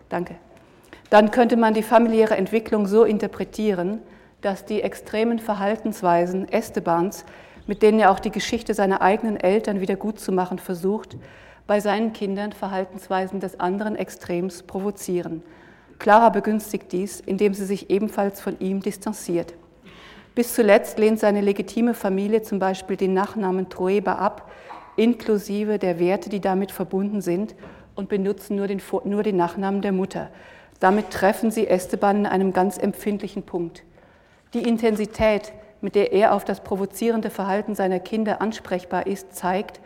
danke, 0.09 0.35
dann 1.11 1.31
könnte 1.31 1.57
man 1.57 1.75
die 1.75 1.83
familiäre 1.85 2.37
Entwicklung 2.37 2.89
so 2.89 3.05
interpretieren, 3.05 4.01
dass 4.41 4.65
die 4.65 4.83
extremen 4.83 5.39
Verhaltensweisen 5.39 6.49
Estebans, 6.49 7.25
mit 7.67 7.83
denen 7.83 8.01
er 8.01 8.11
auch 8.11 8.19
die 8.19 8.33
Geschichte 8.33 8.75
seiner 8.75 9.01
eigenen 9.01 9.37
Eltern 9.37 9.81
wieder 9.81 9.95
gut 9.95 10.19
zu 10.19 10.33
machen 10.33 10.59
versucht, 10.59 11.17
bei 11.67 11.81
seinen 11.81 12.13
Kindern 12.13 12.53
Verhaltensweisen 12.53 13.41
des 13.41 13.59
anderen 13.61 13.97
Extrems 13.97 14.65
provozieren. 14.65 15.43
Clara 15.99 16.29
begünstigt 16.29 16.93
dies, 16.93 17.21
indem 17.21 17.55
sie 17.55 17.65
sich 17.65 17.91
ebenfalls 17.91 18.41
von 18.41 18.59
ihm 18.59 18.81
distanziert. 18.81 19.55
Bis 20.35 20.55
zuletzt 20.55 20.99
lehnt 20.99 21.21
seine 21.21 21.41
legitime 21.41 21.95
Familie 21.95 22.43
zum 22.43 22.59
Beispiel 22.59 22.97
den 22.97 23.15
Nachnamen 23.15 23.69
Troeba 23.69 24.15
ab, 24.15 24.51
inklusive 24.97 25.79
der 25.79 25.99
Werte, 25.99 26.29
die 26.29 26.41
damit 26.41 26.73
verbunden 26.73 27.21
sind, 27.21 27.55
und 27.95 28.09
benutzen 28.09 28.57
nur 28.57 28.67
den, 28.67 28.83
nur 29.05 29.23
den 29.23 29.37
Nachnamen 29.37 29.81
der 29.81 29.93
Mutter. 29.93 30.31
Damit 30.81 31.11
treffen 31.11 31.53
sie 31.53 31.69
Esteban 31.69 32.19
in 32.19 32.27
einem 32.27 32.53
ganz 32.53 32.77
empfindlichen 32.77 33.45
Punkt. 33.45 33.85
Die 34.53 34.63
Intensität, 34.63 35.53
mit 35.81 35.95
der 35.95 36.13
er 36.13 36.35
auf 36.35 36.45
das 36.45 36.63
provozierende 36.63 37.31
Verhalten 37.31 37.75
seiner 37.75 38.01
Kinder 38.01 38.41
ansprechbar 38.41 39.07
ist, 39.07 39.35
zeigt, 39.37 39.81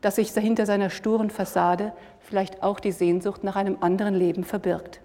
dass 0.00 0.16
sich 0.16 0.32
hinter 0.32 0.66
seiner 0.66 0.90
sturen 0.90 1.30
Fassade 1.30 1.92
vielleicht 2.20 2.62
auch 2.62 2.80
die 2.80 2.92
Sehnsucht 2.92 3.44
nach 3.44 3.56
einem 3.56 3.78
anderen 3.80 4.14
Leben 4.14 4.44
verbirgt. 4.44 5.00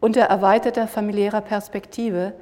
Unter 0.00 0.22
erweiterter 0.22 0.86
familiärer 0.86 1.40
Perspektive 1.40 2.34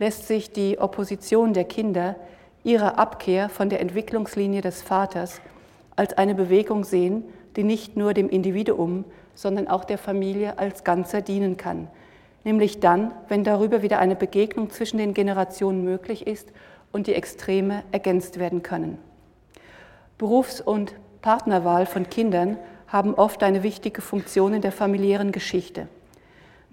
lässt 0.00 0.26
sich 0.26 0.50
die 0.50 0.78
Opposition 0.80 1.52
der 1.52 1.64
Kinder 1.64 2.16
ihrer 2.64 2.98
Abkehr 2.98 3.48
von 3.48 3.68
der 3.68 3.80
Entwicklungslinie 3.80 4.62
des 4.62 4.82
Vaters 4.82 5.40
als 5.94 6.14
eine 6.14 6.34
Bewegung 6.34 6.82
sehen, 6.82 7.22
die 7.54 7.62
nicht 7.62 7.96
nur 7.96 8.14
dem 8.14 8.28
Individuum, 8.28 9.04
sondern 9.36 9.68
auch 9.68 9.84
der 9.84 9.98
Familie 9.98 10.58
als 10.58 10.82
Ganzer 10.82 11.22
dienen 11.22 11.56
kann, 11.56 11.86
nämlich 12.42 12.80
dann, 12.80 13.12
wenn 13.28 13.44
darüber 13.44 13.82
wieder 13.82 14.00
eine 14.00 14.16
Begegnung 14.16 14.70
zwischen 14.70 14.98
den 14.98 15.14
Generationen 15.14 15.84
möglich 15.84 16.26
ist 16.26 16.48
und 16.90 17.06
die 17.06 17.14
Extreme 17.14 17.84
ergänzt 17.92 18.40
werden 18.40 18.64
können. 18.64 18.98
Berufs- 20.18 20.60
und 20.60 20.94
Partnerwahl 21.22 21.86
von 21.86 22.08
Kindern 22.10 22.56
haben 22.88 23.14
oft 23.14 23.42
eine 23.44 23.62
wichtige 23.62 24.00
Funktion 24.00 24.52
in 24.54 24.62
der 24.62 24.72
familiären 24.72 25.30
Geschichte. 25.30 25.86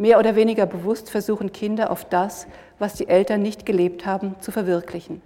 Mehr 0.01 0.17
oder 0.17 0.35
weniger 0.35 0.65
bewusst 0.65 1.11
versuchen 1.11 1.51
Kinder 1.51 1.91
auf 1.91 2.05
das, 2.05 2.47
was 2.79 2.95
die 2.95 3.07
Eltern 3.07 3.43
nicht 3.43 3.67
gelebt 3.67 4.03
haben, 4.03 4.35
zu 4.39 4.51
verwirklichen. 4.51 5.21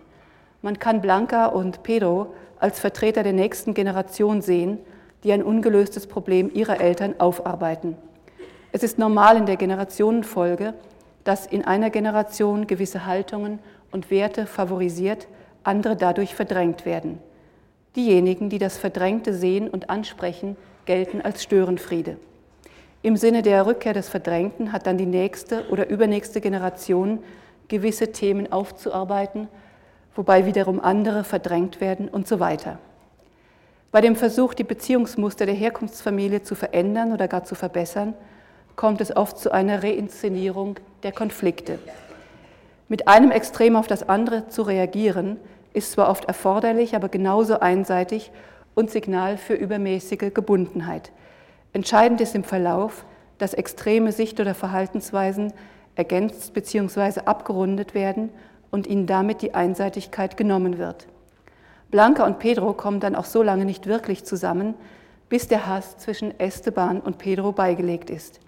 Man 0.62 0.80
kann 0.80 1.00
Blanca 1.00 1.46
und 1.46 1.82
Pedro 1.82 2.34
als 2.60 2.78
Vertreter 2.82 3.24
der 3.24 3.32
nächsten 3.32 3.74
Generation 3.74 4.42
sehen, 4.42 4.80
die 5.24 5.32
ein 5.32 5.44
ungelöstes 5.44 6.08
Problem 6.08 6.52
ihrer 6.54 6.82
Eltern 6.82 7.16
aufarbeiten. 7.20 7.96
Es 8.74 8.84
ist 8.84 9.00
normal 9.00 9.38
in 9.38 9.46
der 9.46 9.56
Generationenfolge, 9.56 10.74
dass 11.24 11.48
in 11.48 11.64
einer 11.64 11.90
Generation 11.90 12.68
gewisse 12.68 13.06
Haltungen 13.06 13.60
und 13.94 14.12
Werte 14.12 14.46
favorisiert, 14.46 15.30
andere 15.64 15.96
dadurch 15.96 16.36
verdrängt 16.36 16.86
werden. 16.86 17.20
Diejenigen, 17.96 18.50
die 18.50 18.60
das 18.60 18.78
Verdrängte 18.78 19.34
sehen 19.34 19.70
und 19.70 19.90
ansprechen, 19.90 20.58
gelten 20.84 21.22
als 21.22 21.44
Störenfriede. 21.44 22.18
Im 23.06 23.18
Sinne 23.18 23.44
der 23.44 23.68
Rückkehr 23.68 23.94
des 23.94 24.10
Verdrängten 24.10 24.72
hat 24.72 24.88
dann 24.88 24.98
die 24.98 25.06
nächste 25.06 25.70
oder 25.70 25.90
übernächste 25.90 26.42
Generation 26.42 27.20
gewisse 27.68 28.12
Themen 28.12 28.52
aufzuarbeiten, 28.52 29.48
wobei 30.16 30.48
wiederum 30.48 30.80
andere 30.80 31.24
verdrängt 31.24 31.82
werden 31.82 32.08
und 32.08 32.28
so 32.28 32.40
weiter. 32.40 32.80
Bei 33.92 34.02
dem 34.02 34.16
Versuch, 34.16 34.56
die 34.56 34.64
Beziehungsmuster 34.64 35.46
der 35.46 35.54
Herkunftsfamilie 35.54 36.42
zu 36.42 36.56
verändern 36.56 37.14
oder 37.14 37.28
gar 37.28 37.44
zu 37.44 37.54
verbessern, 37.54 38.16
kommt 38.76 39.02
es 39.02 39.16
oft 39.16 39.38
zu 39.38 39.52
einer 39.52 39.84
Reinszenierung 39.84 40.78
der 41.04 41.12
Konflikte. 41.12 41.78
Mit 42.90 43.08
einem 43.08 43.30
Extrem 43.30 43.76
auf 43.76 43.86
das 43.86 44.10
andere 44.10 44.50
zu 44.50 44.64
reagieren, 44.64 45.38
ist 45.74 45.92
zwar 45.92 46.10
oft 46.10 46.26
erforderlich, 46.26 46.96
aber 46.96 47.10
genauso 47.10 47.60
einseitig 47.60 48.32
und 48.74 48.90
Signal 48.90 49.38
für 49.38 49.54
übermäßige 49.54 50.34
Gebundenheit. 50.34 51.12
Entscheidend 51.76 52.22
ist 52.22 52.36
im 52.36 52.46
Verlauf, 52.46 53.04
dass 53.38 53.54
extreme 53.54 54.14
Sicht- 54.14 54.40
oder 54.40 54.56
Verhaltensweisen 54.56 55.52
ergänzt 55.96 56.54
bzw. 56.54 57.24
abgerundet 57.26 57.94
werden 57.94 58.30
und 58.72 58.88
ihnen 58.88 59.08
damit 59.08 59.42
die 59.42 59.54
Einseitigkeit 59.54 60.38
genommen 60.38 60.78
wird. 60.78 61.06
Blanca 61.92 62.26
und 62.26 62.40
Pedro 62.40 62.72
kommen 62.72 63.02
dann 63.02 63.14
auch 63.14 63.26
so 63.26 63.44
lange 63.44 63.66
nicht 63.66 63.88
wirklich 63.88 64.24
zusammen, 64.24 64.76
bis 65.28 65.50
der 65.50 65.68
Hass 65.68 65.98
zwischen 65.98 66.40
Esteban 66.40 67.02
und 67.02 67.18
Pedro 67.18 67.52
beigelegt 67.52 68.10
ist. 68.10 68.40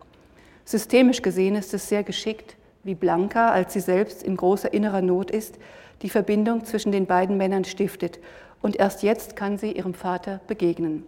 Systemisch 0.63 1.21
gesehen 1.21 1.55
ist 1.55 1.73
es 1.73 1.89
sehr 1.89 2.03
geschickt, 2.03 2.55
wie 2.86 2.95
Blanca, 2.95 3.49
als 3.49 3.73
sie 3.73 3.82
selbst 3.82 4.23
in 4.23 4.38
großer 4.38 4.73
innerer 4.73 5.01
Not 5.01 5.32
ist, 5.32 5.59
die 6.01 6.09
Verbindung 6.09 6.63
zwischen 6.63 6.93
den 6.93 7.07
beiden 7.07 7.36
Männern 7.36 7.65
stiftet 7.65 8.19
und 8.61 8.78
erst 8.78 9.03
jetzt 9.03 9.36
kann 9.36 9.57
sie 9.57 9.73
ihrem 9.73 9.93
Vater 9.93 10.39
begegnen. 10.47 11.03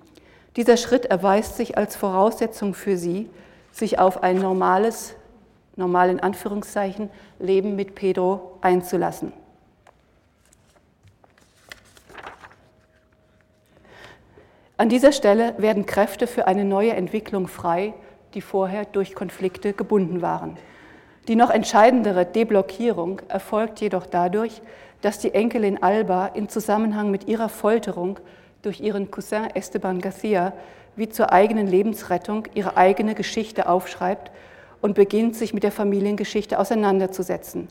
Dieser 0.56 0.78
Schritt 0.78 1.06
erweist 1.06 1.58
sich 1.58 1.78
als 1.78 1.95
Voraussetzung 1.95 2.74
für 2.74 2.97
sie, 2.97 3.30
sich 3.72 4.00
auf 4.00 4.24
ein 4.24 4.38
normales, 4.38 5.16
normal 5.76 6.10
in 6.10 6.20
Anführungszeichen, 6.20 7.10
Leben 7.39 7.76
mit 7.76 7.95
Pedro 7.95 8.58
einzulassen. 8.62 9.32
An 14.78 14.88
dieser 14.88 15.12
Stelle 15.12 15.56
werden 15.58 15.86
Kräfte 15.86 16.26
für 16.26 16.47
eine 16.47 16.64
neue 16.64 16.93
Entwicklung 16.93 17.47
frei, 17.47 17.93
die 18.34 18.41
vorher 18.41 18.86
durch 18.86 19.14
Konflikte 19.14 19.74
gebunden 19.74 20.22
waren. 20.22 20.58
Die 21.28 21.36
noch 21.36 21.50
entscheidendere 21.50 22.26
Deblockierung 22.26 23.22
erfolgt 23.28 23.82
jedoch 23.82 24.06
dadurch, 24.06 24.62
dass 25.02 25.20
die 25.20 25.34
Enkelin 25.34 25.84
Alba 25.84 26.28
in 26.28 26.50
Zusammenhang 26.50 27.12
mit 27.12 27.28
ihrer 27.28 27.50
Folterung 27.50 28.20
durch 28.62 28.80
ihren 28.80 29.12
Cousin 29.12 29.47
Esteban 29.53 29.99
Garcia 30.01 30.53
wie 30.95 31.10
zur 31.10 31.32
eigenen 31.32 31.68
Lebensrettung 31.68 32.47
ihre 32.53 32.76
eigene 32.76 33.16
Geschichte 33.16 33.70
aufschreibt 33.70 34.32
und 34.82 34.95
beginnt, 34.95 35.36
sich 35.36 35.53
mit 35.53 35.64
der 35.64 35.72
Familiengeschichte 35.72 36.60
auseinanderzusetzen. 36.60 37.68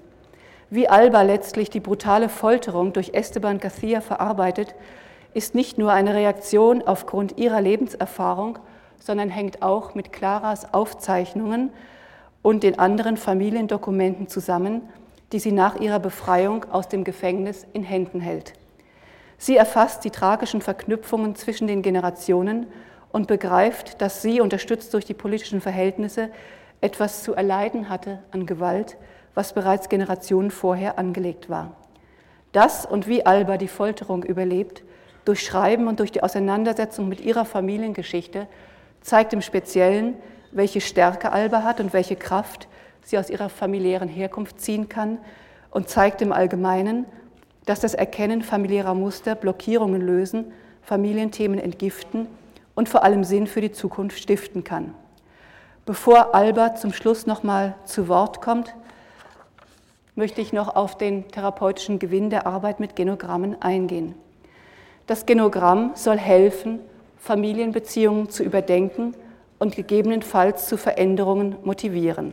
Wie 0.70 0.88
Alba 0.88 1.22
letztlich 1.22 1.70
die 1.70 1.80
brutale 1.80 2.28
Folterung 2.28 2.92
durch 2.92 3.10
Esteban 3.14 3.58
Garcia 3.58 4.00
verarbeitet, 4.00 4.74
ist 5.34 5.54
nicht 5.54 5.78
nur 5.78 5.92
eine 5.92 6.14
Reaktion 6.14 6.82
aufgrund 6.82 7.38
ihrer 7.38 7.60
Lebenserfahrung, 7.60 8.58
sondern 8.98 9.30
hängt 9.30 9.62
auch 9.62 9.94
mit 9.94 10.12
Claras 10.12 10.72
Aufzeichnungen 10.74 11.70
und 12.42 12.62
den 12.62 12.78
anderen 12.78 13.16
Familiendokumenten 13.16 14.28
zusammen, 14.28 14.82
die 15.32 15.38
sie 15.38 15.52
nach 15.52 15.80
ihrer 15.80 16.00
Befreiung 16.00 16.64
aus 16.70 16.88
dem 16.88 17.04
Gefängnis 17.04 17.66
in 17.72 17.82
Händen 17.82 18.20
hält. 18.20 18.54
Sie 19.38 19.56
erfasst 19.56 20.04
die 20.04 20.10
tragischen 20.10 20.60
Verknüpfungen 20.60 21.36
zwischen 21.36 21.68
den 21.68 21.80
Generationen 21.80 22.66
und 23.12 23.28
begreift, 23.28 24.02
dass 24.02 24.20
sie, 24.20 24.40
unterstützt 24.40 24.92
durch 24.92 25.04
die 25.04 25.14
politischen 25.14 25.60
Verhältnisse, 25.60 26.30
etwas 26.80 27.22
zu 27.22 27.34
erleiden 27.34 27.88
hatte 27.88 28.18
an 28.32 28.46
Gewalt, 28.46 28.96
was 29.34 29.52
bereits 29.52 29.88
Generationen 29.88 30.50
vorher 30.50 30.98
angelegt 30.98 31.48
war. 31.48 31.76
Das 32.52 32.84
und 32.84 33.06
wie 33.06 33.24
Alba 33.24 33.56
die 33.56 33.68
Folterung 33.68 34.24
überlebt, 34.24 34.82
durch 35.24 35.44
Schreiben 35.44 35.86
und 35.86 36.00
durch 36.00 36.10
die 36.10 36.22
Auseinandersetzung 36.22 37.08
mit 37.08 37.20
ihrer 37.20 37.44
Familiengeschichte, 37.44 38.48
zeigt 39.00 39.32
im 39.32 39.42
Speziellen, 39.42 40.16
welche 40.50 40.80
Stärke 40.80 41.30
Alba 41.30 41.62
hat 41.62 41.80
und 41.80 41.92
welche 41.92 42.16
Kraft 42.16 42.66
sie 43.02 43.18
aus 43.18 43.30
ihrer 43.30 43.48
familiären 43.48 44.08
Herkunft 44.08 44.60
ziehen 44.60 44.88
kann 44.88 45.18
und 45.70 45.88
zeigt 45.88 46.22
im 46.22 46.32
Allgemeinen, 46.32 47.06
dass 47.68 47.80
das 47.80 47.92
Erkennen 47.92 48.40
familiärer 48.40 48.94
Muster 48.94 49.34
Blockierungen 49.34 50.00
lösen, 50.00 50.52
Familienthemen 50.80 51.58
entgiften 51.58 52.26
und 52.74 52.88
vor 52.88 53.04
allem 53.04 53.24
Sinn 53.24 53.46
für 53.46 53.60
die 53.60 53.72
Zukunft 53.72 54.18
stiften 54.18 54.64
kann. 54.64 54.94
Bevor 55.84 56.34
Alba 56.34 56.76
zum 56.76 56.94
Schluss 56.94 57.26
nochmal 57.26 57.74
zu 57.84 58.08
Wort 58.08 58.40
kommt, 58.40 58.74
möchte 60.14 60.40
ich 60.40 60.54
noch 60.54 60.76
auf 60.76 60.96
den 60.96 61.28
therapeutischen 61.28 61.98
Gewinn 61.98 62.30
der 62.30 62.46
Arbeit 62.46 62.80
mit 62.80 62.96
Genogrammen 62.96 63.60
eingehen. 63.60 64.14
Das 65.06 65.26
Genogramm 65.26 65.90
soll 65.94 66.16
helfen, 66.16 66.80
Familienbeziehungen 67.18 68.30
zu 68.30 68.44
überdenken 68.44 69.14
und 69.58 69.76
gegebenenfalls 69.76 70.68
zu 70.68 70.78
Veränderungen 70.78 71.56
motivieren. 71.64 72.32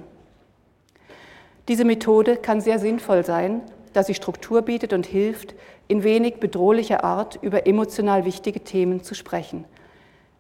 Diese 1.68 1.84
Methode 1.84 2.38
kann 2.38 2.62
sehr 2.62 2.80
sinnvoll 2.80 3.26
sein, 3.26 3.64
da 3.96 4.04
sie 4.04 4.14
Struktur 4.14 4.62
bietet 4.62 4.92
und 4.92 5.06
hilft, 5.06 5.56
in 5.88 6.04
wenig 6.04 6.40
bedrohlicher 6.40 7.04
Art 7.04 7.40
über 7.42 7.66
emotional 7.66 8.26
wichtige 8.26 8.60
Themen 8.60 9.04
zu 9.04 9.16
sprechen. 9.16 9.64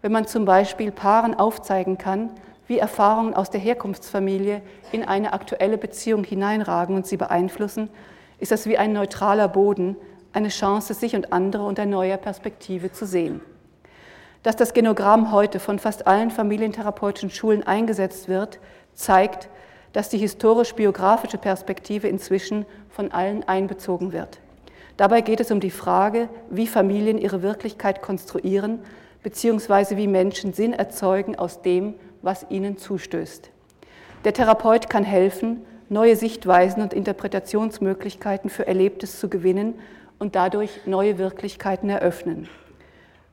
Wenn 0.02 0.12
man 0.12 0.28
zum 0.28 0.44
Beispiel 0.46 0.92
Paaren 0.92 1.34
aufzeigen 1.34 1.98
kann, 1.98 2.32
wie 2.68 2.80
Erfahrungen 2.80 3.34
aus 3.34 3.50
der 3.50 3.62
Herkunftsfamilie 3.62 4.62
in 4.92 5.04
eine 5.04 5.34
aktuelle 5.34 5.78
Beziehung 5.78 6.24
hineinragen 6.24 6.96
und 6.96 7.08
sie 7.08 7.18
beeinflussen, 7.18 7.90
ist 8.40 8.52
das 8.52 8.66
wie 8.66 8.78
ein 8.78 8.92
neutraler 8.92 9.48
Boden, 9.48 9.96
eine 10.34 10.50
Chance, 10.50 10.94
sich 10.94 11.16
und 11.16 11.32
andere 11.32 11.64
unter 11.64 11.86
neuer 11.86 12.18
Perspektive 12.18 12.92
zu 12.92 13.06
sehen. 13.06 13.40
Dass 14.44 14.58
das 14.58 14.74
Genogramm 14.74 15.32
heute 15.32 15.60
von 15.60 15.80
fast 15.80 16.08
allen 16.08 16.30
familientherapeutischen 16.30 17.30
Schulen 17.30 17.66
eingesetzt 17.66 18.28
wird, 18.28 18.60
zeigt, 18.94 19.48
dass 19.96 20.10
die 20.10 20.18
historisch-biografische 20.18 21.38
Perspektive 21.38 22.10
inzwischen 22.10 22.66
von 22.90 23.14
allen 23.14 23.48
einbezogen 23.48 24.12
wird. 24.12 24.42
Dabei 24.98 25.22
geht 25.22 25.40
es 25.40 25.52
um 25.52 25.62
die 25.62 25.72
Frage, 25.72 26.28
wie 26.50 26.68
Familien 26.68 27.18
ihre 27.18 27.42
Wirklichkeit 27.42 28.02
konstruieren, 28.02 28.80
beziehungsweise 29.24 29.96
wie 29.96 30.08
Menschen 30.08 30.52
Sinn 30.52 30.74
erzeugen 30.74 31.38
aus 31.38 31.62
dem, 31.62 31.94
was 32.22 32.46
ihnen 32.50 32.78
zustößt. 32.78 33.50
Der 34.26 34.34
Therapeut 34.34 34.90
kann 34.90 35.06
helfen, 35.06 35.62
neue 35.88 36.18
Sichtweisen 36.18 36.84
und 36.84 36.92
Interpretationsmöglichkeiten 36.92 38.50
für 38.50 38.68
Erlebtes 38.68 39.18
zu 39.18 39.30
gewinnen 39.30 39.76
und 40.20 40.36
dadurch 40.36 40.82
neue 40.86 41.18
Wirklichkeiten 41.18 41.90
eröffnen. 41.90 42.50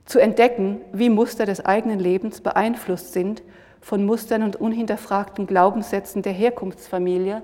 Zu 0.04 0.20
entdecken, 0.20 0.80
wie 0.92 1.10
Muster 1.10 1.44
des 1.44 1.66
eigenen 1.66 1.98
Lebens 1.98 2.40
beeinflusst 2.40 3.14
sind 3.14 3.42
von 3.82 4.06
Mustern 4.06 4.42
und 4.42 4.56
unhinterfragten 4.56 5.46
Glaubenssätzen 5.46 6.22
der 6.22 6.32
Herkunftsfamilie, 6.32 7.42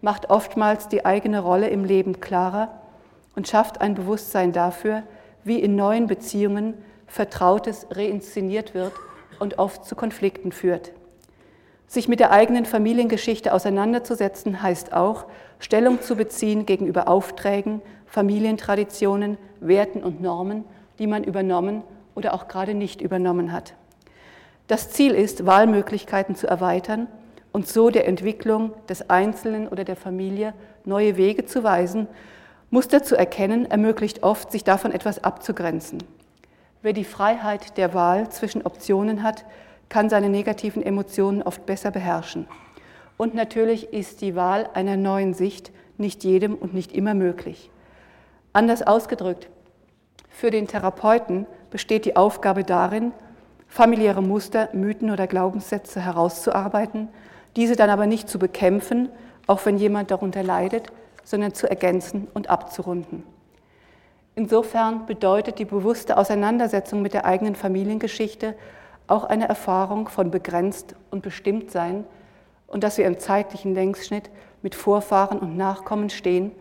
macht 0.00 0.30
oftmals 0.30 0.88
die 0.88 1.04
eigene 1.04 1.40
Rolle 1.40 1.68
im 1.68 1.84
Leben 1.84 2.20
klarer 2.20 2.80
und 3.36 3.46
schafft 3.46 3.80
ein 3.80 3.94
Bewusstsein 3.94 4.52
dafür, 4.52 5.02
wie 5.44 5.60
in 5.60 5.76
neuen 5.76 6.06
Beziehungen 6.06 6.74
Vertrautes 7.06 7.86
reinszeniert 7.90 8.74
wird 8.74 8.92
und 9.38 9.58
oft 9.58 9.84
zu 9.84 9.94
Konflikten 9.94 10.52
führt. 10.52 10.92
Sich 11.86 12.08
mit 12.08 12.20
der 12.20 12.32
eigenen 12.32 12.66
Familiengeschichte 12.66 13.52
auseinanderzusetzen, 13.52 14.62
heißt 14.62 14.92
auch, 14.92 15.26
Stellung 15.58 16.02
zu 16.02 16.16
beziehen 16.16 16.66
gegenüber 16.66 17.08
Aufträgen, 17.08 17.80
Familientraditionen, 18.06 19.38
Werten 19.60 20.02
und 20.02 20.20
Normen, 20.20 20.64
die 20.98 21.06
man 21.06 21.24
übernommen 21.24 21.82
oder 22.14 22.34
auch 22.34 22.48
gerade 22.48 22.74
nicht 22.74 23.00
übernommen 23.00 23.52
hat. 23.52 23.74
Das 24.68 24.90
Ziel 24.90 25.14
ist, 25.14 25.46
Wahlmöglichkeiten 25.46 26.34
zu 26.34 26.46
erweitern 26.46 27.08
und 27.52 27.66
so 27.66 27.88
der 27.88 28.06
Entwicklung 28.06 28.72
des 28.86 29.08
Einzelnen 29.08 29.66
oder 29.66 29.82
der 29.82 29.96
Familie 29.96 30.52
neue 30.84 31.16
Wege 31.16 31.46
zu 31.46 31.64
weisen. 31.64 32.06
Muster 32.68 33.02
zu 33.02 33.16
erkennen 33.16 33.64
ermöglicht 33.64 34.22
oft, 34.22 34.52
sich 34.52 34.64
davon 34.64 34.92
etwas 34.92 35.24
abzugrenzen. 35.24 36.02
Wer 36.82 36.92
die 36.92 37.04
Freiheit 37.04 37.78
der 37.78 37.94
Wahl 37.94 38.28
zwischen 38.28 38.64
Optionen 38.66 39.22
hat, 39.22 39.46
kann 39.88 40.10
seine 40.10 40.28
negativen 40.28 40.82
Emotionen 40.82 41.42
oft 41.42 41.64
besser 41.64 41.90
beherrschen. 41.90 42.46
Und 43.16 43.34
natürlich 43.34 43.94
ist 43.94 44.20
die 44.20 44.36
Wahl 44.36 44.68
einer 44.74 44.98
neuen 44.98 45.32
Sicht 45.32 45.72
nicht 45.96 46.24
jedem 46.24 46.54
und 46.54 46.74
nicht 46.74 46.92
immer 46.92 47.14
möglich. 47.14 47.70
Anders 48.52 48.86
ausgedrückt, 48.86 49.48
für 50.28 50.50
den 50.50 50.68
Therapeuten 50.68 51.46
besteht 51.70 52.04
die 52.04 52.16
Aufgabe 52.16 52.64
darin, 52.64 53.12
familiäre 53.68 54.22
Muster, 54.22 54.70
Mythen 54.72 55.10
oder 55.10 55.26
Glaubenssätze 55.26 56.00
herauszuarbeiten, 56.00 57.08
diese 57.56 57.76
dann 57.76 57.90
aber 57.90 58.06
nicht 58.06 58.28
zu 58.28 58.38
bekämpfen, 58.38 59.10
auch 59.46 59.64
wenn 59.66 59.76
jemand 59.76 60.10
darunter 60.10 60.42
leidet, 60.42 60.88
sondern 61.24 61.54
zu 61.54 61.68
ergänzen 61.68 62.28
und 62.34 62.50
abzurunden. 62.50 63.22
Insofern 64.34 65.06
bedeutet 65.06 65.58
die 65.58 65.64
bewusste 65.64 66.16
Auseinandersetzung 66.16 67.02
mit 67.02 67.12
der 67.12 67.24
eigenen 67.24 67.56
Familiengeschichte 67.56 68.54
auch 69.08 69.24
eine 69.24 69.48
Erfahrung 69.48 70.08
von 70.08 70.30
begrenzt 70.30 70.94
und 71.10 71.22
bestimmt 71.22 71.70
sein 71.70 72.04
und 72.66 72.84
dass 72.84 72.98
wir 72.98 73.06
im 73.06 73.18
zeitlichen 73.18 73.74
Längsschnitt 73.74 74.30
mit 74.62 74.74
Vorfahren 74.74 75.38
und 75.38 75.56
Nachkommen 75.56 76.10
stehen 76.10 76.52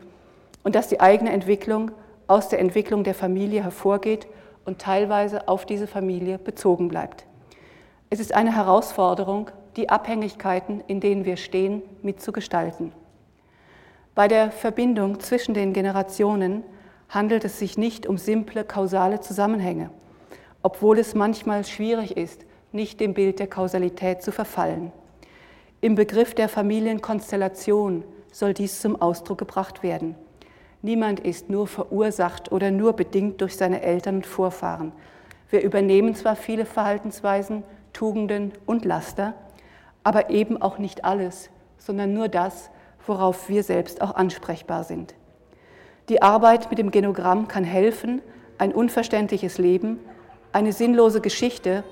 und 0.64 0.76
dass 0.76 0.88
die 0.88 1.00
eigene 1.00 1.32
Entwicklung 1.32 1.92
aus 2.28 2.50
der 2.50 2.60
Entwicklung 2.60 3.04
der 3.04 3.14
Familie 3.14 3.64
hervorgeht 3.64 4.28
und 4.68 4.78
teilweise 4.80 5.48
auf 5.48 5.66
diese 5.66 5.88
Familie 5.88 6.38
bezogen 6.38 6.88
bleibt. 6.88 7.26
Es 8.12 8.20
ist 8.20 8.36
eine 8.36 8.56
Herausforderung, 8.56 9.50
die 9.76 9.90
Abhängigkeiten, 9.90 10.84
in 10.86 11.00
denen 11.00 11.26
wir 11.26 11.38
stehen, 11.38 11.82
mitzugestalten. 12.04 12.92
Bei 14.14 14.28
der 14.28 14.52
Verbindung 14.52 15.20
zwischen 15.20 15.56
den 15.56 15.74
Generationen 15.74 16.62
handelt 17.10 17.44
es 17.46 17.58
sich 17.58 17.80
nicht 17.80 18.06
um 18.06 18.20
simple 18.20 18.64
kausale 18.64 19.22
Zusammenhänge 19.22 19.90
obwohl 20.68 21.00
es 21.00 21.16
manchmal 21.16 21.64
schwierig 21.64 22.18
ist, 22.18 22.46
nicht 22.74 23.00
dem 23.00 23.14
Bild 23.14 23.40
der 23.40 23.48
Kausalität 23.48 24.22
zu 24.22 24.34
verfallen. 24.34 24.92
Im 25.80 25.96
Begriff 25.96 26.34
der 26.34 26.50
Familienkonstellation 26.50 28.04
soll 28.34 28.54
dies 28.54 28.82
zum 28.82 29.02
Ausdruck 29.02 29.38
gebracht 29.38 29.82
werden. 29.82 30.16
Niemand 30.88 31.20
ist 31.20 31.50
nur 31.50 31.68
verursacht 31.68 32.50
oder 32.54 32.72
nur 32.72 32.94
bedingt 32.94 33.42
durch 33.42 33.58
seine 33.58 33.82
Eltern 33.82 34.16
und 34.16 34.26
Vorfahren. 34.26 34.94
Wir 35.50 35.62
übernehmen 35.62 36.16
zwar 36.16 36.38
viele 36.38 36.64
Verhaltensweisen, 36.64 37.64
Tugenden 37.92 38.54
und 38.66 38.86
Laster, 38.86 39.34
aber 40.06 40.30
eben 40.30 40.62
auch 40.62 40.78
nicht 40.78 41.04
alles, 41.04 41.50
sondern 41.78 42.14
nur 42.14 42.30
das, 42.30 42.70
worauf 43.06 43.50
wir 43.50 43.64
selbst 43.64 44.02
auch 44.02 44.16
ansprechbar 44.16 44.86
sind. 44.86 45.14
Die 46.08 46.22
Arbeit 46.22 46.70
mit 46.70 46.80
dem 46.80 46.92
Genogramm 46.92 47.50
kann 47.50 47.66
helfen, 47.66 48.22
ein 48.58 48.72
unverständliches 48.72 49.58
Leben 49.58 50.00
eine 50.54 50.72
sinnlose 50.72 51.20
Geschichte, 51.20 51.84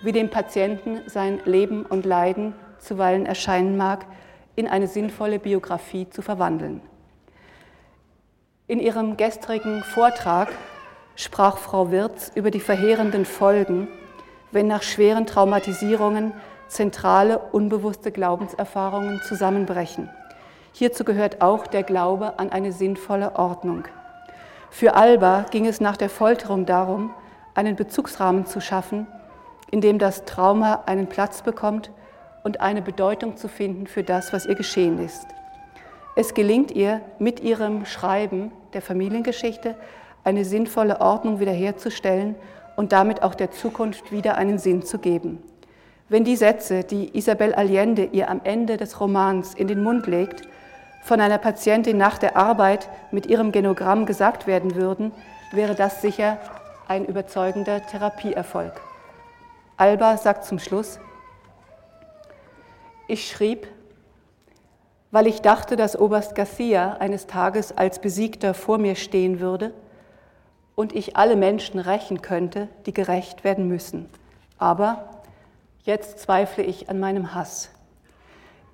wie 0.00 0.12
dem 0.12 0.30
Patienten 0.30 1.02
sein 1.04 1.38
Leben 1.44 1.84
und 1.84 2.06
Leiden 2.06 2.54
zuweilen 2.78 3.26
erscheinen 3.26 3.76
mag, 3.76 4.06
in 4.56 4.66
eine 4.66 4.86
sinnvolle 4.86 5.38
Biografie 5.38 6.08
zu 6.08 6.22
verwandeln. 6.22 6.80
In 8.70 8.80
ihrem 8.80 9.16
gestrigen 9.16 9.82
Vortrag 9.82 10.48
sprach 11.16 11.56
Frau 11.56 11.90
Wirz 11.90 12.30
über 12.34 12.50
die 12.50 12.60
verheerenden 12.60 13.24
Folgen, 13.24 13.88
wenn 14.52 14.66
nach 14.66 14.82
schweren 14.82 15.24
Traumatisierungen 15.24 16.34
zentrale, 16.68 17.38
unbewusste 17.38 18.12
Glaubenserfahrungen 18.12 19.22
zusammenbrechen. 19.22 20.10
Hierzu 20.72 21.04
gehört 21.04 21.40
auch 21.40 21.66
der 21.66 21.82
Glaube 21.82 22.38
an 22.38 22.50
eine 22.52 22.72
sinnvolle 22.72 23.36
Ordnung. 23.36 23.84
Für 24.68 24.96
Alba 24.96 25.46
ging 25.50 25.66
es 25.66 25.80
nach 25.80 25.96
der 25.96 26.10
Folterung 26.10 26.66
darum, 26.66 27.14
einen 27.54 27.74
Bezugsrahmen 27.74 28.44
zu 28.44 28.60
schaffen, 28.60 29.06
in 29.70 29.80
dem 29.80 29.98
das 29.98 30.26
Trauma 30.26 30.82
einen 30.84 31.06
Platz 31.06 31.40
bekommt 31.40 31.90
und 32.44 32.60
eine 32.60 32.82
Bedeutung 32.82 33.38
zu 33.38 33.48
finden 33.48 33.86
für 33.86 34.02
das, 34.02 34.34
was 34.34 34.44
ihr 34.44 34.56
geschehen 34.56 34.98
ist. 35.02 35.26
Es 36.16 36.34
gelingt 36.34 36.72
ihr, 36.72 37.00
mit 37.18 37.40
ihrem 37.40 37.86
Schreiben 37.86 38.50
der 38.72 38.82
Familiengeschichte 38.82 39.74
eine 40.24 40.44
sinnvolle 40.44 41.00
Ordnung 41.00 41.40
wiederherzustellen 41.40 42.34
und 42.76 42.92
damit 42.92 43.22
auch 43.22 43.34
der 43.34 43.50
Zukunft 43.50 44.12
wieder 44.12 44.36
einen 44.36 44.58
Sinn 44.58 44.82
zu 44.82 44.98
geben. 44.98 45.42
Wenn 46.08 46.24
die 46.24 46.36
Sätze, 46.36 46.84
die 46.84 47.16
Isabel 47.16 47.54
Allende 47.54 48.04
ihr 48.04 48.30
am 48.30 48.40
Ende 48.44 48.76
des 48.76 49.00
Romans 49.00 49.54
in 49.54 49.68
den 49.68 49.82
Mund 49.82 50.06
legt, 50.06 50.42
von 51.02 51.20
einer 51.20 51.38
Patientin 51.38 51.96
nach 51.96 52.18
der 52.18 52.36
Arbeit 52.36 52.88
mit 53.10 53.26
ihrem 53.26 53.52
Genogramm 53.52 54.06
gesagt 54.06 54.46
werden 54.46 54.74
würden, 54.74 55.12
wäre 55.52 55.74
das 55.74 56.02
sicher 56.02 56.38
ein 56.86 57.04
überzeugender 57.04 57.84
Therapieerfolg. 57.86 58.72
Alba 59.76 60.16
sagt 60.16 60.44
zum 60.44 60.58
Schluss, 60.58 60.98
ich 63.06 63.30
schrieb, 63.30 63.66
weil 65.10 65.26
ich 65.26 65.40
dachte, 65.40 65.76
dass 65.76 65.98
Oberst 65.98 66.34
Garcia 66.34 66.96
eines 66.98 67.26
Tages 67.26 67.76
als 67.76 67.98
Besiegter 67.98 68.54
vor 68.54 68.78
mir 68.78 68.94
stehen 68.94 69.40
würde 69.40 69.72
und 70.74 70.94
ich 70.94 71.16
alle 71.16 71.36
Menschen 71.36 71.80
rächen 71.80 72.20
könnte, 72.20 72.68
die 72.86 72.92
gerecht 72.92 73.42
werden 73.42 73.68
müssen. 73.68 74.08
Aber 74.58 75.22
jetzt 75.84 76.18
zweifle 76.18 76.62
ich 76.62 76.90
an 76.90 77.00
meinem 77.00 77.34
Hass. 77.34 77.70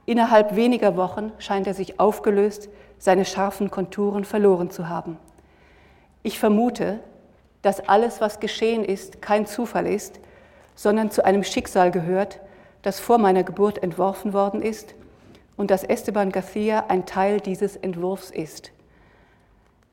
Innerhalb 0.07 0.57
weniger 0.57 0.97
Wochen 0.97 1.33
scheint 1.39 1.67
er 1.67 1.75
sich 1.75 2.01
aufgelöst, 2.01 2.69
seine 2.99 3.25
scharfen 3.25 3.71
Konturen 3.71 4.25
verloren 4.25 4.71
zu 4.71 4.89
haben. 4.89 5.19
Ich 6.23 6.39
vermute, 6.39 7.01
dass 7.63 7.89
alles, 7.89 8.21
was 8.21 8.41
geschehen 8.41 8.85
ist, 8.85 9.23
kein 9.23 9.47
Zufall 9.47 9.87
ist, 9.87 10.21
sondern 10.75 11.11
zu 11.11 11.25
einem 11.25 11.45
Schicksal 11.45 11.91
gehört, 11.91 12.41
das 12.83 13.01
vor 13.01 13.19
meiner 13.19 13.45
Geburt 13.45 13.83
entworfen 13.83 14.33
worden 14.33 14.61
ist 14.61 14.95
und 15.57 15.71
dass 15.71 15.85
Esteban 15.85 16.33
Garcia 16.33 16.87
ein 16.89 17.07
Teil 17.07 17.41
dieses 17.41 17.77
Entwurfs 17.77 18.31
ist. 18.31 18.73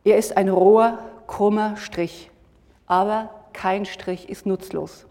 Er 0.03 0.18
ist 0.18 0.36
ein 0.36 0.49
roher, 0.49 0.99
krummer 1.28 1.78
Strich, 1.78 2.32
aber 2.88 3.30
kein 3.53 3.86
Strich 3.86 4.30
ist 4.30 4.45
nutzlos. 4.45 5.05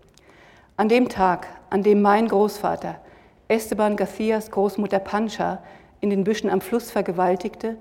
An 0.76 0.88
dem 0.88 1.09
Tag, 1.09 1.46
an 1.70 1.82
dem 1.82 2.03
mein 2.03 2.26
Großvater 2.26 3.01
Esteban 3.48 3.96
Garcias 3.96 4.51
Großmutter 4.51 5.01
Pancha 5.01 5.62
in 6.01 6.11
den 6.11 6.24
Büschen 6.24 6.51
am 6.51 6.61
Fluss 6.61 6.90
vergewaltigte, 6.90 7.76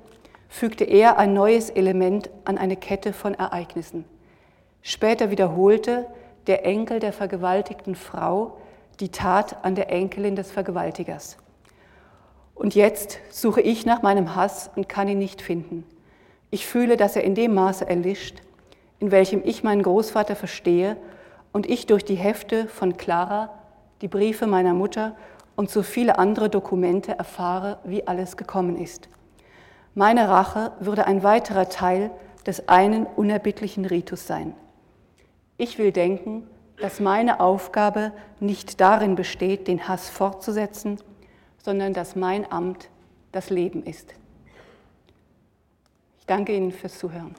fügte 0.47 0.83
er 0.83 1.19
ein 1.19 1.33
neues 1.33 1.69
Element 1.69 2.29
an 2.43 2.57
eine 2.57 2.75
Kette 2.75 3.13
von 3.13 3.35
Ereignissen. 3.35 4.03
Später 4.81 5.29
wiederholte 5.29 6.07
der 6.47 6.65
Enkel 6.65 6.99
der 6.99 7.13
vergewaltigten 7.13 7.95
Frau 7.95 8.57
die 8.99 9.09
Tat 9.09 9.63
an 9.63 9.75
der 9.75 9.91
Enkelin 9.91 10.35
des 10.35 10.51
Vergewaltigers. 10.51 11.37
Und 12.59 12.75
jetzt 12.75 13.19
suche 13.29 13.61
ich 13.61 13.85
nach 13.85 14.01
meinem 14.01 14.35
Hass 14.35 14.69
und 14.75 14.89
kann 14.89 15.07
ihn 15.07 15.17
nicht 15.17 15.41
finden. 15.41 15.85
Ich 16.51 16.67
fühle, 16.67 16.97
dass 16.97 17.15
er 17.15 17.23
in 17.23 17.33
dem 17.33 17.53
Maße 17.53 17.87
erlischt, 17.87 18.41
in 18.99 19.11
welchem 19.11 19.41
ich 19.45 19.63
meinen 19.63 19.81
Großvater 19.81 20.35
verstehe 20.35 20.97
und 21.53 21.69
ich 21.69 21.85
durch 21.85 22.03
die 22.03 22.15
Hefte 22.15 22.67
von 22.67 22.97
Clara, 22.97 23.49
die 24.01 24.09
Briefe 24.09 24.45
meiner 24.45 24.73
Mutter 24.73 25.15
und 25.55 25.69
so 25.69 25.83
viele 25.83 26.19
andere 26.19 26.49
Dokumente 26.49 27.17
erfahre, 27.17 27.77
wie 27.85 28.05
alles 28.07 28.35
gekommen 28.35 28.75
ist. 28.77 29.07
Meine 29.95 30.27
Rache 30.27 30.73
würde 30.81 31.07
ein 31.07 31.23
weiterer 31.23 31.69
Teil 31.69 32.11
des 32.45 32.67
einen 32.67 33.05
unerbittlichen 33.05 33.85
Ritus 33.85 34.27
sein. 34.27 34.53
Ich 35.57 35.77
will 35.77 35.93
denken, 35.93 36.45
dass 36.81 36.99
meine 36.99 37.39
Aufgabe 37.39 38.11
nicht 38.41 38.81
darin 38.81 39.15
besteht, 39.15 39.69
den 39.69 39.87
Hass 39.87 40.09
fortzusetzen, 40.09 40.99
sondern 41.63 41.93
dass 41.93 42.15
mein 42.15 42.49
Amt 42.51 42.89
das 43.31 43.49
Leben 43.49 43.83
ist. 43.83 44.13
Ich 46.19 46.25
danke 46.25 46.55
Ihnen 46.55 46.71
fürs 46.71 46.97
Zuhören. 46.97 47.35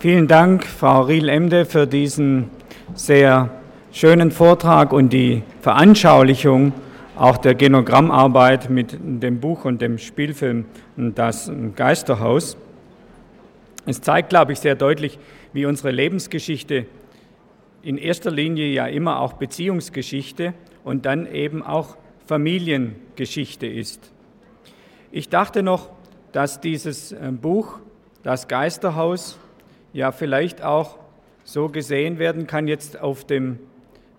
Vielen 0.00 0.28
Dank, 0.28 0.64
Frau 0.64 1.02
Riel-Emde, 1.02 1.64
für 1.64 1.88
diesen 1.88 2.50
sehr 2.94 3.50
schönen 3.90 4.30
Vortrag 4.30 4.92
und 4.92 5.12
die 5.12 5.42
Veranschaulichung 5.60 6.72
auch 7.16 7.36
der 7.36 7.56
Genogrammarbeit 7.56 8.70
mit 8.70 8.96
dem 9.00 9.40
Buch 9.40 9.64
und 9.64 9.82
dem 9.82 9.98
Spielfilm 9.98 10.66
Das 10.96 11.50
Geisterhaus. 11.74 12.56
Es 13.86 14.00
zeigt, 14.00 14.28
glaube 14.28 14.52
ich, 14.52 14.60
sehr 14.60 14.76
deutlich, 14.76 15.18
wie 15.52 15.66
unsere 15.66 15.90
Lebensgeschichte 15.90 16.86
in 17.82 17.98
erster 17.98 18.30
Linie 18.30 18.68
ja 18.68 18.86
immer 18.86 19.18
auch 19.18 19.32
Beziehungsgeschichte 19.32 20.54
und 20.84 21.06
dann 21.06 21.26
eben 21.26 21.60
auch 21.60 21.96
Familiengeschichte 22.28 23.66
ist. 23.66 24.12
Ich 25.10 25.28
dachte 25.28 25.64
noch, 25.64 25.90
dass 26.30 26.60
dieses 26.60 27.10
äh, 27.10 27.32
Buch, 27.32 27.80
Das 28.22 28.46
Geisterhaus, 28.46 29.40
ja 29.92 30.12
vielleicht 30.12 30.62
auch 30.62 30.98
so 31.44 31.68
gesehen 31.68 32.18
werden 32.18 32.46
kann 32.46 32.68
jetzt 32.68 33.00
auf 33.00 33.24
dem 33.24 33.58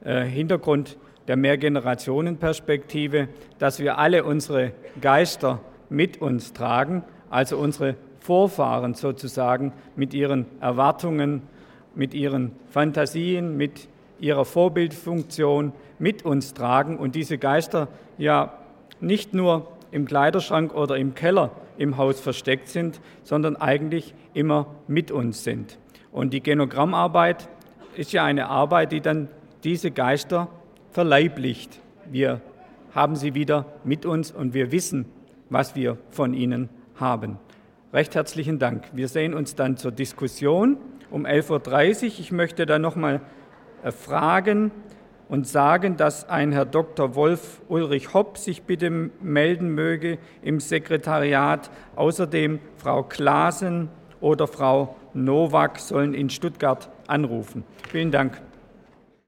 äh, 0.03 0.23
Hintergrund 0.23 0.97
der 1.27 1.37
Mehrgenerationenperspektive, 1.37 3.27
dass 3.59 3.79
wir 3.79 3.99
alle 3.99 4.23
unsere 4.23 4.71
Geister 4.99 5.59
mit 5.89 6.21
uns 6.21 6.53
tragen, 6.53 7.03
also 7.29 7.57
unsere 7.57 7.95
Vorfahren 8.19 8.95
sozusagen 8.95 9.73
mit 9.95 10.13
ihren 10.13 10.47
Erwartungen, 10.59 11.43
mit 11.93 12.13
ihren 12.13 12.51
Fantasien, 12.69 13.57
mit 13.57 13.87
ihrer 14.19 14.45
Vorbildfunktion 14.45 15.71
mit 15.99 16.25
uns 16.25 16.53
tragen 16.53 16.97
und 16.97 17.15
diese 17.15 17.37
Geister 17.37 17.87
ja 18.17 18.53
nicht 18.99 19.33
nur 19.33 19.67
im 19.91 20.05
Kleiderschrank 20.05 20.73
oder 20.73 20.97
im 20.97 21.15
Keller 21.15 21.51
im 21.79 21.97
Haus 21.97 22.19
versteckt 22.19 22.67
sind, 22.67 22.99
sondern 23.23 23.55
eigentlich 23.55 24.13
immer 24.33 24.67
mit 24.87 25.11
uns 25.11 25.43
sind. 25.43 25.79
Und 26.11 26.33
die 26.33 26.43
Genogrammarbeit 26.43 27.49
ist 27.95 28.11
ja 28.11 28.23
eine 28.23 28.49
Arbeit, 28.49 28.91
die 28.91 29.01
dann 29.01 29.29
diese 29.63 29.89
Geister 29.89 30.49
verleiblicht. 30.91 31.79
Wir 32.11 32.41
haben 32.93 33.15
sie 33.15 33.33
wieder 33.33 33.65
mit 33.83 34.05
uns 34.05 34.31
und 34.31 34.53
wir 34.53 34.71
wissen, 34.71 35.05
was 35.49 35.75
wir 35.75 35.97
von 36.11 36.33
ihnen 36.33 36.69
haben. 36.95 37.37
Recht 37.93 38.13
herzlichen 38.13 38.59
Dank. 38.59 38.85
Wir 38.93 39.07
sehen 39.07 39.33
uns 39.33 39.55
dann 39.55 39.77
zur 39.77 39.91
Diskussion 39.91 40.77
um 41.09 41.25
11.30 41.25 42.03
Uhr. 42.03 42.19
Ich 42.19 42.31
möchte 42.31 42.65
da 42.65 42.77
nochmal 42.77 43.21
äh, 43.83 43.91
fragen, 43.91 44.71
und 45.29 45.47
sagen, 45.47 45.95
dass 45.95 46.27
ein 46.27 46.51
Herr 46.51 46.65
Dr. 46.65 47.15
Wolf 47.15 47.61
Ulrich 47.69 48.13
Hopp 48.13 48.37
sich 48.37 48.63
bitte 48.63 48.89
melden 48.89 49.69
möge 49.69 50.17
im 50.41 50.59
Sekretariat. 50.59 51.69
Außerdem 51.95 52.59
Frau 52.77 53.03
Klaasen 53.03 53.89
oder 54.19 54.47
Frau 54.47 54.95
Nowak 55.13 55.79
sollen 55.79 56.13
in 56.13 56.29
Stuttgart 56.29 56.89
anrufen. 57.07 57.63
Vielen 57.89 58.11
Dank. 58.11 58.41